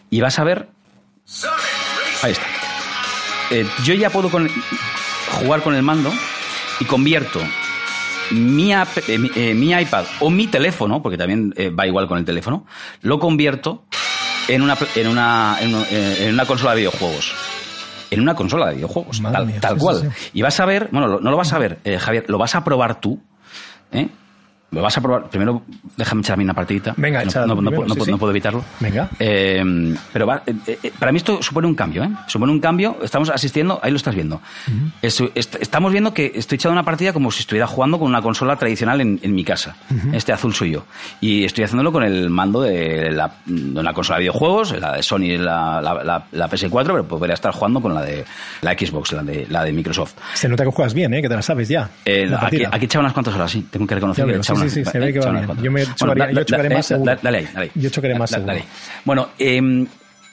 y 0.10 0.22
vas 0.22 0.40
a 0.40 0.44
ver... 0.44 0.70
Ahí 2.22 2.32
está. 2.32 2.46
Eh, 3.52 3.66
yo 3.84 3.94
ya 3.94 4.10
puedo 4.10 4.30
jugar 4.30 5.62
con 5.62 5.76
el 5.76 5.84
mando 5.84 6.12
y 6.80 6.86
convierto 6.86 7.40
mi, 8.32 8.74
mi, 9.54 9.74
iPad 9.74 10.06
o 10.22 10.30
mi 10.30 10.48
teléfono, 10.48 11.02
porque 11.04 11.18
también 11.18 11.54
va 11.78 11.86
igual 11.86 12.08
con 12.08 12.18
el 12.18 12.26
teléfono, 12.26 12.66
lo 13.02 13.20
convierto 13.20 13.84
en 14.48 14.62
una, 14.62 14.78
en 14.96 15.08
una, 15.08 15.58
en 15.62 16.34
una 16.34 16.46
consola 16.46 16.72
de 16.72 16.78
videojuegos 16.78 17.34
en 18.14 18.22
una 18.22 18.36
consola 18.36 18.68
de 18.70 18.76
videojuegos, 18.76 19.22
tal, 19.60 19.78
cual. 19.78 20.12
Y 20.34 20.42
vas 20.42 20.60
a 20.60 20.66
ver, 20.66 20.90
bueno, 20.92 21.20
no 21.20 21.32
lo 21.32 21.38
vas 21.38 21.54
a 21.54 21.60
ver, 21.60 21.80
eh, 21.84 21.98
Javier, 22.00 22.26
lo 22.28 22.38
vas 22.38 22.56
a 22.56 22.64
probar 22.64 23.00
tú, 23.00 23.20
¿eh? 23.92 24.10
Lo 24.74 24.82
vas 24.82 24.98
a 24.98 25.02
probar. 25.02 25.30
Primero, 25.30 25.62
déjame 25.96 26.22
echar 26.22 26.34
a 26.34 26.38
mí 26.38 26.44
una 26.44 26.54
partidita. 26.54 26.94
Venga, 26.98 27.24
no, 27.24 27.56
no, 27.56 28.18
puedo 28.18 28.32
evitarlo. 28.32 28.64
Venga. 28.80 29.10
Eh, 29.20 29.64
pero 30.12 30.28
para 31.00 31.12
mí 31.12 31.18
esto 31.18 31.42
supone 31.42 31.68
un 31.68 31.76
cambio, 31.76 32.04
¿eh? 32.04 32.10
Supone 32.28 32.52
un 32.52 32.60
cambio. 32.60 32.98
Estamos 33.04 33.30
asistiendo, 33.30 33.80
ahí 33.84 33.92
lo 33.92 33.98
estás 33.98 34.16
viendo. 34.16 34.42
estamos 35.02 35.92
viendo 35.92 36.14
que 36.14 36.32
estoy 36.36 36.56
echando 36.56 36.74
una 36.74 36.84
partida 36.84 37.14
como 37.14 37.32
si 37.32 37.42
estuviera 37.42 37.68
jugando 37.68 38.00
con 38.00 38.08
una 38.08 38.22
consola 38.22 38.56
tradicional 38.56 39.02
en, 39.02 39.34
mi 39.34 39.44
casa. 39.44 39.76
Este 40.12 40.34
azul 40.34 40.54
soy 40.54 40.72
yo. 40.72 40.86
Y 41.22 41.44
estoy 41.44 41.64
haciéndolo 41.64 41.92
con 41.92 42.04
el 42.04 42.30
mando 42.30 42.62
de 42.62 43.12
la, 43.12 43.32
de 43.46 43.80
una 43.80 43.94
consola 43.94 44.18
de 44.18 44.24
videojuegos, 44.24 44.80
la 44.80 44.94
de 44.94 45.04
Sony, 45.04 45.38
la, 45.38 45.82
la, 45.82 46.50
PS4, 46.50 46.86
pero 46.86 47.08
podría 47.08 47.34
estar 47.34 47.54
jugando 47.54 47.82
con 47.82 47.94
la 47.94 48.02
de 48.02 48.26
la 48.62 48.74
Xbox, 48.74 49.12
la 49.14 49.24
de, 49.24 49.48
la 49.50 49.64
de 49.64 49.72
Microsoft. 49.72 50.16
Se 50.34 50.48
nota 50.48 50.64
que 50.64 50.72
juegas 50.72 50.94
bien, 50.94 51.14
¿eh? 51.14 51.22
Que 51.22 51.30
te 51.30 51.36
la 51.36 51.42
sabes 51.42 51.68
ya. 51.68 51.90
aquí, 52.40 52.64
aquí 52.64 52.82
he 52.82 52.86
echado 52.86 53.02
unas 53.02 53.14
cuantas 53.14 53.36
horas, 53.36 53.52
sí. 53.52 53.68
Tengo 53.70 53.88
que 53.88 53.96
reconocer 53.96 54.26
que 54.26 54.34
he 54.34 54.38
echado 54.38 54.63
sí, 54.64 54.84
sí, 54.84 54.86
se 54.86 55.00
ve 55.00 55.14
que 55.14 55.20
va 55.20 55.32
bien. 55.32 55.48
Yo, 55.62 55.72
me 55.72 55.86
chocaría, 55.86 56.32
yo 56.32 56.44
chocaré 56.44 56.76
más 56.76 56.86
seguro. 56.86 57.16
Dale 57.22 57.38
ahí, 57.38 57.48
dale 57.54 57.66
ahí. 57.66 57.72
Yo 57.76 57.90
chocaré 57.90 58.16
más 58.16 58.30
seguro. 58.30 58.56
Bueno, 59.06 59.30
eh, 59.40 59.86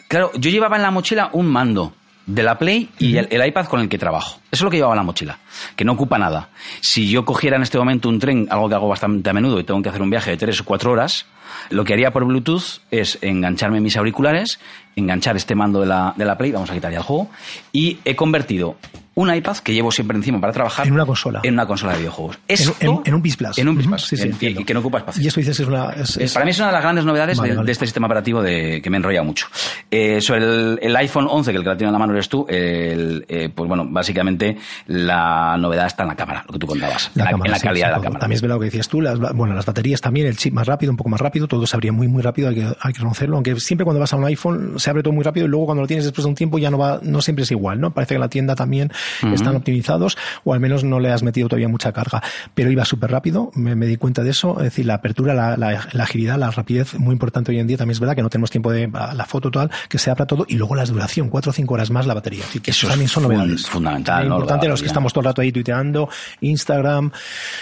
claro, 0.08 0.30
yo 0.34 0.50
llevaba 0.50 0.76
en 0.76 0.82
la 0.82 0.90
mochila 0.90 1.30
un 1.32 1.46
mando 1.46 1.94
de 2.26 2.42
la 2.42 2.58
Play 2.58 2.90
y 2.98 3.16
el, 3.16 3.28
el, 3.30 3.46
iPad 3.46 3.66
con 3.66 3.80
el 3.80 3.88
que 3.88 3.98
trabajo. 3.98 4.40
Eso 4.50 4.60
es 4.60 4.62
lo 4.62 4.70
que 4.70 4.76
llevaba 4.76 4.94
en 4.94 4.98
la 4.98 5.04
mochila, 5.04 5.38
que 5.74 5.84
no 5.84 5.92
ocupa 5.92 6.18
nada. 6.18 6.50
Si 6.80 7.10
yo 7.10 7.24
cogiera 7.24 7.56
en 7.56 7.62
este 7.62 7.78
momento 7.78 8.08
un 8.08 8.18
tren, 8.18 8.46
algo 8.50 8.68
que 8.68 8.74
hago 8.74 8.88
bastante 8.88 9.28
a 9.30 9.32
menudo 9.32 9.58
y 9.58 9.64
tengo 9.64 9.82
que 9.82 9.88
hacer 9.88 10.02
un 10.02 10.10
viaje 10.10 10.30
de 10.30 10.36
tres 10.36 10.60
o 10.60 10.64
cuatro 10.64 10.92
horas, 10.92 11.26
lo 11.70 11.84
que 11.84 11.92
haría 11.92 12.12
por 12.12 12.24
Bluetooth 12.24 12.80
es 12.90 13.18
engancharme 13.20 13.80
mis 13.80 13.96
auriculares, 13.96 14.60
enganchar 14.96 15.36
este 15.36 15.54
mando 15.54 15.80
de 15.80 15.86
la, 15.86 16.14
de 16.16 16.24
la 16.24 16.38
Play, 16.38 16.52
vamos 16.52 16.70
a 16.70 16.74
quitar 16.74 16.92
ya 16.92 16.98
el 16.98 17.04
juego, 17.04 17.30
y 17.72 17.98
he 18.04 18.14
convertido 18.14 18.76
un 19.14 19.34
iPad 19.34 19.56
que 19.58 19.74
llevo 19.74 19.90
siempre 19.90 20.16
encima 20.16 20.40
para 20.40 20.52
trabajar. 20.52 20.86
En 20.86 20.92
una 20.92 21.04
consola. 21.04 21.40
En 21.42 21.54
una 21.54 21.66
consola 21.66 21.92
de 21.92 21.98
videojuegos. 21.98 22.38
en, 22.48 23.14
un 23.14 23.22
Plus. 23.22 23.58
En 23.58 23.68
un 23.68 23.76
Plus. 23.76 24.06
sí, 24.06 24.16
sí, 24.16 24.30
y, 24.40 24.64
que 24.64 24.74
no 24.74 24.80
ocupa 24.80 24.98
espacio. 24.98 25.22
Y 25.22 25.26
eso 25.26 25.40
dices 25.40 25.58
es 25.58 25.66
una. 25.66 25.88
Para 26.32 26.44
mí 26.44 26.50
es 26.50 26.58
una 26.58 26.68
de 26.68 26.72
las 26.72 26.82
grandes 26.82 27.04
novedades 27.04 27.40
de, 27.40 27.72
este 27.72 27.86
sistema 27.86 28.06
operativo 28.06 28.42
de, 28.42 28.80
que 28.82 28.90
me 28.90 28.98
enrolla 28.98 29.22
mucho. 29.22 29.46
Eh, 29.90 30.20
sobre 30.20 30.44
el, 30.86 30.96
iPhone 30.96 31.26
11, 31.28 31.50
que 31.50 31.56
el 31.56 31.62
que 31.62 31.68
la 31.68 31.76
tiene 31.76 31.88
en 31.88 31.92
la 31.92 31.98
mano 31.98 32.12
eres 32.12 32.28
tú, 32.28 32.46
eh, 32.48 33.50
pues 33.54 33.68
bueno, 33.68 33.86
básicamente 33.88 34.56
la 34.86 35.56
novedad 35.58 35.86
está 35.86 36.04
en 36.04 36.10
la 36.10 36.16
cámara, 36.16 36.44
lo 36.46 36.52
que 36.52 36.58
tú 36.58 36.66
contabas. 36.66 37.10
en, 37.14 37.24
la, 37.24 37.58
calidad 37.58 37.88
de 37.88 37.92
la 37.92 38.00
cámara. 38.00 38.20
También 38.20 38.36
es 38.36 38.42
verdad 38.42 38.56
lo 38.56 38.60
que 38.60 38.66
decías 38.66 38.88
tú, 38.88 39.00
las, 39.00 39.18
bueno, 39.18 39.54
las 39.54 39.66
baterías 39.66 40.00
también, 40.00 40.26
el 40.26 40.36
chip 40.36 40.54
más 40.54 40.66
rápido, 40.66 40.92
un 40.92 40.96
poco 40.96 41.10
más 41.10 41.20
rápido, 41.20 41.48
todo 41.48 41.66
se 41.66 41.76
abría 41.76 41.92
muy, 41.92 42.08
muy 42.08 42.22
rápido, 42.22 42.48
hay 42.48 42.54
que, 42.54 42.66
hay 42.80 42.92
que 42.92 43.00
conocerlo. 43.00 43.36
Aunque 43.36 43.58
siempre 43.58 43.84
cuando 43.84 44.00
vas 44.00 44.12
a 44.12 44.16
un 44.16 44.24
iPhone 44.24 44.74
se 44.78 44.90
abre 44.90 45.02
todo 45.02 45.12
muy 45.12 45.24
rápido 45.24 45.46
y 45.46 45.48
luego 45.48 45.66
cuando 45.66 45.82
lo 45.82 45.88
tienes 45.88 46.04
después 46.04 46.24
de 46.24 46.28
un 46.28 46.34
tiempo 46.34 46.58
ya 46.58 46.70
no 46.70 46.78
va, 46.78 47.00
no 47.02 47.20
siempre 47.20 47.42
es 47.42 47.50
igual, 47.50 47.80
¿no? 47.80 47.92
Parece 47.92 48.14
que 48.14 48.20
la 48.20 48.28
tienda 48.28 48.54
también 48.54 48.90
están 49.32 49.56
optimizados 49.56 50.16
o 50.44 50.54
al 50.54 50.60
menos 50.60 50.84
no 50.84 51.00
le 51.00 51.10
has 51.10 51.22
metido 51.22 51.48
todavía 51.48 51.68
mucha 51.68 51.92
carga. 51.92 52.22
Pero 52.54 52.70
iba 52.70 52.84
súper 52.84 53.10
rápido, 53.10 53.50
me, 53.54 53.74
di 53.86 53.96
cuenta 53.96 54.22
de 54.22 54.30
eso. 54.30 54.56
Es 54.58 54.64
decir, 54.64 54.86
la 54.86 54.94
apertura, 54.94 55.56
la, 55.56 56.02
agilidad, 56.02 56.38
la 56.38 56.50
rapidez, 56.50 56.98
muy 56.98 57.12
importante 57.12 57.52
hoy 57.52 57.58
en 57.58 57.66
día. 57.66 57.76
También 57.76 57.92
es 57.92 58.00
verdad 58.00 58.14
que 58.14 58.22
no 58.22 58.30
tenemos 58.30 58.50
tiempo 58.50 58.70
de 58.72 58.88
la 58.88 59.24
foto 59.26 59.50
total, 59.50 59.70
que 59.88 59.98
se 59.98 60.10
abra 60.10 60.26
todo 60.26 60.44
y 60.48 60.56
luego 60.56 60.74
la 60.74 60.84
duración, 60.84 61.28
cuatro 61.28 61.50
o 61.50 61.52
cinco 61.52 61.74
horas 61.74 61.90
más 61.90 62.06
la 62.06 62.14
batería. 62.14 62.44
que 62.62 62.70
eso 62.70 62.88
también 62.88 63.08
son 63.08 63.24
novedades. 63.24 63.66
Fundamental. 63.66 64.28
Lo 64.28 64.34
importante, 64.36 64.68
los 64.68 64.80
que 64.80 64.88
estamos 64.88 65.12
todo 65.12 65.22
el 65.22 65.26
rato 65.26 65.42
ahí 65.42 65.52
tuiteando, 65.52 66.08
Instagram, 66.40 67.10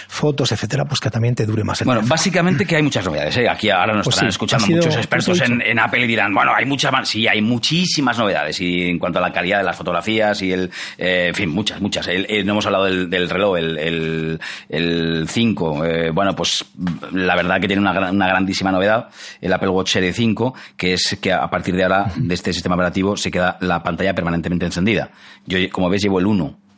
fotos, 0.07 0.51
etcétera, 0.51 0.85
pues 0.85 0.99
que 0.99 1.09
también 1.09 1.35
te 1.35 1.45
dure 1.45 1.63
más 1.63 1.81
el 1.81 1.85
Bueno, 1.85 2.01
básicamente 2.03 2.65
que 2.65 2.75
hay 2.75 2.83
muchas 2.83 3.05
novedades. 3.05 3.37
¿eh? 3.37 3.49
Aquí 3.49 3.69
ahora 3.69 3.93
nos 3.93 4.05
pues 4.05 4.15
están 4.15 4.29
escuchando 4.29 4.67
muchos 4.67 4.95
expertos 4.95 5.41
en, 5.41 5.79
Apple 5.79 6.03
y 6.03 6.07
dirán, 6.07 6.33
bueno, 6.33 6.51
hay 6.53 6.65
muchas 6.65 6.91
más. 6.91 7.07
Sí, 7.07 7.27
hay 7.27 7.41
muchísimas 7.41 8.17
novedades. 8.17 8.59
Y 8.59 8.89
en 8.89 8.99
cuanto 8.99 9.19
a 9.19 9.21
la 9.21 9.31
calidad 9.31 9.59
de 9.59 9.63
las 9.63 9.75
fotografías 9.75 10.41
y 10.41 10.51
el, 10.51 10.71
eh, 10.97 11.28
en 11.29 11.35
fin, 11.35 11.49
muchas, 11.49 11.81
muchas. 11.81 12.07
no 12.07 12.51
hemos 12.51 12.65
hablado 12.65 12.85
del 12.85 13.09
del, 13.09 13.29
reloj, 13.29 13.57
el, 13.57 14.39
el, 14.69 15.27
5, 15.27 15.85
eh, 15.85 16.11
bueno, 16.11 16.35
pues 16.35 16.65
la 17.11 17.35
verdad 17.35 17.59
que 17.59 17.67
tiene 17.67 17.81
una, 17.81 18.11
una 18.11 18.27
grandísima 18.27 18.71
novedad, 18.71 19.09
el 19.41 19.53
Apple 19.53 19.69
Watch 19.69 19.91
Series 19.91 20.15
5, 20.15 20.53
que 20.75 20.93
es 20.93 21.17
que 21.21 21.31
a 21.31 21.49
partir 21.49 21.75
de 21.75 21.83
ahora, 21.83 22.11
de 22.15 22.33
este 22.33 22.53
sistema 22.53 22.75
operativo, 22.75 23.15
se 23.17 23.31
queda 23.31 23.57
la 23.61 23.81
pantalla 23.81 24.13
permanentemente 24.13 24.65
encendida. 24.65 25.11
Yo, 25.45 25.57
como 25.71 25.89
ves, 25.89 26.03
llevo 26.03 26.19
el 26.19 26.25
1 26.25 26.68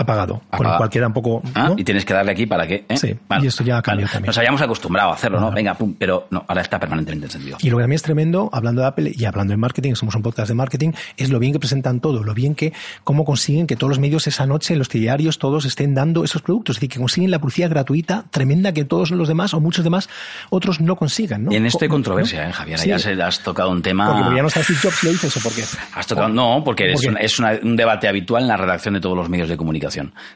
apagado. 0.00 0.34
Con 0.50 0.54
Apagado. 0.60 0.76
cualquiera 0.78 1.06
un 1.06 1.12
poco. 1.12 1.42
Ah, 1.54 1.68
¿no? 1.68 1.74
Y 1.78 1.84
tienes 1.84 2.04
que 2.04 2.14
darle 2.14 2.32
aquí 2.32 2.46
para 2.46 2.66
que... 2.66 2.84
¿eh? 2.88 2.96
Sí, 2.96 3.16
y 3.42 3.46
esto 3.46 3.62
ya 3.64 3.78
ha 3.78 3.82
cambiado 3.82 4.10
también. 4.12 4.26
Nos 4.28 4.38
habíamos 4.38 4.60
acostumbrado 4.62 5.10
a 5.10 5.14
hacerlo, 5.14 5.40
¿no? 5.40 5.50
Venga, 5.50 5.74
pum, 5.74 5.94
pero 5.98 6.26
no, 6.30 6.44
ahora 6.48 6.62
está 6.62 6.78
permanentemente 6.80 7.26
encendido. 7.26 7.58
Y 7.60 7.70
lo 7.70 7.76
que 7.76 7.82
también 7.82 7.96
es 7.96 8.02
tremendo, 8.02 8.48
hablando 8.52 8.82
de 8.82 8.88
Apple 8.88 9.12
y 9.14 9.24
hablando 9.24 9.52
de 9.52 9.56
marketing, 9.56 9.94
somos 9.94 10.14
un 10.14 10.22
podcast 10.22 10.48
de 10.48 10.54
marketing, 10.54 10.92
es 11.16 11.30
lo 11.30 11.38
bien 11.38 11.52
que 11.52 11.58
presentan 11.58 12.00
todo, 12.00 12.22
lo 12.24 12.34
bien 12.34 12.54
que, 12.54 12.72
cómo 13.04 13.24
consiguen 13.24 13.66
que 13.66 13.76
todos 13.76 13.90
los 13.90 13.98
medios 13.98 14.26
esa 14.26 14.46
noche, 14.46 14.76
los 14.76 14.88
diarios, 14.88 15.38
todos 15.38 15.64
estén 15.64 15.94
dando 15.94 16.24
esos 16.24 16.42
productos. 16.42 16.76
Es 16.76 16.80
decir, 16.80 16.90
que 16.90 16.98
consiguen 16.98 17.30
la 17.30 17.38
publicidad 17.38 17.70
gratuita 17.70 18.24
tremenda 18.30 18.72
que 18.72 18.84
todos 18.84 19.10
los 19.10 19.28
demás 19.28 19.54
o 19.54 19.60
muchos 19.60 19.84
demás 19.84 20.08
otros 20.50 20.80
no 20.80 20.96
consigan. 20.96 21.44
¿no? 21.44 21.52
Y 21.52 21.56
en 21.56 21.66
esto 21.66 21.78
hay 21.82 21.88
Co- 21.88 21.94
controversia. 21.94 22.48
¿eh, 22.48 22.52
Javier? 22.52 22.78
Sí, 22.78 22.88
Ya 22.88 22.98
se 22.98 23.12
has 23.22 23.40
tocado 23.40 23.70
un 23.70 23.82
tema... 23.82 24.06
Porque 24.20 24.36
ya 24.36 24.42
no 24.42 24.48
está 24.48 24.62
Steve 24.62 24.78
Jobs, 24.82 25.02
lo 25.04 25.10
dice 25.10 25.26
eso, 25.26 25.40
¿por 25.40 25.52
qué? 25.52 25.62
Has 25.94 26.06
tocado, 26.06 26.28
no, 26.28 26.62
porque 26.64 26.84
¿Por 26.84 26.92
es, 26.94 27.00
qué? 27.02 27.08
una- 27.08 27.20
es 27.20 27.38
una- 27.38 27.58
un 27.62 27.76
debate 27.76 28.08
habitual 28.08 28.42
en 28.42 28.48
la 28.48 28.56
redacción 28.56 28.94
de 28.94 29.00
todos 29.00 29.16
los 29.16 29.28
medios 29.28 29.48
de 29.48 29.56
comunicación. 29.56 29.89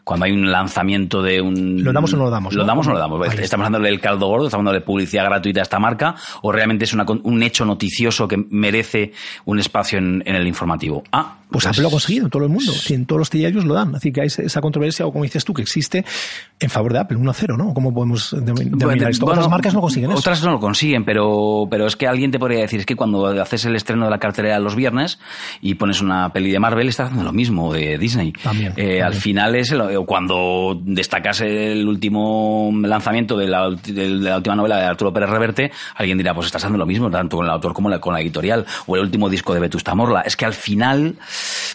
Cuando 0.05 0.27
hay 0.27 0.33
un 0.33 0.51
lanzamiento 0.51 1.23
de 1.23 1.41
un... 1.41 1.83
¿Lo 1.85 1.93
damos 1.93 2.13
o 2.13 2.17
no 2.17 2.25
lo 2.25 2.31
damos, 2.31 2.55
Lo 2.55 2.63
no? 2.63 2.67
damos 2.67 2.87
o 2.87 2.91
no 2.91 2.95
lo 2.95 3.01
damos. 3.01 3.29
Ahí. 3.29 3.39
Estamos 3.41 3.65
dándole 3.65 3.89
el 3.89 4.01
caldo 4.01 4.27
gordo, 4.27 4.47
estamos 4.47 4.65
dándole 4.65 4.85
publicidad 4.85 5.25
gratuita 5.25 5.61
a 5.61 5.63
esta 5.63 5.79
marca, 5.79 6.15
o 6.43 6.53
realmente 6.53 6.85
es 6.85 6.93
una 6.93 7.05
un 7.23 7.43
hecho 7.43 7.65
noticioso 7.65 8.27
que 8.27 8.37
merece 8.51 9.13
un 9.45 9.59
espacio 9.59 9.99
en, 9.99 10.23
en 10.27 10.35
el 10.37 10.47
informativo. 10.47 11.03
Ah, 11.13 11.37
Pues 11.55 11.67
Apple 11.67 11.83
lo 11.83 11.89
ha 11.89 11.91
conseguido 11.93 12.25
en 12.27 12.31
todo 12.31 12.43
el 12.45 12.49
mundo. 12.51 12.73
Si 12.73 12.95
en 12.95 13.07
todos 13.07 13.19
los 13.21 13.31
diarios 13.31 13.65
lo 13.65 13.75
dan. 13.75 13.95
Así 13.95 14.13
que 14.13 14.21
hay 14.23 14.27
esa 14.27 14.61
controversia, 14.61 15.07
o 15.07 15.13
como 15.13 15.25
dices 15.25 15.45
tú, 15.45 15.55
que 15.55 15.63
existe 15.63 16.05
en 16.61 16.71
favor 16.71 16.93
de 16.93 16.99
Apple, 17.01 17.19
1-0, 17.19 17.57
¿no? 17.57 17.73
¿Cómo 17.75 17.93
podemos 17.95 18.31
denominar 18.33 18.77
Bueno, 18.79 19.09
esto? 19.09 19.27
bueno, 19.27 19.41
Otras 19.41 19.51
marcas 19.51 19.75
no 19.75 19.81
consiguen 19.81 20.11
eso. 20.11 20.19
Otras 20.21 20.43
no 20.43 20.53
lo 20.53 20.61
consiguen, 20.61 21.05
pero, 21.05 21.67
pero 21.71 21.87
es 21.87 21.97
que 21.97 22.07
alguien 22.07 22.31
te 22.31 22.39
podría 22.39 22.61
decir, 22.61 22.81
es 22.81 22.87
que 22.87 22.97
cuando 22.97 23.27
haces 23.41 23.65
el 23.65 23.77
estreno 23.77 24.05
de 24.05 24.11
la 24.11 24.19
cartelera 24.19 24.59
los 24.59 24.75
viernes 24.77 25.19
y 25.61 25.75
pones 25.75 26.01
una 26.01 26.33
peli 26.33 26.51
de 26.51 26.59
Marvel, 26.59 26.89
estás 26.89 27.07
haciendo 27.07 27.25
lo 27.25 27.33
mismo 27.33 27.73
de 27.73 27.99
Disney. 27.99 28.33
También, 28.43 28.73
Eh, 28.77 29.03
Al 29.03 29.15
final 29.15 29.55
es 29.55 29.71
el- 29.73 29.81
o 29.81 30.05
cuando 30.07 30.81
destacas 30.85 31.41
el 31.41 31.87
último 31.87 32.71
lanzamiento 32.83 33.37
de 33.37 33.49
la, 33.49 33.69
ulti- 33.69 33.93
de 33.93 34.09
la 34.09 34.37
última 34.37 34.57
novela 34.57 34.77
de 34.79 34.85
Arturo 34.85 35.13
Pérez 35.13 35.31
Reverte, 35.31 35.71
alguien 35.97 36.19
dirá, 36.19 36.35
pues 36.35 36.47
estás 36.47 36.63
haciendo 36.63 36.79
lo 36.79 36.87
mismo, 36.87 37.11
tanto 37.11 37.37
con 37.37 37.47
el 37.47 37.53
autor 37.53 37.73
como 37.75 37.89
la- 37.89 38.01
con 38.01 38.13
la 38.15 38.21
editorial, 38.21 38.65
o 38.87 38.97
el 38.97 39.03
último 39.03 39.29
disco 39.29 39.55
de 39.55 39.61
Vetusta 39.61 39.95
Morla. 39.95 40.21
Es 40.23 40.37
que 40.37 40.45
al 40.45 40.55
final, 40.55 41.17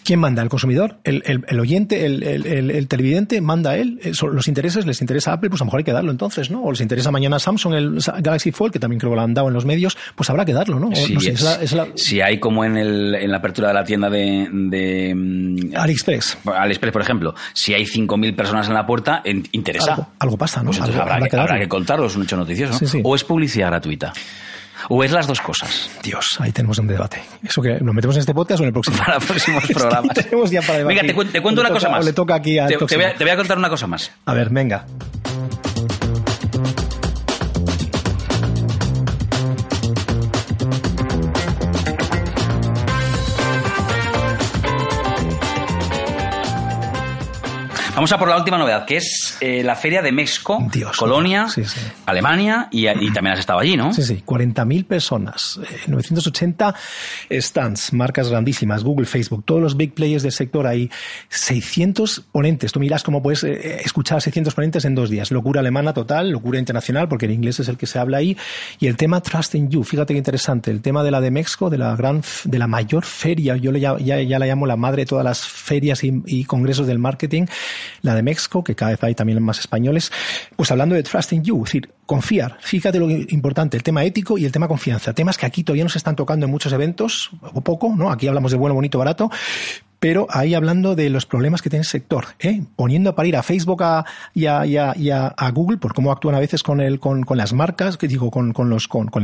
¿Quién 0.04 0.18
manda? 0.20 0.42
¿El 0.42 0.48
consumidor? 0.48 0.98
¿El, 1.04 1.22
el- 1.26 1.44
el 1.48 1.60
oyente? 1.60 2.06
El, 2.06 2.22
el- 2.22 2.46
el- 2.46 2.70
el 2.70 2.88
televidente? 2.88 3.40
¿Manda 3.40 3.76
él? 3.76 4.00
Eh, 4.02 4.12
¿Los 4.32 4.48
intereses? 4.48 4.86
¿Les 4.86 5.00
interesa 5.00 5.32
Apple? 5.32 5.50
Pues 5.50 5.60
a 5.60 5.64
lo 5.64 5.66
mejor 5.66 5.78
hay 5.78 5.84
que 5.84 5.92
darlo 5.92 6.10
entonces, 6.10 6.50
¿no? 6.50 6.62
O 6.62 6.70
les 6.72 6.80
interesa 6.80 7.10
mañana 7.10 7.38
Samsung 7.38 7.74
el 7.74 7.98
Galaxy 8.20 8.50
Fold, 8.52 8.72
que 8.72 8.78
también 8.78 8.98
creo 8.98 9.10
que 9.12 9.16
lo 9.16 9.22
han 9.22 9.34
dado 9.34 9.48
en 9.48 9.54
los 9.54 9.64
medios, 9.64 9.96
pues 10.16 10.28
habrá 10.30 10.44
que 10.44 10.52
darlo, 10.52 10.80
¿no? 10.80 10.94
Si, 10.94 11.14
no 11.14 11.20
sé, 11.20 11.30
es- 11.30 11.34
es 11.36 11.42
la- 11.42 11.54
es 11.62 11.72
la- 11.72 11.88
si 11.94 12.20
hay 12.20 12.38
como 12.40 12.64
en, 12.64 12.76
el, 12.76 13.14
en 13.14 13.30
la 13.30 13.38
apertura 13.38 13.68
de 13.68 13.74
la 13.74 13.84
tienda 13.84 14.08
de... 14.10 14.48
de 14.50 15.14
mm, 15.14 15.76
AliExpress. 15.76 16.38
AliExpress, 16.46 16.92
por 16.92 17.02
ejemplo, 17.02 17.34
si 17.52 17.74
hay 17.74 17.84
5.000 17.84 18.34
personas 18.34 18.68
en 18.68 18.74
la 18.74 18.86
puerta, 18.86 19.22
en- 19.24 19.46
interesa. 19.52 19.92
Algo, 19.92 20.08
algo 20.18 20.36
pasa, 20.38 20.60
¿no? 20.60 20.66
Pues 20.66 20.78
entonces 20.78 21.00
habrá, 21.00 21.16
que, 21.20 21.36
darlo. 21.36 21.42
habrá 21.42 21.58
que 21.60 21.68
contarlo, 21.68 22.06
es 22.06 22.16
un 22.16 22.22
hecho 22.22 22.36
noticioso. 22.36 22.72
¿no? 22.72 22.78
Sí, 22.78 22.86
sí. 22.86 23.00
O 23.04 23.14
es 23.14 23.24
publicidad 23.24 23.68
gratuita. 23.68 24.12
O 24.88 25.04
es 25.04 25.12
las 25.12 25.26
dos 25.26 25.40
cosas. 25.40 25.90
Dios, 26.02 26.26
ahí 26.40 26.52
tenemos 26.52 26.78
un 26.78 26.86
debate. 26.86 27.22
¿Eso 27.42 27.60
que 27.62 27.78
lo 27.80 27.92
metemos 27.92 28.16
en 28.16 28.20
este 28.20 28.34
podcast 28.34 28.60
o 28.60 28.62
en 28.64 28.68
el 28.68 28.72
próximo? 28.72 28.96
Para 29.04 29.18
próximos 29.20 29.64
programas. 29.72 30.14
tenemos 30.14 30.50
ya 30.50 30.62
para 30.62 30.78
Venga, 30.84 31.02
debatir. 31.02 31.10
te, 31.10 31.16
cuen- 31.16 31.32
te 31.32 31.42
cuento 31.42 31.62
le 31.62 31.66
una 31.68 31.74
cosa 31.74 31.86
toca- 31.88 31.96
más. 31.96 32.04
o 32.04 32.08
le 32.08 32.12
toca 32.12 32.34
aquí 32.34 32.58
al 32.58 32.68
te, 32.68 32.76
te 32.76 32.96
voy 32.96 33.04
a, 33.04 33.14
te 33.14 33.24
voy 33.24 33.30
a 33.32 33.36
contar 33.36 33.58
una 33.58 33.68
cosa 33.68 33.86
más. 33.86 34.10
A 34.26 34.34
ver, 34.34 34.48
venga. 34.50 34.86
Vamos 48.00 48.12
a 48.12 48.18
por 48.18 48.30
la 48.30 48.38
última 48.38 48.56
novedad, 48.56 48.86
que 48.86 48.96
es 48.96 49.36
eh, 49.42 49.62
la 49.62 49.76
Feria 49.76 50.00
de 50.00 50.10
México, 50.10 50.58
Dios. 50.72 50.96
Colonia, 50.96 51.50
Sí, 51.50 51.66
sí. 51.66 51.80
Alemania, 52.06 52.68
y, 52.70 52.88
y 52.88 53.10
también 53.12 53.34
has 53.34 53.40
estado 53.40 53.58
allí, 53.58 53.76
¿no? 53.76 53.92
Sí, 53.92 54.02
sí, 54.02 54.22
40.000 54.24 54.86
personas, 54.86 55.60
eh, 55.62 55.80
980 55.86 56.74
stands, 57.30 57.92
marcas 57.92 58.30
grandísimas, 58.30 58.84
Google, 58.84 59.04
Facebook, 59.04 59.44
todos 59.44 59.60
los 59.60 59.76
big 59.76 59.92
players 59.92 60.22
del 60.22 60.32
sector 60.32 60.66
ahí, 60.66 60.90
600 61.28 62.20
ponentes. 62.32 62.72
Tú 62.72 62.80
miras 62.80 63.02
cómo 63.02 63.22
puedes 63.22 63.44
eh, 63.44 63.82
escuchar 63.84 64.16
a 64.16 64.20
600 64.22 64.54
ponentes 64.54 64.86
en 64.86 64.94
dos 64.94 65.10
días. 65.10 65.30
Locura 65.30 65.60
alemana 65.60 65.92
total, 65.92 66.30
locura 66.30 66.58
internacional, 66.58 67.06
porque 67.06 67.26
el 67.26 67.32
inglés 67.32 67.60
es 67.60 67.68
el 67.68 67.76
que 67.76 67.86
se 67.86 67.98
habla 67.98 68.16
ahí. 68.16 68.34
Y 68.78 68.86
el 68.86 68.96
tema 68.96 69.20
Trust 69.20 69.56
in 69.56 69.68
You, 69.68 69.84
fíjate 69.84 70.14
qué 70.14 70.18
interesante, 70.18 70.70
el 70.70 70.80
tema 70.80 71.04
de 71.04 71.10
la 71.10 71.20
de 71.20 71.30
México, 71.30 71.68
de 71.68 71.76
la 71.76 71.94
gran, 71.96 72.22
de 72.44 72.58
la 72.58 72.66
mayor 72.66 73.04
feria, 73.04 73.56
yo 73.56 73.70
le, 73.72 73.80
ya, 73.80 73.98
ya, 73.98 74.22
ya 74.22 74.38
la 74.38 74.46
llamo 74.46 74.64
la 74.64 74.76
madre 74.76 75.02
de 75.02 75.06
todas 75.06 75.22
las 75.26 75.46
ferias 75.46 76.02
y, 76.02 76.22
y 76.24 76.44
congresos 76.44 76.86
del 76.86 76.98
marketing, 76.98 77.44
la 78.02 78.14
de 78.14 78.22
México, 78.22 78.64
que 78.64 78.74
cada 78.74 78.92
vez 78.92 79.02
hay 79.02 79.14
también 79.14 79.42
más 79.42 79.58
españoles, 79.58 80.10
pues 80.56 80.70
hablando 80.70 80.94
de 80.94 81.02
Trust 81.02 81.32
in 81.32 81.44
You, 81.44 81.56
es 81.58 81.64
decir, 81.64 81.90
confiar. 82.06 82.56
Fíjate 82.60 82.98
lo 82.98 83.10
importante, 83.10 83.76
el 83.76 83.82
tema 83.82 84.04
ético 84.04 84.38
y 84.38 84.44
el 84.44 84.52
tema 84.52 84.68
confianza. 84.68 85.12
Temas 85.12 85.36
que 85.36 85.46
aquí 85.46 85.64
todavía 85.64 85.84
no 85.84 85.90
se 85.90 85.98
están 85.98 86.16
tocando 86.16 86.46
en 86.46 86.52
muchos 86.52 86.72
eventos, 86.72 87.30
o 87.40 87.60
poco, 87.60 87.94
¿no? 87.96 88.10
Aquí 88.10 88.26
hablamos 88.28 88.50
de 88.50 88.58
bueno, 88.58 88.74
bonito, 88.74 88.98
barato, 88.98 89.30
pero 90.00 90.26
ahí 90.30 90.54
hablando 90.54 90.96
de 90.96 91.10
los 91.10 91.26
problemas 91.26 91.60
que 91.60 91.68
tiene 91.68 91.82
el 91.82 91.86
sector, 91.86 92.28
¿eh? 92.40 92.62
poniendo 92.74 93.10
a 93.10 93.14
parir 93.14 93.36
a 93.36 93.42
Facebook 93.42 93.82
a, 93.82 94.06
y, 94.34 94.46
a, 94.46 95.50
Google 95.52 95.76
por 95.76 95.94
cómo 95.94 96.10
actúan 96.10 96.34
a 96.34 96.40
veces 96.40 96.62
con, 96.62 96.80
el, 96.80 96.98
con, 96.98 97.24
las 97.34 97.52
marcas, 97.52 97.98
que 97.98 98.08
digo, 98.08 98.30
con, 98.30 98.54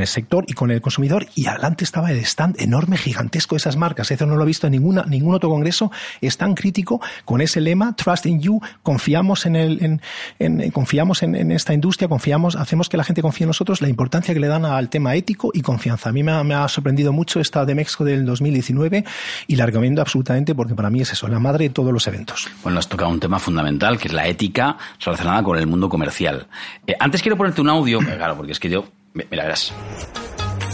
el 0.01 0.07
sector 0.07 0.45
y 0.47 0.53
con 0.53 0.71
el 0.71 0.83
consumidor, 0.83 1.27
y 1.35 1.47
adelante 1.47 1.83
estaba 1.83 2.13
el 2.13 2.19
stand 2.19 2.61
enorme, 2.61 2.99
gigantesco 2.99 3.55
de 3.55 3.59
esas 3.59 3.77
marcas. 3.77 4.11
Eso 4.11 4.27
no 4.27 4.37
lo 4.37 4.43
he 4.43 4.47
visto 4.47 4.67
en 4.67 4.73
ninguna, 4.73 5.05
ningún 5.05 5.35
otro 5.35 5.49
congreso. 5.49 5.91
Es 6.21 6.37
tan 6.37 6.55
crítico 6.55 7.01
con 7.25 7.41
ese 7.41 7.63
lema, 7.63 7.97
Trust 7.97 8.27
in 8.27 8.41
You, 8.41 8.61
confiamos 8.83 9.47
en, 9.47 9.57
el, 9.57 10.01
en, 10.39 10.71
confiamos 10.73 11.23
en, 11.23 11.51
esta 11.53 11.73
industria, 11.73 12.09
confiamos, 12.09 12.55
hacemos 12.55 12.91
que 12.91 12.99
la 12.99 13.05
gente 13.05 13.23
confíe 13.23 13.45
en 13.45 13.49
nosotros, 13.49 13.81
la 13.81 13.89
importancia 13.89 14.35
que 14.35 14.41
le 14.41 14.49
dan 14.49 14.67
al 14.67 14.91
tema 14.91 15.15
ético 15.15 15.51
y 15.55 15.63
confianza. 15.63 16.11
A 16.11 16.13
mí 16.13 16.23
me 16.23 16.33
ha, 16.33 16.69
sorprendido 16.69 17.13
mucho 17.13 17.41
esta 17.41 17.65
de 17.65 17.75
México 17.75 18.05
del 18.05 18.27
2019 18.27 19.05
y 19.47 19.57
la 19.57 19.65
recomiendo 19.65 20.03
absolutamente 20.03 20.55
porque 20.67 20.75
para 20.77 20.91
mí 20.91 21.01
es 21.01 21.13
eso, 21.13 21.29
la 21.29 21.39
madre 21.39 21.65
de 21.65 21.71
todos 21.71 21.93
los 21.93 22.07
eventos. 22.09 22.49
Bueno, 22.63 22.79
has 22.79 22.89
tocado 22.89 23.11
un 23.11 23.21
tema 23.21 23.39
fundamental, 23.39 23.99
que 23.99 24.09
es 24.09 24.15
la 24.15 24.27
ética 24.27 24.77
relacionada 25.05 25.43
con 25.43 25.57
el 25.59 25.67
mundo 25.67 25.89
comercial. 25.89 26.47
Eh, 26.87 26.95
antes 26.99 27.23
quiero 27.23 27.37
ponerte 27.37 27.61
un 27.61 27.69
audio, 27.69 27.99
claro, 28.19 28.37
porque 28.37 28.53
es 28.53 28.59
que 28.61 28.69
yo... 28.69 28.85
mi- 29.15 29.25
Mira, 29.31 29.45
verás. 29.45 29.73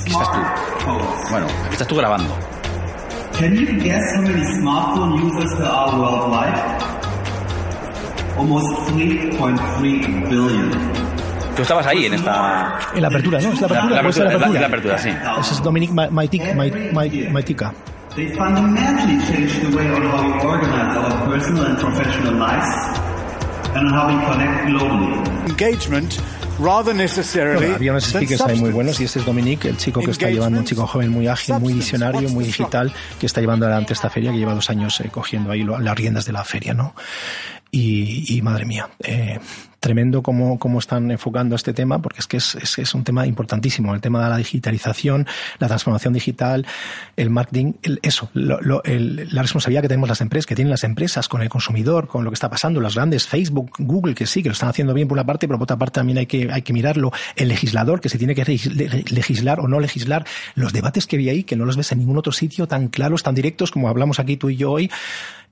Aquí 0.02 0.10
estás 0.12 0.32
tú. 0.32 0.38
Bueno, 1.30 1.46
aquí 1.64 1.72
estás 1.72 1.86
tú 1.88 1.96
grabando. 1.96 2.34
Can 3.38 3.54
you 3.54 3.66
guess 3.82 4.00
how 4.16 4.22
many 4.22 4.44
smartphone 4.60 5.22
users 5.22 5.50
there 5.58 5.66
are 5.68 5.96
worldwide? 5.98 6.82
Almost 8.38 8.66
3.3 8.90 10.28
billion. 10.28 10.70
Tú 11.54 11.62
estabas 11.62 11.86
ahí 11.86 12.06
en 12.06 12.14
esta... 12.14 12.78
En 12.94 13.02
la 13.02 13.08
apertura, 13.08 13.38
¿no? 13.40 13.52
Es 13.52 13.60
la 13.60 13.68
La, 13.68 13.74
apertura. 13.74 13.94
la 13.96 14.00
puede 14.02 14.12
ser 14.14 14.26
apertura, 14.26 14.48
la- 14.52 14.60
la 14.60 14.66
apertura, 14.66 14.98
sí. 14.98 15.10
Ese 15.40 15.54
es 15.54 15.62
Dominic 15.62 15.90
Ma- 15.90 16.08
Maitic- 16.08 16.54
Mai- 16.54 16.92
Mai- 16.92 17.28
Maitica. 17.30 17.74
They 18.14 18.28
fundamentally 18.36 19.18
changed 19.26 19.62
the 19.62 19.74
way 19.76 19.86
on 19.88 20.02
how 20.02 20.22
we 20.22 20.32
organize 20.44 20.96
our 20.96 21.24
personal 21.30 21.64
and 21.64 21.78
professional 21.78 22.34
lives 22.34 22.68
and 23.74 23.88
on 23.88 23.94
how 23.94 24.06
we 24.08 24.16
connect 24.26 24.66
globally. 24.68 25.48
engagement 25.48 26.18
rather 26.58 26.94
necessarily 26.94 27.56
Bueno, 27.60 27.74
había 27.76 27.92
unos 27.92 28.12
than 28.12 28.22
speakers 28.22 28.42
ahí 28.42 28.60
muy 28.60 28.70
buenos 28.70 29.00
y 29.00 29.04
este 29.04 29.20
es 29.20 29.24
Dominic, 29.24 29.64
el 29.64 29.78
chico 29.78 30.00
que 30.00 30.10
está 30.10 30.28
llevando, 30.28 30.58
un 30.58 30.64
chico 30.66 30.86
joven 30.86 31.08
muy 31.10 31.26
ágil, 31.26 31.58
muy 31.58 31.72
visionario, 31.72 32.28
muy 32.28 32.44
digital, 32.44 32.92
que 33.18 33.24
está 33.26 33.40
llevando 33.40 33.64
adelante 33.66 33.94
esta 33.94 34.10
feria, 34.10 34.30
que 34.30 34.38
lleva 34.38 34.54
dos 34.54 34.68
años 34.68 35.00
eh, 35.00 35.08
cogiendo 35.10 35.50
ahí 35.50 35.62
lo- 35.62 35.78
las 35.78 35.96
riendas 35.96 36.26
de 36.26 36.32
la 36.32 36.44
feria, 36.44 36.74
¿no? 36.74 36.94
Y, 37.70 38.36
y, 38.36 38.42
madre 38.42 38.66
mía, 38.66 38.90
eh, 39.02 39.40
tremendo 39.82 40.22
cómo, 40.22 40.60
cómo 40.60 40.78
están 40.78 41.10
enfocando 41.10 41.56
este 41.56 41.72
tema, 41.74 42.00
porque 42.00 42.20
es 42.20 42.28
que 42.28 42.36
es, 42.36 42.54
es, 42.54 42.78
es 42.78 42.94
un 42.94 43.02
tema 43.02 43.26
importantísimo, 43.26 43.92
el 43.94 44.00
tema 44.00 44.22
de 44.22 44.30
la 44.30 44.36
digitalización, 44.36 45.26
la 45.58 45.66
transformación 45.66 46.14
digital, 46.14 46.64
el 47.16 47.30
marketing, 47.30 47.72
el- 47.82 47.98
eso, 48.02 48.30
lo- 48.32 48.60
lo- 48.60 48.84
el- 48.84 49.28
la 49.32 49.42
responsabilidad 49.42 49.82
que 49.82 49.88
tenemos 49.88 50.08
las 50.08 50.20
empresas, 50.20 50.46
que 50.46 50.54
tienen 50.54 50.70
las 50.70 50.84
empresas 50.84 51.26
con 51.28 51.42
el 51.42 51.48
consumidor, 51.48 52.06
con 52.06 52.22
lo 52.22 52.30
que 52.30 52.34
está 52.34 52.48
pasando, 52.48 52.80
las 52.80 52.94
grandes, 52.94 53.26
Facebook, 53.26 53.72
Google, 53.78 54.14
que 54.14 54.24
sí, 54.26 54.40
que 54.40 54.50
lo 54.50 54.52
están 54.52 54.68
haciendo 54.68 54.94
bien 54.94 55.08
por 55.08 55.16
una 55.18 55.26
parte, 55.26 55.48
pero 55.48 55.58
por 55.58 55.64
otra 55.64 55.76
parte 55.76 55.96
también 55.96 56.18
hay 56.18 56.26
que, 56.26 56.48
hay 56.52 56.62
que 56.62 56.72
mirarlo, 56.72 57.10
el 57.34 57.48
legislador, 57.48 58.00
que 58.00 58.08
se 58.08 58.18
tiene 58.18 58.36
que 58.36 58.44
legislar 59.10 59.58
o 59.58 59.66
no 59.66 59.80
legislar, 59.80 60.24
los 60.54 60.72
debates 60.72 61.08
que 61.08 61.16
vi 61.16 61.28
ahí, 61.28 61.42
que 61.42 61.56
no 61.56 61.64
los 61.64 61.76
ves 61.76 61.90
en 61.90 61.98
ningún 61.98 62.18
otro 62.18 62.30
sitio 62.30 62.68
tan 62.68 62.86
claros, 62.86 63.24
tan 63.24 63.34
directos 63.34 63.72
como 63.72 63.88
hablamos 63.88 64.20
aquí 64.20 64.36
tú 64.36 64.48
y 64.48 64.56
yo 64.56 64.70
hoy. 64.70 64.90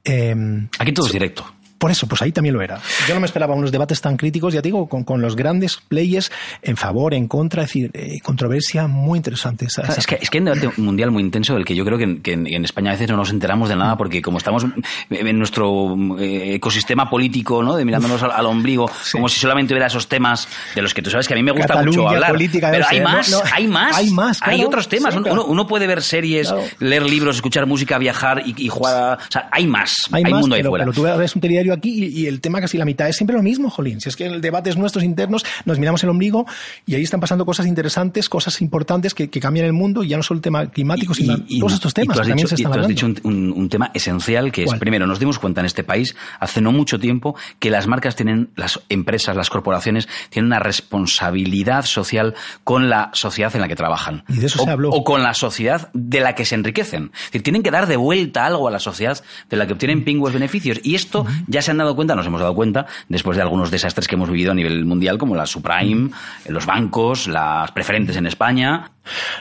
eh, 0.04 0.68
Aquí 0.78 0.92
todo 0.92 1.06
es 1.06 1.12
directo. 1.12 1.44
Por 1.80 1.90
eso, 1.90 2.06
pues 2.06 2.22
ahí 2.22 2.30
también 2.30 2.54
lo 2.54 2.62
era. 2.62 2.78
Yo 3.08 3.14
no 3.14 3.20
me 3.20 3.26
esperaba 3.26 3.54
unos 3.54 3.72
debates 3.72 4.00
tan 4.00 4.16
críticos, 4.16 4.52
ya 4.54 4.60
digo, 4.60 4.88
con, 4.88 5.02
con 5.02 5.20
los 5.22 5.34
grandes 5.34 5.78
players 5.88 6.30
en 6.62 6.76
favor, 6.76 7.14
en 7.14 7.26
contra, 7.26 7.62
es 7.62 7.68
decir, 7.70 7.90
eh, 7.94 8.18
controversia 8.22 8.86
muy 8.86 9.16
interesante. 9.16 9.64
Esa- 9.64 9.82
esa- 9.82 9.98
Es 9.98 10.06
que, 10.06 10.18
es 10.20 10.30
que 10.30 10.38
hay 10.38 10.40
un 10.40 10.44
debate 10.52 10.80
mundial 10.80 11.10
muy 11.10 11.22
intenso 11.22 11.54
del 11.54 11.64
que 11.64 11.74
yo 11.74 11.84
creo 11.84 11.98
que, 11.98 12.04
en, 12.04 12.22
que 12.22 12.34
en- 12.34 12.46
en 12.46 12.64
España 12.64 12.90
a 12.90 12.94
veces 12.94 13.08
no 13.10 13.16
nos 13.16 13.30
enteramos 13.30 13.68
de 13.68 13.76
nada 13.76 13.96
porque 13.96 14.20
como 14.22 14.38
estamos 14.38 14.64
en 15.10 15.38
nuestro 15.38 15.96
eh, 16.18 16.54
ecosistema 16.54 17.08
político, 17.08 17.62
¿no? 17.62 17.76
De 17.76 17.84
mirándonos 17.84 18.22
al, 18.22 18.30
al 18.32 18.46
ombligo, 18.46 18.90
como 19.12 19.28
si 19.28 19.40
solamente 19.40 19.72
hubiera 19.72 19.86
esos 19.86 20.06
temas 20.06 20.46
de 20.74 20.82
los 20.82 20.92
que 20.94 21.02
tú 21.02 21.10
sabes 21.10 21.26
que 21.26 21.34
a 21.34 21.36
mí 21.36 21.42
me 21.42 21.52
gusta 21.52 21.68
Cataluña, 21.68 21.98
mucho 21.98 22.08
hablar. 22.10 22.32
política, 22.32 22.68
pero 22.70 22.84
hay 22.88 23.00
más, 23.00 23.30
no, 23.30 23.38
hay 23.52 23.66
más, 23.66 23.96
hay 23.96 24.10
más, 24.10 24.38
hay 24.42 24.62
otros 24.64 24.88
temas. 24.88 25.12
sí, 25.14 25.18
Uno- 25.18 25.24
claro. 25.28 25.44
uno, 25.44 25.50
uno 25.52 25.66
puede 25.66 25.86
ver 25.86 26.02
series, 26.02 26.48
Claro. 26.48 26.62
leer 26.80 27.02
libros, 27.08 27.36
escuchar 27.36 27.66
música, 27.66 27.96
viajar 27.98 28.42
y, 28.44 28.54
y 28.56 28.68
jugar. 28.68 29.18
o 29.18 29.30
sea, 29.32 29.48
hay 29.50 29.66
más, 29.66 29.94
hay, 30.12 30.22
más, 30.24 30.40
mundo 30.40 30.54
ahí 30.56 30.60
pero, 30.60 30.70
fuera. 30.70 30.84
pero 30.84 30.92
tú 30.94 31.02
ves 31.18 31.34
un 31.34 31.40
telediario 31.40 31.69
yo 31.70 31.74
aquí 31.74 32.04
y, 32.04 32.26
el 32.26 32.40
tema 32.40 32.60
casi 32.60 32.78
la 32.78 32.84
mitad 32.84 33.08
es 33.08 33.16
siempre 33.16 33.36
lo 33.36 33.42
mismo, 33.42 33.70
Jolín. 33.70 34.00
Si 34.00 34.08
es 34.08 34.16
que 34.16 34.26
el 34.26 34.40
debate 34.40 34.70
es 34.70 34.76
nuestros 34.76 35.04
internos, 35.04 35.44
nos 35.64 35.78
miramos 35.78 36.02
el 36.04 36.10
ombligo 36.10 36.46
y 36.86 36.94
ahí 36.94 37.02
están 37.02 37.20
pasando 37.20 37.46
cosas 37.46 37.66
interesantes, 37.66 38.28
cosas 38.28 38.60
importantes 38.60 39.14
que, 39.14 39.28
cambian 39.40 39.64
el 39.64 39.72
mundo 39.72 40.04
y 40.04 40.08
ya 40.08 40.18
no 40.18 40.22
solo 40.22 40.38
el 40.38 40.42
tema 40.42 40.66
climático, 40.66 41.14
sino 41.14 41.38
todos 41.38 41.72
estos 41.72 41.94
temas. 41.94 42.18
has 42.18 42.26
dicho, 42.26 42.48
se 42.48 42.54
están 42.56 42.86
dicho 42.86 43.06
un, 43.24 43.68
tema 43.70 43.90
esencial 43.94 44.52
que 44.52 44.64
es, 44.64 44.74
primero, 44.74 45.06
nos 45.06 45.18
dimos 45.18 45.38
cuenta 45.38 45.60
en 45.60 45.66
este 45.66 45.82
país 45.82 46.14
hace 46.40 46.60
no 46.60 46.72
mucho 46.72 46.98
tiempo 46.98 47.36
que 47.58 47.70
las 47.70 47.86
marcas 47.86 48.16
tienen, 48.16 48.50
las 48.56 48.80
empresas, 48.88 49.36
las 49.36 49.48
corporaciones, 49.48 50.08
tienen 50.28 50.46
una 50.46 50.58
responsabilidad 50.58 51.84
social 51.86 52.34
con 52.64 52.90
la 52.90 53.10
sociedad 53.14 53.54
en 53.54 53.62
la 53.62 53.68
que 53.68 53.76
trabajan. 53.76 54.24
Y 54.28 54.38
de 54.38 54.46
eso 54.46 54.60
o, 54.60 54.64
se 54.64 54.70
habló. 54.70 54.90
O 54.90 55.04
con 55.04 55.22
la 55.22 55.32
sociedad 55.32 55.90
de 55.94 56.20
la 56.20 56.34
que 56.34 56.44
se 56.44 56.54
enriquecen. 56.54 57.12
Es 57.14 57.26
decir, 57.26 57.42
tienen 57.42 57.62
que 57.62 57.70
dar 57.70 57.86
de 57.86 57.96
vuelta 57.96 58.44
algo 58.44 58.68
a 58.68 58.70
la 58.70 58.78
sociedad 58.78 59.22
de 59.48 59.56
la 59.56 59.66
que 59.66 59.72
obtienen 59.72 60.04
pingües 60.04 60.34
beneficios. 60.34 60.80
Y 60.82 60.94
esto 60.94 61.26
ya 61.46 61.59
se 61.62 61.70
han 61.70 61.78
dado 61.78 61.94
cuenta, 61.96 62.14
nos 62.14 62.26
hemos 62.26 62.40
dado 62.40 62.54
cuenta, 62.54 62.86
después 63.08 63.36
de 63.36 63.42
algunos 63.42 63.70
desastres 63.70 64.08
que 64.08 64.14
hemos 64.14 64.30
vivido 64.30 64.52
a 64.52 64.54
nivel 64.54 64.84
mundial, 64.84 65.18
como 65.18 65.34
la 65.34 65.46
subprime, 65.46 66.10
los 66.48 66.66
bancos, 66.66 67.26
las 67.26 67.70
preferentes 67.72 68.16
en 68.16 68.26
España. 68.26 68.90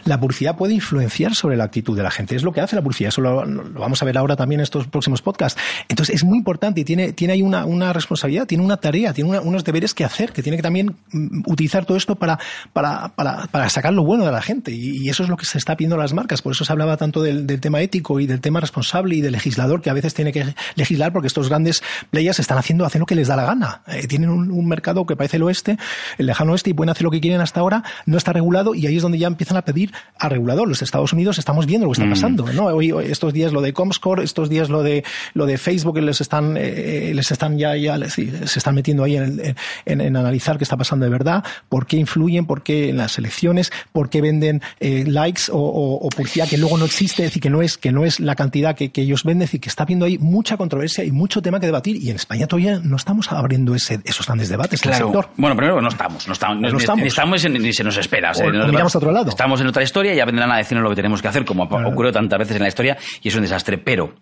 La 0.05 0.19
publicidad 0.19 0.55
puede 0.55 0.73
influenciar 0.73 1.35
sobre 1.35 1.57
la 1.57 1.65
actitud 1.65 1.95
de 1.95 2.03
la 2.03 2.11
gente. 2.11 2.35
Es 2.35 2.43
lo 2.43 2.51
que 2.51 2.61
hace 2.61 2.75
la 2.75 2.81
publicidad. 2.81 3.09
Eso 3.09 3.21
lo, 3.21 3.45
vamos 3.73 4.01
a 4.01 4.05
ver 4.05 4.17
ahora 4.17 4.35
también 4.35 4.59
en 4.59 4.63
estos 4.63 4.87
próximos 4.87 5.21
podcasts. 5.21 5.59
Entonces 5.87 6.15
es 6.15 6.23
muy 6.23 6.37
importante 6.37 6.81
y 6.81 6.83
tiene, 6.85 7.13
tiene 7.13 7.33
ahí 7.33 7.41
una, 7.41 7.65
una 7.65 7.93
responsabilidad, 7.93 8.47
tiene 8.47 8.63
una 8.63 8.77
tarea, 8.77 9.13
tiene 9.13 9.39
unos 9.39 9.63
deberes 9.63 9.93
que 9.93 10.05
hacer, 10.05 10.31
que 10.31 10.41
tiene 10.41 10.57
que 10.57 10.63
también 10.63 10.95
mm, 11.11 11.43
utilizar 11.45 11.85
todo 11.85 11.97
esto 11.97 12.15
para, 12.15 12.39
para, 12.73 13.09
para, 13.15 13.69
sacar 13.69 13.93
lo 13.93 14.03
bueno 14.03 14.25
de 14.25 14.31
la 14.31 14.41
gente. 14.41 14.71
Y, 14.71 15.09
eso 15.09 15.23
es 15.23 15.29
lo 15.29 15.37
que 15.37 15.45
se 15.45 15.57
está 15.57 15.75
pidiendo 15.75 15.95
a 15.95 15.99
las 15.99 16.13
marcas. 16.13 16.41
Por 16.41 16.53
eso 16.53 16.63
se 16.63 16.71
hablaba 16.71 16.95
tanto 16.97 17.21
del, 17.21 17.47
tema 17.59 17.81
ético 17.81 18.19
y 18.19 18.27
del 18.27 18.41
tema 18.41 18.59
responsable 18.59 19.15
y 19.15 19.21
del 19.21 19.31
legislador 19.33 19.81
que 19.81 19.89
a 19.89 19.93
veces 19.93 20.13
tiene 20.13 20.31
que 20.31 20.53
legislar 20.75 21.11
porque 21.11 21.27
estos 21.27 21.49
grandes 21.49 21.81
players 22.11 22.39
están 22.39 22.57
haciendo, 22.57 22.85
hacen 22.85 22.99
lo 22.99 23.05
que 23.05 23.15
les 23.15 23.27
da 23.27 23.35
la 23.35 23.43
gana. 23.43 23.81
Eh, 23.87 24.07
tienen 24.07 24.29
un, 24.29 24.51
un 24.51 24.67
mercado 24.67 25.05
que 25.05 25.15
parece 25.15 25.37
el 25.37 25.43
oeste, 25.43 25.77
el 26.17 26.27
lejano 26.27 26.51
oeste 26.51 26.69
y 26.69 26.73
pueden 26.73 26.89
hacer 26.89 27.03
lo 27.03 27.11
que 27.11 27.19
quieren 27.19 27.41
hasta 27.41 27.59
ahora, 27.59 27.83
no 28.05 28.17
está 28.17 28.33
regulado 28.33 28.75
y 28.75 28.85
ahí 28.85 28.97
es 28.97 29.01
donde 29.01 29.17
ya 29.17 29.27
empiezan 29.49 29.57
a 29.57 29.61
pedir 29.63 29.91
a 30.17 30.29
regulador. 30.29 30.67
Los 30.67 30.81
Estados 30.81 31.13
Unidos 31.13 31.37
estamos 31.39 31.65
viendo 31.65 31.85
lo 31.85 31.91
que 31.91 32.01
está 32.01 32.05
mm. 32.05 32.09
pasando, 32.09 32.53
¿no? 32.53 32.65
Hoy, 32.65 32.93
estos 33.09 33.33
días 33.33 33.51
lo 33.51 33.61
de 33.61 33.73
Comscore, 33.73 34.23
estos 34.23 34.49
días 34.49 34.69
lo 34.69 34.83
de 34.83 35.03
lo 35.33 35.45
de 35.45 35.57
Facebook, 35.57 35.97
les 35.99 36.21
están 36.21 36.55
eh, 36.57 37.11
les 37.15 37.31
están 37.31 37.57
ya 37.57 37.75
ya 37.75 37.97
se 38.09 38.43
están 38.43 38.75
metiendo 38.75 39.03
ahí 39.03 39.15
en, 39.15 39.55
en, 39.85 40.15
analizar 40.15 40.57
qué 40.57 40.63
está 40.63 40.77
pasando 40.77 41.05
de 41.05 41.11
verdad, 41.11 41.43
por 41.67 41.87
qué 41.87 41.97
influyen, 41.97 42.45
por 42.45 42.63
qué 42.63 42.89
en 42.89 42.97
las 42.97 43.17
elecciones, 43.17 43.71
por 43.91 44.09
qué 44.09 44.21
venden 44.21 44.61
eh, 44.79 45.05
likes 45.07 45.43
o, 45.51 45.57
o, 45.57 46.09
publicidad 46.09 46.47
que 46.47 46.57
luego 46.57 46.77
no 46.77 46.85
existe, 46.85 47.23
es 47.23 47.29
decir, 47.29 47.41
que 47.41 47.49
no 47.49 47.61
es 47.61 47.77
que 47.77 47.91
no 47.91 48.03
es 48.05 48.19
la 48.19 48.35
cantidad 48.35 48.75
que, 48.75 48.91
que 48.91 49.01
ellos 49.01 49.23
venden, 49.23 49.43
es 49.43 49.49
decir, 49.49 49.61
que 49.61 49.69
está 49.69 49.83
habiendo 49.83 50.05
ahí 50.05 50.17
mucha 50.17 50.57
controversia 50.57 51.03
y 51.03 51.11
mucho 51.11 51.41
tema 51.41 51.59
que 51.59 51.65
debatir 51.65 51.95
y 51.95 52.09
en 52.09 52.17
España 52.17 52.47
todavía 52.47 52.79
no 52.83 52.95
estamos 52.95 53.31
abriendo 53.31 53.75
ese, 53.75 53.99
esos 54.03 54.25
grandes 54.25 54.49
debates 54.49 54.83
en 54.83 54.91
el 54.91 54.97
sector. 54.97 55.29
Bueno, 55.37 55.55
primero 55.55 55.81
no 55.81 55.89
estamos, 55.89 56.27
no 56.27 56.33
estamos, 56.33 56.59
no, 56.59 56.77
estamos. 56.77 57.01
Ni, 57.01 57.07
estamos 57.07 57.49
ni, 57.49 57.73
se 57.73 57.83
nos 57.83 57.97
espera. 57.97 58.31
miramos 58.67 58.93
a 58.95 58.97
otro 58.97 59.11
lado. 59.11 59.29
Estamos 59.39 59.61
en 59.61 59.67
otra 59.67 59.83
historia 59.83 60.13
y 60.13 60.17
ya 60.17 60.25
vendrán 60.25 60.51
a 60.51 60.57
decirnos 60.57 60.83
lo 60.83 60.89
que 60.89 60.97
tenemos 60.97 61.21
que 61.21 61.29
hacer, 61.29 61.45
como 61.45 61.63
ha 61.63 61.87
ocurrido 61.87 62.11
tantas 62.11 62.39
veces 62.39 62.57
en 62.57 62.61
la 62.61 62.67
historia, 62.67 62.97
y 63.23 63.29
es 63.29 63.35
un 63.35 63.41
desastre. 63.41 63.77
Pero 63.77 64.15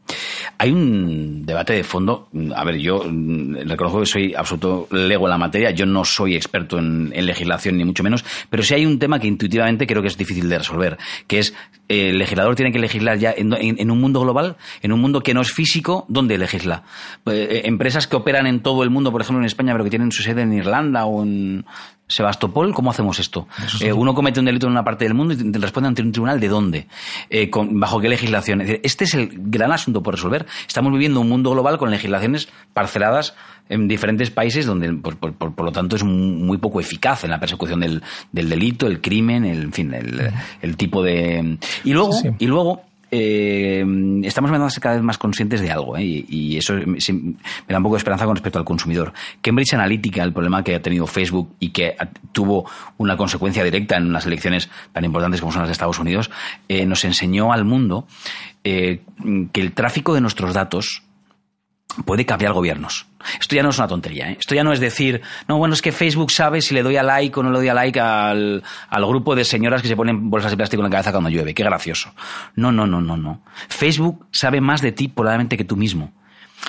hay 0.59 0.71
un 0.71 1.43
debate 1.43 1.73
de 1.73 1.83
fondo. 1.83 2.29
A 2.55 2.63
ver, 2.63 2.77
yo 2.77 3.03
mm, 3.03 3.67
reconozco 3.67 4.01
que 4.01 4.05
soy 4.05 4.35
absoluto 4.35 4.87
lego 4.91 5.25
en 5.25 5.31
la 5.31 5.39
materia, 5.39 5.71
yo 5.71 5.87
no 5.87 6.05
soy 6.05 6.35
experto 6.35 6.77
en, 6.77 7.09
legislación, 7.09 7.77
ni 7.77 7.83
mucho 7.83 8.03
menos, 8.03 8.23
pero 8.51 8.61
sí 8.61 8.75
hay 8.75 8.85
un 8.85 8.99
tema 8.99 9.19
que 9.19 9.25
intuitivamente 9.25 9.87
creo 9.87 10.03
que 10.03 10.07
es 10.07 10.19
difícil 10.19 10.49
de 10.49 10.59
resolver, 10.59 10.99
que 11.25 11.39
es 11.39 11.55
eh, 11.89 12.09
el 12.09 12.19
legislador 12.19 12.55
tiene 12.55 12.71
que 12.71 12.77
legislar 12.77 13.17
ya 13.17 13.33
en, 13.35 13.89
un 13.89 13.99
mundo 13.99 14.21
global, 14.21 14.55
en 14.83 14.91
un 14.91 15.01
mundo 15.01 15.21
que 15.21 15.33
no 15.33 15.41
es 15.41 15.51
físico, 15.51 16.05
¿dónde 16.09 16.37
legisla? 16.37 16.83
Eh, 17.25 17.63
empresas 17.65 18.05
que 18.05 18.17
operan 18.17 18.45
en 18.45 18.59
todo 18.59 18.83
el 18.83 18.91
mundo, 18.91 19.11
por 19.11 19.21
ejemplo 19.21 19.41
en 19.41 19.47
España, 19.47 19.71
pero 19.73 19.83
que 19.83 19.89
tienen 19.89 20.11
su 20.11 20.21
sede 20.21 20.43
en 20.43 20.53
Irlanda 20.53 21.05
o 21.05 21.23
en 21.23 21.65
Sebastopol, 22.07 22.73
¿cómo 22.73 22.89
hacemos 22.91 23.19
esto? 23.19 23.47
Eh, 23.81 23.91
uno 23.91 24.13
comete 24.13 24.39
un 24.39 24.45
delito 24.45 24.65
en 24.65 24.71
una 24.71 24.83
parte 24.83 25.05
del 25.05 25.13
mundo 25.13 25.33
y 25.33 25.51
responde 25.59 25.89
ante 25.89 26.01
un 26.01 26.11
tribunal 26.11 26.39
de 26.39 26.47
dónde, 26.47 26.87
eh, 27.29 27.51
¿bajo 27.53 27.99
qué 27.99 28.07
legislación? 28.07 28.61
Este 28.61 29.03
es 29.03 29.13
el 29.13 29.29
gran 29.33 29.71
asunto 29.71 30.01
por 30.01 30.15
resolver. 30.15 30.45
Estamos 30.67 30.91
viviendo 30.93 31.19
un 31.19 31.27
mundo 31.27 31.51
global 31.51 31.77
con 31.77 31.91
legislaciones 31.91 32.47
parceladas 32.73 33.35
en 33.69 33.87
diferentes 33.89 34.31
países 34.31 34.65
donde, 34.65 34.93
por, 34.93 35.63
lo 35.63 35.71
tanto, 35.73 35.97
es 35.97 36.03
muy 36.03 36.57
poco 36.57 36.79
eficaz 36.79 37.25
en 37.25 37.31
la 37.31 37.39
persecución 37.39 37.81
del, 37.81 38.01
del 38.31 38.49
delito, 38.49 38.87
el 38.87 39.01
crimen, 39.01 39.43
el, 39.43 39.63
en 39.63 39.73
fin, 39.73 39.93
el, 39.93 40.77
tipo 40.77 41.03
de... 41.03 41.57
Y 41.83 41.91
luego, 41.91 42.11
y 42.39 42.47
luego 42.47 42.86
eh, 43.11 43.85
estamos 44.23 44.51
cada 44.79 44.95
vez 44.95 45.03
más 45.03 45.17
conscientes 45.17 45.61
de 45.61 45.71
algo, 45.71 45.97
¿eh? 45.97 46.03
y, 46.03 46.57
eso 46.57 46.73
me, 46.73 46.97
da 47.67 47.77
un 47.77 47.83
poco 47.83 47.95
de 47.95 47.99
esperanza 47.99 48.25
con 48.25 48.35
respecto 48.35 48.59
al 48.59 48.65
consumidor. 48.65 49.13
Cambridge 49.41 49.73
Analytica, 49.73 50.23
el 50.23 50.33
problema 50.33 50.63
que 50.63 50.75
ha 50.75 50.81
tenido 50.81 51.07
Facebook 51.07 51.55
y 51.59 51.69
que 51.69 51.95
tuvo 52.31 52.69
una 52.97 53.15
consecuencia 53.15 53.63
directa 53.63 53.97
en 53.97 54.07
unas 54.07 54.25
elecciones 54.25 54.69
tan 54.91 55.05
importantes 55.05 55.41
como 55.41 55.51
son 55.51 55.61
las 55.61 55.69
de 55.69 55.73
Estados 55.73 55.99
Unidos, 55.99 56.29
eh, 56.67 56.85
nos 56.85 57.03
enseñó 57.05 57.53
al 57.53 57.65
mundo 57.65 58.07
que 58.63 59.01
el 59.53 59.71
tráfico 59.71 60.13
de 60.13 60.19
nuestros 60.19 60.53
datos 60.53 61.06
puede 62.05 62.25
cambiar 62.25 62.53
gobiernos. 62.53 63.07
Esto 63.39 63.55
ya 63.55 63.63
no 63.63 63.69
es 63.69 63.77
una 63.77 63.87
tontería. 63.87 64.29
¿eh? 64.29 64.37
Esto 64.39 64.55
ya 64.55 64.63
no 64.63 64.71
es 64.71 64.79
decir, 64.79 65.21
no, 65.47 65.57
bueno, 65.57 65.73
es 65.73 65.81
que 65.81 65.91
Facebook 65.91 66.31
sabe 66.31 66.61
si 66.61 66.73
le 66.73 66.83
doy 66.83 66.97
a 66.97 67.03
like 67.03 67.37
o 67.39 67.43
no 67.43 67.51
le 67.51 67.57
doy 67.57 67.67
a 67.67 67.73
like 67.73 67.99
al, 67.99 68.63
al 68.89 69.05
grupo 69.05 69.35
de 69.35 69.43
señoras 69.43 69.81
que 69.81 69.87
se 69.87 69.95
ponen 69.95 70.29
bolsas 70.29 70.51
de 70.51 70.57
plástico 70.57 70.81
en 70.81 70.85
la 70.85 70.91
cabeza 70.91 71.11
cuando 71.11 71.29
llueve. 71.29 71.53
Qué 71.53 71.63
gracioso. 71.63 72.13
No, 72.55 72.71
no, 72.71 72.87
no, 72.87 73.01
no, 73.01 73.17
no. 73.17 73.41
Facebook 73.69 74.27
sabe 74.31 74.61
más 74.61 74.81
de 74.81 74.91
ti 74.91 75.07
probablemente 75.07 75.57
que 75.57 75.63
tú 75.63 75.75
mismo. 75.75 76.11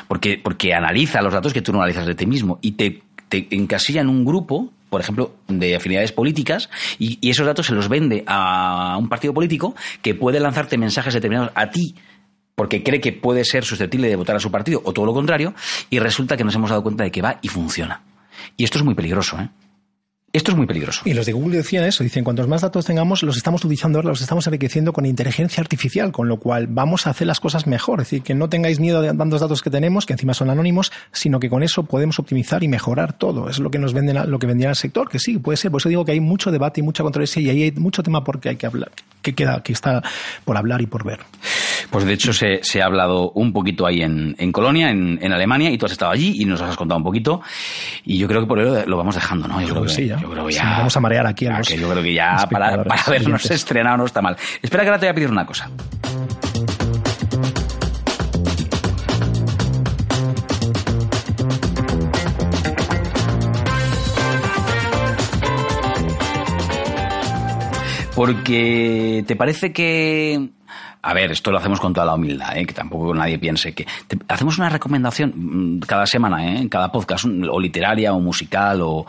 Porque, 0.06 0.38
porque 0.42 0.74
analiza 0.74 1.22
los 1.22 1.32
datos 1.32 1.52
que 1.52 1.62
tú 1.62 1.72
no 1.72 1.78
analizas 1.78 2.06
de 2.06 2.14
ti 2.14 2.26
mismo 2.26 2.58
y 2.60 2.72
te, 2.72 3.02
encasilla 3.30 4.00
en 4.00 4.08
un 4.08 4.24
grupo 4.24 4.72
por 4.90 5.02
ejemplo, 5.02 5.34
de 5.48 5.76
afinidades 5.76 6.12
políticas, 6.12 6.70
y, 6.98 7.18
esos 7.28 7.44
datos 7.44 7.66
se 7.66 7.74
los 7.74 7.90
vende 7.90 8.24
a 8.26 8.96
un 8.98 9.10
partido 9.10 9.34
político 9.34 9.74
que 10.00 10.14
puede 10.14 10.40
lanzarte 10.40 10.78
mensajes 10.78 11.12
determinados 11.12 11.52
a 11.54 11.68
ti 11.68 11.94
porque 12.58 12.82
cree 12.82 13.00
que 13.00 13.12
puede 13.12 13.44
ser 13.44 13.64
susceptible 13.64 14.08
de 14.08 14.16
votar 14.16 14.34
a 14.34 14.40
su 14.40 14.50
partido 14.50 14.82
o 14.84 14.92
todo 14.92 15.06
lo 15.06 15.14
contrario, 15.14 15.54
y 15.90 16.00
resulta 16.00 16.36
que 16.36 16.42
nos 16.42 16.56
hemos 16.56 16.70
dado 16.70 16.82
cuenta 16.82 17.04
de 17.04 17.12
que 17.12 17.22
va 17.22 17.38
y 17.40 17.46
funciona. 17.46 18.02
Y 18.56 18.64
esto 18.64 18.78
es 18.78 18.84
muy 18.84 18.96
peligroso, 18.96 19.38
¿eh? 19.38 19.48
Esto 20.30 20.50
es 20.50 20.58
muy 20.58 20.66
peligroso. 20.66 21.02
Y 21.06 21.14
los 21.14 21.24
de 21.24 21.32
Google 21.32 21.56
decían 21.56 21.84
eso, 21.84 22.04
dicen, 22.04 22.22
cuantos 22.22 22.46
más 22.48 22.60
datos 22.60 22.84
tengamos, 22.84 23.22
los 23.22 23.38
estamos 23.38 23.64
utilizando 23.64 23.98
ahora, 23.98 24.10
los 24.10 24.20
estamos 24.20 24.46
enriqueciendo 24.46 24.92
con 24.92 25.06
inteligencia 25.06 25.62
artificial, 25.62 26.12
con 26.12 26.28
lo 26.28 26.38
cual 26.38 26.66
vamos 26.66 27.06
a 27.06 27.10
hacer 27.10 27.26
las 27.26 27.40
cosas 27.40 27.66
mejor. 27.66 28.00
Es 28.00 28.08
decir, 28.08 28.22
que 28.22 28.34
no 28.34 28.50
tengáis 28.50 28.78
miedo 28.78 29.00
de 29.00 29.14
tantos 29.14 29.40
datos 29.40 29.62
que 29.62 29.70
tenemos, 29.70 30.04
que 30.04 30.12
encima 30.12 30.34
son 30.34 30.50
anónimos, 30.50 30.92
sino 31.12 31.40
que 31.40 31.48
con 31.48 31.62
eso 31.62 31.84
podemos 31.84 32.18
optimizar 32.18 32.62
y 32.62 32.68
mejorar 32.68 33.14
todo. 33.14 33.48
Es 33.48 33.58
lo 33.58 33.70
que 33.70 33.78
nos 33.78 33.94
venden, 33.94 34.30
lo 34.30 34.38
que 34.38 34.46
vendía 34.46 34.68
el 34.68 34.76
sector, 34.76 35.08
que 35.08 35.18
sí, 35.18 35.38
puede 35.38 35.56
ser. 35.56 35.70
Por 35.70 35.80
eso 35.80 35.88
digo 35.88 36.04
que 36.04 36.12
hay 36.12 36.20
mucho 36.20 36.50
debate 36.50 36.80
y 36.80 36.82
mucha 36.82 37.02
controversia 37.02 37.40
y 37.40 37.48
ahí 37.48 37.62
hay 37.62 37.72
mucho 37.72 38.02
tema 38.02 38.22
porque 38.22 38.50
hay 38.50 38.56
que 38.56 38.66
hablar, 38.66 38.90
que 39.22 39.34
queda, 39.34 39.62
que 39.62 39.72
está 39.72 40.02
por 40.44 40.58
hablar 40.58 40.82
y 40.82 40.86
por 40.86 41.04
ver. 41.04 41.20
Pues 41.90 42.04
de 42.04 42.12
hecho 42.12 42.32
se, 42.32 42.82
ha 42.82 42.84
hablado 42.84 43.30
un 43.32 43.52
poquito 43.52 43.86
ahí 43.86 44.02
en, 44.02 44.52
Colonia, 44.52 44.90
en, 44.90 45.32
Alemania, 45.32 45.70
y 45.70 45.78
tú 45.78 45.86
has 45.86 45.92
estado 45.92 46.12
allí 46.12 46.34
y 46.40 46.44
nos 46.44 46.60
has 46.60 46.76
contado 46.76 46.98
un 46.98 47.04
poquito. 47.04 47.40
Y 48.04 48.18
yo 48.18 48.28
creo 48.28 48.42
que 48.42 48.46
por 48.46 48.60
ello 48.60 48.84
lo 48.86 48.96
vamos 48.96 49.14
dejando, 49.14 49.48
¿no? 49.48 49.60
Yo, 49.60 49.68
creo, 49.70 49.82
que, 49.82 49.88
sí, 49.88 50.06
¿ya? 50.06 50.20
yo 50.20 50.30
creo 50.30 50.46
que 50.46 50.54
ya. 50.54 50.78
vamos 50.78 50.96
a 50.96 51.00
marear 51.00 51.26
aquí 51.26 51.46
a 51.46 51.58
los 51.58 51.68
Yo 51.68 51.90
creo 51.90 52.02
que 52.02 52.14
ya 52.14 52.46
para, 52.50 52.84
para 52.84 53.02
vernos 53.08 53.50
estrenado 53.50 53.98
no 53.98 54.04
está 54.04 54.22
mal. 54.22 54.36
Espera 54.62 54.82
que 54.82 54.88
ahora 54.90 55.00
te 55.00 55.06
voy 55.06 55.10
a 55.10 55.14
pedir 55.14 55.30
una 55.30 55.46
cosa. 55.46 55.70
Porque 68.18 69.22
te 69.28 69.36
parece 69.36 69.72
que 69.72 70.50
a 71.00 71.14
ver, 71.14 71.30
esto 71.30 71.50
lo 71.50 71.58
hacemos 71.58 71.80
con 71.80 71.92
toda 71.92 72.06
la 72.06 72.14
humildad, 72.14 72.56
¿eh? 72.56 72.66
que 72.66 72.74
tampoco 72.74 73.14
nadie 73.14 73.38
piense 73.38 73.72
que... 73.72 73.86
hacemos 74.26 74.58
una 74.58 74.68
recomendación 74.68 75.32
mm, 75.34 75.80
cada 75.80 76.06
semana, 76.06 76.44
¿eh? 76.46 76.58
en 76.58 76.68
cada 76.68 76.90
podcast, 76.90 77.24
o 77.24 77.60
literaria, 77.60 78.12
o 78.12 78.20
musical, 78.20 78.80
o, 78.82 79.06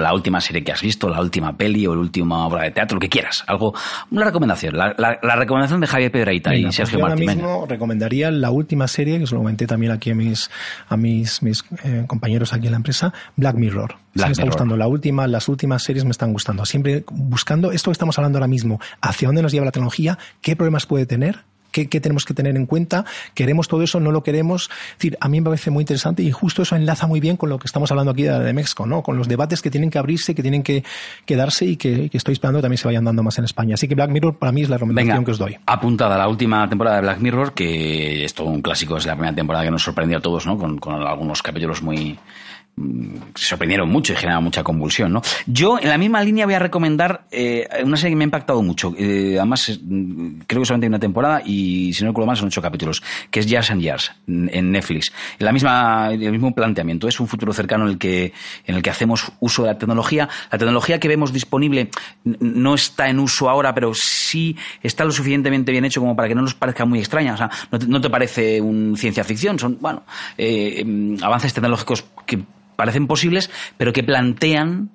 la 0.00 0.12
última 0.12 0.40
serie 0.40 0.64
que 0.64 0.72
has 0.72 0.82
visto, 0.82 1.08
la 1.08 1.20
última 1.20 1.56
peli, 1.56 1.86
o 1.86 1.94
la 1.94 2.00
última 2.00 2.46
obra 2.46 2.64
de 2.64 2.72
teatro, 2.72 2.96
lo 2.96 3.00
que 3.00 3.08
quieras. 3.08 3.44
Algo, 3.46 3.74
una 4.10 4.24
recomendación. 4.24 4.76
La, 4.76 5.36
recomendación 5.36 5.80
de 5.80 5.86
Javier 5.86 6.10
Pedraita 6.10 6.54
y 6.54 6.70
Sergio 6.72 6.98
pues 6.98 7.10
Martínez. 7.10 7.36
Ahora 7.36 7.48
mismo 7.48 7.66
recomendaría 7.66 8.30
la 8.30 8.50
última 8.50 8.88
serie, 8.88 9.18
que 9.18 9.26
se 9.26 9.34
lo 9.34 9.40
comenté 9.40 9.66
también 9.66 9.92
aquí 9.92 10.10
a 10.10 10.14
mis, 10.14 10.50
a 10.88 10.96
mis, 10.96 11.42
mis 11.42 11.64
eh, 11.84 12.04
compañeros 12.06 12.52
aquí 12.52 12.66
en 12.66 12.72
la 12.72 12.78
empresa, 12.78 13.12
Black 13.36 13.56
Mirror. 13.56 13.96
Me 14.26 14.32
está 14.32 14.44
gustando 14.44 14.76
la 14.76 14.86
última, 14.86 15.26
las 15.26 15.48
últimas 15.48 15.82
series 15.82 16.04
me 16.04 16.10
están 16.10 16.32
gustando. 16.32 16.64
Siempre 16.64 17.04
buscando 17.10 17.72
esto 17.72 17.90
que 17.90 17.92
estamos 17.92 18.18
hablando 18.18 18.38
ahora 18.38 18.48
mismo, 18.48 18.80
hacia 19.00 19.28
dónde 19.28 19.42
nos 19.42 19.52
lleva 19.52 19.66
la 19.66 19.72
tecnología, 19.72 20.18
qué 20.40 20.56
problemas 20.56 20.86
puede 20.86 21.06
tener 21.06 21.44
¿Qué, 21.70 22.00
tenemos 22.00 22.24
que 22.24 22.34
tener 22.34 22.56
en 22.56 22.66
cuenta? 22.66 23.04
¿Queremos 23.34 23.68
todo 23.68 23.82
eso? 23.82 24.00
¿No 24.00 24.10
lo 24.10 24.22
queremos? 24.22 24.70
Es 24.92 24.98
decir, 24.98 25.18
a 25.20 25.28
mí 25.28 25.40
me 25.40 25.44
parece 25.44 25.70
muy 25.70 25.82
interesante 25.82 26.22
y 26.22 26.32
justo 26.32 26.62
eso 26.62 26.76
enlaza 26.76 27.06
muy 27.06 27.20
bien 27.20 27.36
con 27.36 27.50
lo 27.50 27.58
que 27.58 27.66
estamos 27.66 27.90
hablando 27.90 28.12
aquí 28.12 28.22
de, 28.22 28.52
México, 28.52 28.86
¿no? 28.86 29.02
Con 29.02 29.18
los 29.18 29.28
debates 29.28 29.60
que 29.60 29.70
tienen 29.70 29.90
que 29.90 29.98
abrirse, 29.98 30.34
que 30.34 30.42
tienen 30.42 30.62
que 30.62 30.82
quedarse 31.26 31.66
y 31.66 31.76
que, 31.76 32.10
estoy 32.12 32.32
esperando 32.32 32.58
que 32.58 32.62
también 32.62 32.78
se 32.78 32.88
vayan 32.88 33.04
dando 33.04 33.22
más 33.22 33.38
en 33.38 33.44
España. 33.44 33.74
Así 33.74 33.86
que 33.86 33.94
Black 33.94 34.10
Mirror 34.10 34.38
para 34.38 34.50
mí 34.50 34.62
es 34.62 34.70
la 34.70 34.76
recomendación 34.76 35.24
que 35.24 35.30
os 35.30 35.38
doy. 35.38 35.56
Apuntada 35.66 36.16
la 36.16 36.28
última 36.28 36.68
temporada 36.68 36.96
de 36.96 37.02
Black 37.02 37.20
Mirror, 37.20 37.52
que 37.52 38.24
es 38.24 38.34
todo 38.34 38.48
un 38.48 38.62
clásico, 38.62 38.96
es 38.96 39.06
la 39.06 39.14
primera 39.14 39.34
temporada 39.34 39.64
que 39.64 39.70
nos 39.70 39.82
sorprendió 39.82 40.18
a 40.18 40.20
todos, 40.20 40.46
¿no? 40.46 40.56
Con, 40.56 40.78
con 40.78 40.94
algunos 40.94 41.42
capítulos 41.42 41.82
muy, 41.82 42.18
se 43.34 43.44
sorprendieron 43.44 43.88
mucho 43.88 44.12
y 44.12 44.16
generaron 44.16 44.44
mucha 44.44 44.62
convulsión, 44.62 45.12
¿no? 45.12 45.22
Yo, 45.46 45.78
en 45.78 45.88
la 45.88 45.98
misma 45.98 46.22
línea, 46.22 46.44
voy 46.46 46.54
a 46.54 46.58
recomendar 46.58 47.26
eh, 47.30 47.66
una 47.84 47.96
serie 47.96 48.12
que 48.12 48.16
me 48.16 48.24
ha 48.24 48.26
impactado 48.26 48.62
mucho. 48.62 48.94
Eh, 48.98 49.36
además, 49.36 49.80
creo 50.46 50.62
que 50.62 50.66
solamente 50.66 50.86
hay 50.86 50.88
una 50.88 50.98
temporada 50.98 51.42
y, 51.44 51.92
si 51.92 52.04
no 52.04 52.10
recuerdo 52.10 52.26
mal, 52.26 52.36
son 52.36 52.48
ocho 52.48 52.62
capítulos, 52.62 53.02
que 53.30 53.40
es 53.40 53.46
Years 53.46 53.70
and 53.70 53.82
Years, 53.82 54.12
en 54.26 54.72
Netflix. 54.72 55.12
La 55.38 55.52
misma, 55.52 56.10
el 56.12 56.32
mismo 56.32 56.54
planteamiento. 56.54 57.08
Es 57.08 57.20
un 57.20 57.28
futuro 57.28 57.52
cercano 57.52 57.84
en 57.84 57.90
el 57.90 57.98
que, 57.98 58.32
en 58.66 58.74
el 58.74 58.82
que 58.82 58.90
hacemos 58.90 59.30
uso 59.40 59.62
de 59.62 59.68
la 59.68 59.78
tecnología. 59.78 60.28
La 60.50 60.58
tecnología 60.58 60.98
que 60.98 61.08
vemos 61.08 61.32
disponible 61.32 61.90
no 62.24 62.74
está 62.74 63.08
en 63.08 63.18
uso 63.18 63.48
ahora, 63.48 63.74
pero 63.74 63.92
sí 63.94 64.56
está 64.82 65.04
lo 65.04 65.12
suficientemente 65.12 65.72
bien 65.72 65.84
hecho 65.84 66.00
como 66.00 66.16
para 66.16 66.28
que 66.28 66.34
no 66.34 66.42
nos 66.42 66.54
parezca 66.54 66.84
muy 66.84 66.98
extraña. 66.98 67.34
O 67.34 67.36
sea, 67.36 67.50
no 67.86 68.00
te, 68.00 68.10
parece 68.10 68.60
un 68.60 68.96
ciencia 68.96 69.24
ficción. 69.24 69.58
Son, 69.58 69.78
bueno, 69.80 70.02
eh, 70.36 70.84
avances 71.22 71.54
tecnológicos 71.54 72.04
que 72.26 72.42
parecen 72.78 73.08
posibles, 73.08 73.50
pero 73.76 73.92
que 73.92 74.04
plantean 74.04 74.90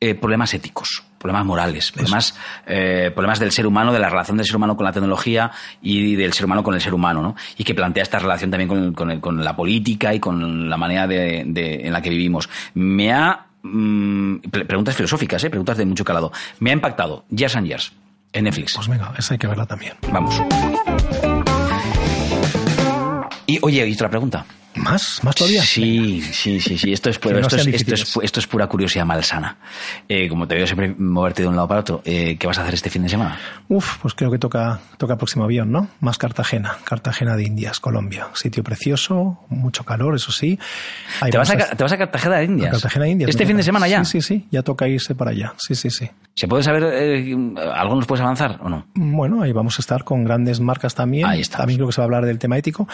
eh, 0.00 0.14
problemas 0.14 0.54
éticos, 0.54 1.04
problemas 1.18 1.44
morales, 1.44 1.92
problemas, 1.92 2.34
eh, 2.66 3.10
problemas 3.12 3.38
del 3.38 3.52
ser 3.52 3.66
humano, 3.66 3.92
de 3.92 3.98
la 3.98 4.08
relación 4.08 4.38
del 4.38 4.46
ser 4.46 4.56
humano 4.56 4.74
con 4.74 4.86
la 4.86 4.92
tecnología 4.92 5.50
y 5.82 6.16
del 6.16 6.32
ser 6.32 6.46
humano 6.46 6.62
con 6.62 6.74
el 6.74 6.80
ser 6.80 6.94
humano, 6.94 7.20
¿no? 7.20 7.36
Y 7.58 7.64
que 7.64 7.74
plantea 7.74 8.04
esta 8.04 8.18
relación 8.18 8.50
también 8.50 8.94
con, 8.94 9.44
la 9.44 9.54
política 9.54 10.14
y 10.14 10.18
con 10.18 10.70
la 10.70 10.78
manera 10.78 11.06
de, 11.06 11.40
en 11.42 11.92
la 11.92 12.00
que 12.00 12.08
vivimos. 12.08 12.48
Me 12.72 13.12
ha 13.12 13.48
mm, 13.62 14.36
preguntas 14.66 14.96
filosóficas, 14.96 15.44
¿eh? 15.44 15.50
preguntas 15.50 15.76
de 15.76 15.84
mucho 15.84 16.06
calado. 16.06 16.32
Me 16.60 16.70
ha 16.70 16.72
impactado 16.72 17.26
Years 17.28 17.54
and 17.54 17.66
Years 17.66 17.92
en 18.32 18.44
Netflix. 18.44 18.72
Pues 18.76 18.88
venga, 18.88 19.12
esa 19.18 19.34
hay 19.34 19.38
que 19.38 19.46
verla 19.46 19.66
también. 19.66 19.92
Vamos. 20.10 20.42
Y 23.46 23.58
oye, 23.60 23.86
y 23.86 23.92
otra 23.92 24.08
pregunta. 24.08 24.46
¿Más? 24.76 25.20
¿Más 25.22 25.34
todavía? 25.34 25.62
Sí, 25.62 26.20
sí, 26.20 26.60
sí, 26.60 26.76
sí. 26.78 26.92
Esto 26.92 27.10
es, 27.10 27.18
pura, 27.18 27.40
esto, 27.40 27.56
es, 27.56 27.66
esto, 27.66 28.40
es, 28.40 28.46
pura 28.46 28.66
curiosidad 28.66 29.04
malsana. 29.04 29.56
Eh, 30.08 30.28
como 30.28 30.46
te 30.46 30.54
veo 30.54 30.66
siempre 30.66 30.94
moverte 30.96 31.42
de 31.42 31.48
un 31.48 31.56
lado 31.56 31.68
para 31.68 31.80
otro, 31.80 32.02
eh, 32.04 32.36
¿qué 32.38 32.46
vas 32.46 32.58
a 32.58 32.62
hacer 32.62 32.74
este 32.74 32.90
fin 32.90 33.02
de 33.02 33.08
semana? 33.08 33.38
Uf, 33.68 33.98
pues 34.02 34.14
creo 34.14 34.30
que 34.30 34.38
toca, 34.38 34.80
toca 34.98 35.16
próximo 35.16 35.44
avión, 35.44 35.72
¿no? 35.72 35.88
Más 36.00 36.18
Cartagena. 36.18 36.76
Cartagena 36.84 37.36
de 37.36 37.44
Indias, 37.44 37.80
Colombia. 37.80 38.28
Sitio 38.34 38.62
precioso, 38.62 39.38
mucho 39.48 39.84
calor, 39.84 40.14
eso 40.14 40.32
sí. 40.32 40.58
¿Te 41.30 41.38
vas, 41.38 41.50
a, 41.50 41.56
¿Te 41.56 41.82
vas, 41.82 41.92
a, 41.92 41.98
Cartagena 41.98 42.36
de 42.36 42.44
Indias? 42.44 42.70
Cartagena 42.72 43.04
de 43.06 43.10
Indias. 43.10 43.30
¿Este 43.30 43.46
fin 43.46 43.56
de 43.56 43.62
semana 43.62 43.88
ya? 43.88 44.04
Sí, 44.04 44.20
sí, 44.20 44.36
sí. 44.36 44.48
Ya 44.50 44.62
toca 44.62 44.88
irse 44.88 45.14
para 45.14 45.30
allá. 45.30 45.54
Sí, 45.58 45.74
sí, 45.74 45.90
sí. 45.90 46.08
¿Se 46.34 46.48
puede 46.48 46.62
saber, 46.62 46.84
eh, 46.92 47.34
algo 47.74 47.96
nos 47.96 48.06
puedes 48.06 48.22
avanzar 48.22 48.58
o 48.62 48.68
no? 48.68 48.86
Bueno, 48.94 49.42
ahí 49.42 49.52
vamos 49.52 49.78
a 49.78 49.80
estar 49.80 50.04
con 50.04 50.22
grandes 50.22 50.60
marcas 50.60 50.94
también. 50.94 51.26
Ahí 51.26 51.40
está. 51.40 51.58
También 51.58 51.78
creo 51.78 51.88
que 51.88 51.94
se 51.94 52.00
va 52.00 52.04
a 52.04 52.06
hablar 52.06 52.26
del 52.26 52.38
tema 52.38 52.58
ético. 52.58 52.86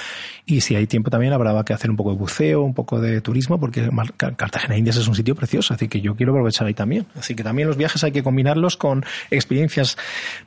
Y 0.46 0.60
si 0.60 0.76
hay 0.76 0.86
tiempo 0.86 1.10
también 1.10 1.32
habrá 1.32 1.52
que 1.64 1.71
hacer 1.72 1.90
un 1.90 1.96
poco 1.96 2.10
de 2.10 2.16
buceo 2.16 2.62
un 2.62 2.74
poco 2.74 3.00
de 3.00 3.20
turismo, 3.20 3.58
porque 3.58 3.88
Cartagena 4.36 4.76
Indias 4.76 4.96
es 4.96 5.08
un 5.08 5.14
sitio 5.14 5.34
precioso, 5.34 5.74
así 5.74 5.88
que 5.88 6.00
yo 6.00 6.14
quiero 6.14 6.32
aprovechar 6.32 6.66
ahí 6.66 6.74
también. 6.74 7.06
Así 7.18 7.34
que 7.34 7.42
también 7.42 7.68
los 7.68 7.76
viajes 7.76 8.02
hay 8.04 8.12
que 8.12 8.22
combinarlos 8.22 8.76
con 8.76 9.04
experiencias 9.30 9.96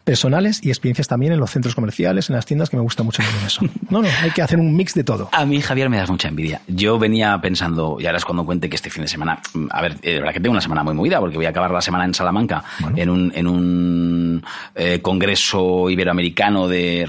personales 0.03 0.59
y 0.63 0.69
experiencias 0.69 1.07
también 1.07 1.33
en 1.33 1.39
los 1.39 1.51
centros 1.51 1.75
comerciales, 1.75 2.29
en 2.29 2.35
las 2.35 2.45
tiendas, 2.45 2.69
que 2.69 2.77
me 2.77 2.83
gusta 2.83 3.03
mucho 3.03 3.21
eso. 3.45 3.61
No, 3.89 4.01
no, 4.01 4.09
hay 4.21 4.31
que 4.31 4.41
hacer 4.41 4.59
un 4.59 4.75
mix 4.75 4.95
de 4.95 5.03
todo. 5.03 5.29
A 5.31 5.45
mí, 5.45 5.61
Javier, 5.61 5.89
me 5.89 5.97
das 5.97 6.09
mucha 6.09 6.27
envidia. 6.27 6.61
Yo 6.67 6.97
venía 6.97 7.39
pensando, 7.39 7.97
y 7.99 8.05
ahora 8.07 8.17
es 8.17 8.25
cuando 8.25 8.43
cuente 8.43 8.67
que 8.67 8.75
este 8.75 8.89
fin 8.89 9.03
de 9.03 9.07
semana, 9.07 9.39
a 9.69 9.81
ver, 9.81 9.99
de 9.99 10.15
verdad 10.15 10.33
que 10.33 10.39
tengo 10.39 10.53
una 10.53 10.61
semana 10.61 10.83
muy 10.83 10.95
movida, 10.95 11.19
porque 11.19 11.37
voy 11.37 11.45
a 11.45 11.49
acabar 11.49 11.71
la 11.71 11.81
semana 11.81 12.03
en 12.03 12.13
Salamanca, 12.13 12.63
en 12.95 13.09
un, 13.09 13.31
en 13.35 13.47
un 13.47 14.43
eh, 14.73 15.01
congreso 15.01 15.89
iberoamericano 15.89 16.67
de, 16.67 17.05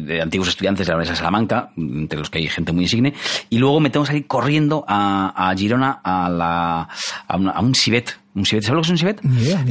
de, 0.00 0.20
antiguos 0.20 0.48
estudiantes 0.48 0.86
de 0.86 0.92
la 0.92 0.96
Universidad 0.96 1.14
de 1.14 1.18
Salamanca, 1.18 1.70
entre 1.76 2.18
los 2.18 2.30
que 2.30 2.38
hay 2.38 2.48
gente 2.48 2.72
muy 2.72 2.84
insigne, 2.84 3.14
y 3.50 3.58
luego 3.58 3.80
me 3.80 3.90
tengo 3.90 4.04
que 4.04 4.08
salir 4.08 4.26
corriendo 4.26 4.84
a, 4.86 5.50
a 5.50 5.54
Girona 5.56 6.00
a, 6.02 6.28
la, 6.28 6.88
a, 7.28 7.34
a 7.34 7.60
un 7.60 7.74
civet 7.74 8.18
¿Un 8.34 8.44
¿sabes 8.44 8.68
lo 8.68 8.76
que 8.76 8.82
es 8.82 8.90
un 8.90 8.98
civet? 8.98 9.20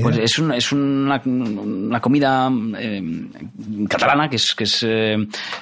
Pues 0.02 0.18
es, 0.18 0.40
un, 0.40 0.52
es 0.52 0.72
una, 0.72 1.22
una 1.26 2.02
comida 2.02 2.52
eh, 2.78 3.02
catalana, 3.88 4.30
que 4.30 4.36
es, 4.36 4.54
que 4.56 4.64
es 4.66 4.84
eh, 4.84 5.16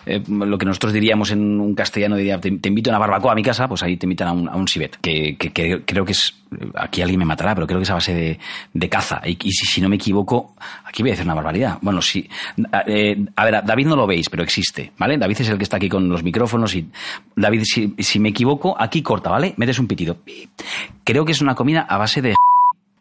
eh, 0.06 0.24
lo 0.28 0.58
que 0.58 0.66
nosotros 0.66 0.94
diríamos 0.94 1.30
en 1.32 1.60
un 1.60 1.76
castellano, 1.76 2.16
diría, 2.16 2.40
te, 2.40 2.50
invito 2.50 2.90
a 2.90 2.94
una 2.94 3.00
barbacoa 3.00 3.34
a 3.34 3.36
mi 3.36 3.44
casa, 3.44 3.68
pues 3.68 3.84
ahí 3.84 3.98
te 3.98 4.06
invitan 4.06 4.30
a 4.30 4.32
un, 4.32 4.50
a 4.50 4.56
un 4.56 4.68
civet, 4.68 4.98
que, 5.02 5.36
que, 5.38 5.84
creo 5.86 6.06
que 6.06 6.14
es, 6.14 6.34
aquí 6.74 7.02
alguien 7.02 7.20
me 7.20 7.26
matará, 7.26 7.54
pero 7.54 7.68
creo 7.68 7.80
que 7.80 7.84
es 7.84 7.90
a 7.92 7.96
base 7.96 8.14
de, 8.14 8.40
de 8.74 8.90
caza. 8.90 9.22
Y, 9.26 9.36
si, 9.52 9.66
si, 9.68 9.82
no 9.82 9.90
me 9.90 9.98
equivoco, 9.98 10.56
aquí 10.86 11.04
voy 11.04 11.12
a 11.12 11.14
decir 11.14 11.26
una 11.26 11.36
barbaridad. 11.36 11.78
Bueno, 11.82 12.02
si, 12.02 12.28
a 12.74 13.46
ver, 13.46 13.64
David 13.66 13.88
no 13.88 13.98
lo 13.98 14.08
veis, 14.08 14.30
pero 14.30 14.42
existe, 14.42 14.94
¿vale? 14.98 15.18
David 15.18 15.42
es 15.42 15.50
el 15.50 15.58
que 15.58 15.64
está 15.64 15.78
aquí 15.78 15.90
con 15.90 16.08
los 16.08 16.24
micrófonos 16.24 16.74
y 16.74 16.90
David, 17.36 17.64
si, 17.66 17.94
si 18.00 18.20
me 18.20 18.30
equivoco, 18.30 18.76
aquí 18.80 19.04
corta, 19.04 19.30
¿vale? 19.30 19.54
Metes 19.58 19.80
un 19.80 19.88
pitido. 19.88 20.18
Creo 21.04 21.26
que 21.26 21.34
es 21.34 21.42
una 21.42 21.56
comida 21.56 21.82
a 21.82 21.98
base 21.98 22.22
de 22.22 22.36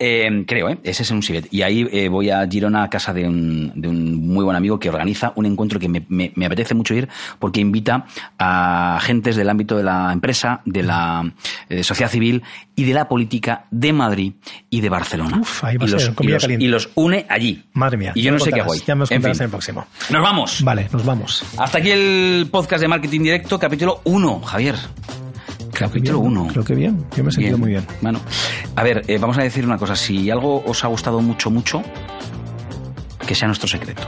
eh, 0.05 0.45
creo, 0.47 0.69
¿eh? 0.69 0.79
Ese 0.83 1.03
es 1.03 1.11
un 1.11 1.23
Sibet. 1.23 1.49
Y 1.51 1.63
ahí 1.63 1.89
eh, 1.91 2.09
voy 2.09 2.29
a 2.29 2.47
Girona 2.47 2.83
a 2.83 2.91
casa 2.91 3.15
de 3.15 3.27
un, 3.27 3.73
de 3.75 3.89
un, 3.89 4.27
muy 4.27 4.45
buen 4.45 4.57
amigo 4.57 4.79
que 4.79 4.89
organiza 4.91 5.33
un 5.37 5.47
encuentro 5.47 5.81
que 5.81 5.89
me, 5.89 6.05
me, 6.09 6.47
apetece 6.47 6.75
mucho 6.75 6.95
ir 6.95 7.09
porque 7.39 7.61
invita 7.61 8.05
a 8.39 8.97
agentes 8.97 9.37
del 9.37 9.49
ámbito 9.49 9.77
de 9.77 9.83
la 9.83 10.13
empresa, 10.13 10.61
de 10.67 10.83
la 10.83 11.33
eh, 11.69 11.83
sociedad 11.83 12.11
civil 12.11 12.43
y 12.77 12.85
de 12.85 12.93
la 12.93 13.09
política 13.09 13.65
de 13.71 13.93
Madrid 13.93 14.35
y 14.69 14.81
de 14.81 14.89
Barcelona. 14.89 15.39
Uf, 15.41 15.65
ahí 15.65 15.77
va 15.77 15.87
y, 15.87 15.89
los, 15.89 16.13
y, 16.21 16.27
los, 16.27 16.49
y, 16.49 16.67
los, 16.67 16.91
une 16.95 17.27
allí. 17.29 17.65
Madre 17.73 17.97
mía. 17.97 18.13
Y 18.15 18.23
yo 18.23 18.33
no 18.33 18.39
sé 18.39 18.53
qué 18.53 18.61
hago 18.61 18.75
Ya 18.75 18.95
me 18.95 19.05
en, 19.09 19.25
en 19.25 19.43
el 19.43 19.49
próximo. 19.49 19.87
Nos 20.11 20.23
vamos. 20.23 20.63
Vale, 20.63 20.89
nos 20.93 21.05
vamos. 21.05 21.45
Hasta 21.57 21.79
aquí 21.79 21.91
el 21.91 22.49
podcast 22.51 22.83
de 22.83 22.89
Marketing 22.89 23.21
Directo, 23.21 23.59
capítulo 23.59 24.01
1, 24.05 24.41
Javier. 24.41 24.77
Capítulo 25.75 26.21
1. 26.21 26.47
Creo 26.49 26.65
que 26.65 26.75
bien. 26.75 27.05
Yo 27.17 27.25
me 27.25 27.31
he 27.31 27.33
sentido 27.33 27.59
muy 27.59 27.71
bien. 27.71 27.85
Bueno, 28.01 28.21
a 28.77 28.83
ver, 28.83 29.03
eh, 29.09 29.19
vamos 29.19 29.37
a 29.39 29.43
decir 29.43 29.65
una 29.65 29.77
cosa. 29.77 29.97
Si 29.97 30.31
algo 30.31 30.63
os 30.65 30.85
ha 30.85 30.89
gustado 30.89 31.21
mucho, 31.21 31.51
mucho, 31.51 31.83
que 33.27 33.35
sea 33.35 33.47
nuestro 33.47 33.69
secreto. 33.69 34.03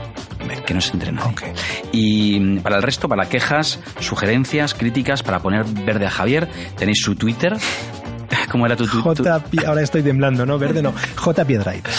Que 0.65 0.73
no 0.73 0.81
se 0.81 0.93
entre 0.93 1.11
Okay. 1.11 1.51
Y 1.91 2.39
mm, 2.39 2.59
para 2.59 2.77
el 2.77 2.83
resto, 2.83 3.07
para 3.07 3.29
quejas, 3.29 3.79
sugerencias, 3.99 4.73
críticas, 4.73 5.23
para 5.23 5.39
poner 5.39 5.65
verde 5.65 6.05
a 6.05 6.09
Javier, 6.09 6.49
tenéis 6.77 7.01
su 7.01 7.15
Twitter. 7.15 7.55
¿Cómo 8.51 8.65
era 8.65 8.75
tu 8.75 8.85
Twitter? 8.87 9.31
ahora 9.65 9.81
estoy 9.81 10.03
temblando, 10.03 10.45
¿no? 10.45 10.57
Verde 10.57 10.81
no. 10.81 10.93
J. 11.15 11.45
Piedraita. 11.45 11.89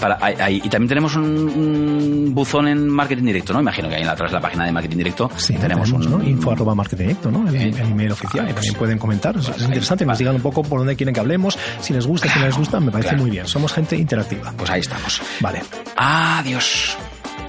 Para, 0.00 0.50
y 0.50 0.68
también 0.68 0.88
tenemos 0.88 1.16
un, 1.16 2.32
buzón 2.34 2.68
en 2.68 2.88
marketing 2.88 3.24
directo, 3.24 3.52
¿no? 3.52 3.60
Imagino 3.60 3.88
que 3.88 3.96
ahí 3.96 4.02
atrás 4.02 4.32
la 4.32 4.40
página 4.40 4.64
de 4.64 4.72
marketing 4.72 4.98
directo 4.98 5.30
sí, 5.36 5.54
tenemos, 5.54 5.90
un 5.90 6.10
¿no? 6.10 6.22
info 6.22 6.50
arroba 6.50 6.74
marketing 6.74 7.04
directo, 7.04 7.30
¿no? 7.30 7.48
El, 7.48 7.76
email 7.78 8.12
oficial. 8.12 8.48
y 8.48 8.52
también 8.52 8.74
pueden 8.74 8.98
comentar. 8.98 9.36
Es, 9.36 9.48
interesante, 9.62 10.04
nos 10.04 10.18
digan 10.18 10.36
un 10.36 10.42
poco 10.42 10.62
por 10.62 10.80
dónde 10.80 10.96
quieren 10.96 11.14
que 11.14 11.20
hablemos, 11.20 11.58
si 11.80 11.92
les 11.92 12.06
gusta, 12.06 12.28
si 12.28 12.38
no 12.38 12.46
les 12.46 12.56
gusta, 12.56 12.80
me 12.80 12.90
parece 12.90 13.16
muy 13.16 13.30
bien. 13.30 13.46
Somos 13.46 13.72
gente 13.72 13.96
interactiva. 13.96 14.52
Pues 14.56 14.70
ahí 14.70 14.80
estamos. 14.80 15.20
Vale. 15.40 15.62
Adiós. 15.96 16.96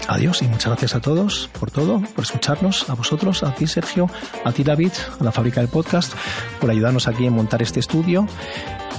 Adiós 0.08 0.42
y 0.42 0.48
muchas 0.48 0.68
gracias 0.68 0.96
a 0.96 1.02
todos 1.02 1.50
por 1.60 1.70
todo, 1.70 2.02
por 2.16 2.24
escucharnos, 2.24 2.90
a 2.90 2.94
vosotros, 2.94 3.44
a 3.44 3.54
ti 3.54 3.68
Sergio, 3.68 4.10
a 4.46 4.52
ti 4.52 4.64
David, 4.64 4.92
a 5.20 5.24
la 5.24 5.32
fábrica 5.32 5.60
del 5.62 5.70
podcast, 5.70 6.14
por 6.62 6.70
ayudarnos 6.70 7.08
aquí 7.08 7.26
en 7.26 7.34
montar 7.34 7.62
este 7.62 7.80
estudio 7.80 8.28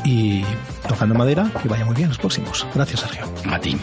y 0.05 0.45
tocando 0.87 1.15
madera, 1.15 1.51
que 1.63 1.69
vaya 1.69 1.85
muy 1.85 1.95
bien 1.95 2.09
los 2.09 2.19
próximos. 2.19 2.67
Gracias, 2.75 3.01
Sergio. 3.01 3.25
A 3.51 3.59
ti. 3.59 3.77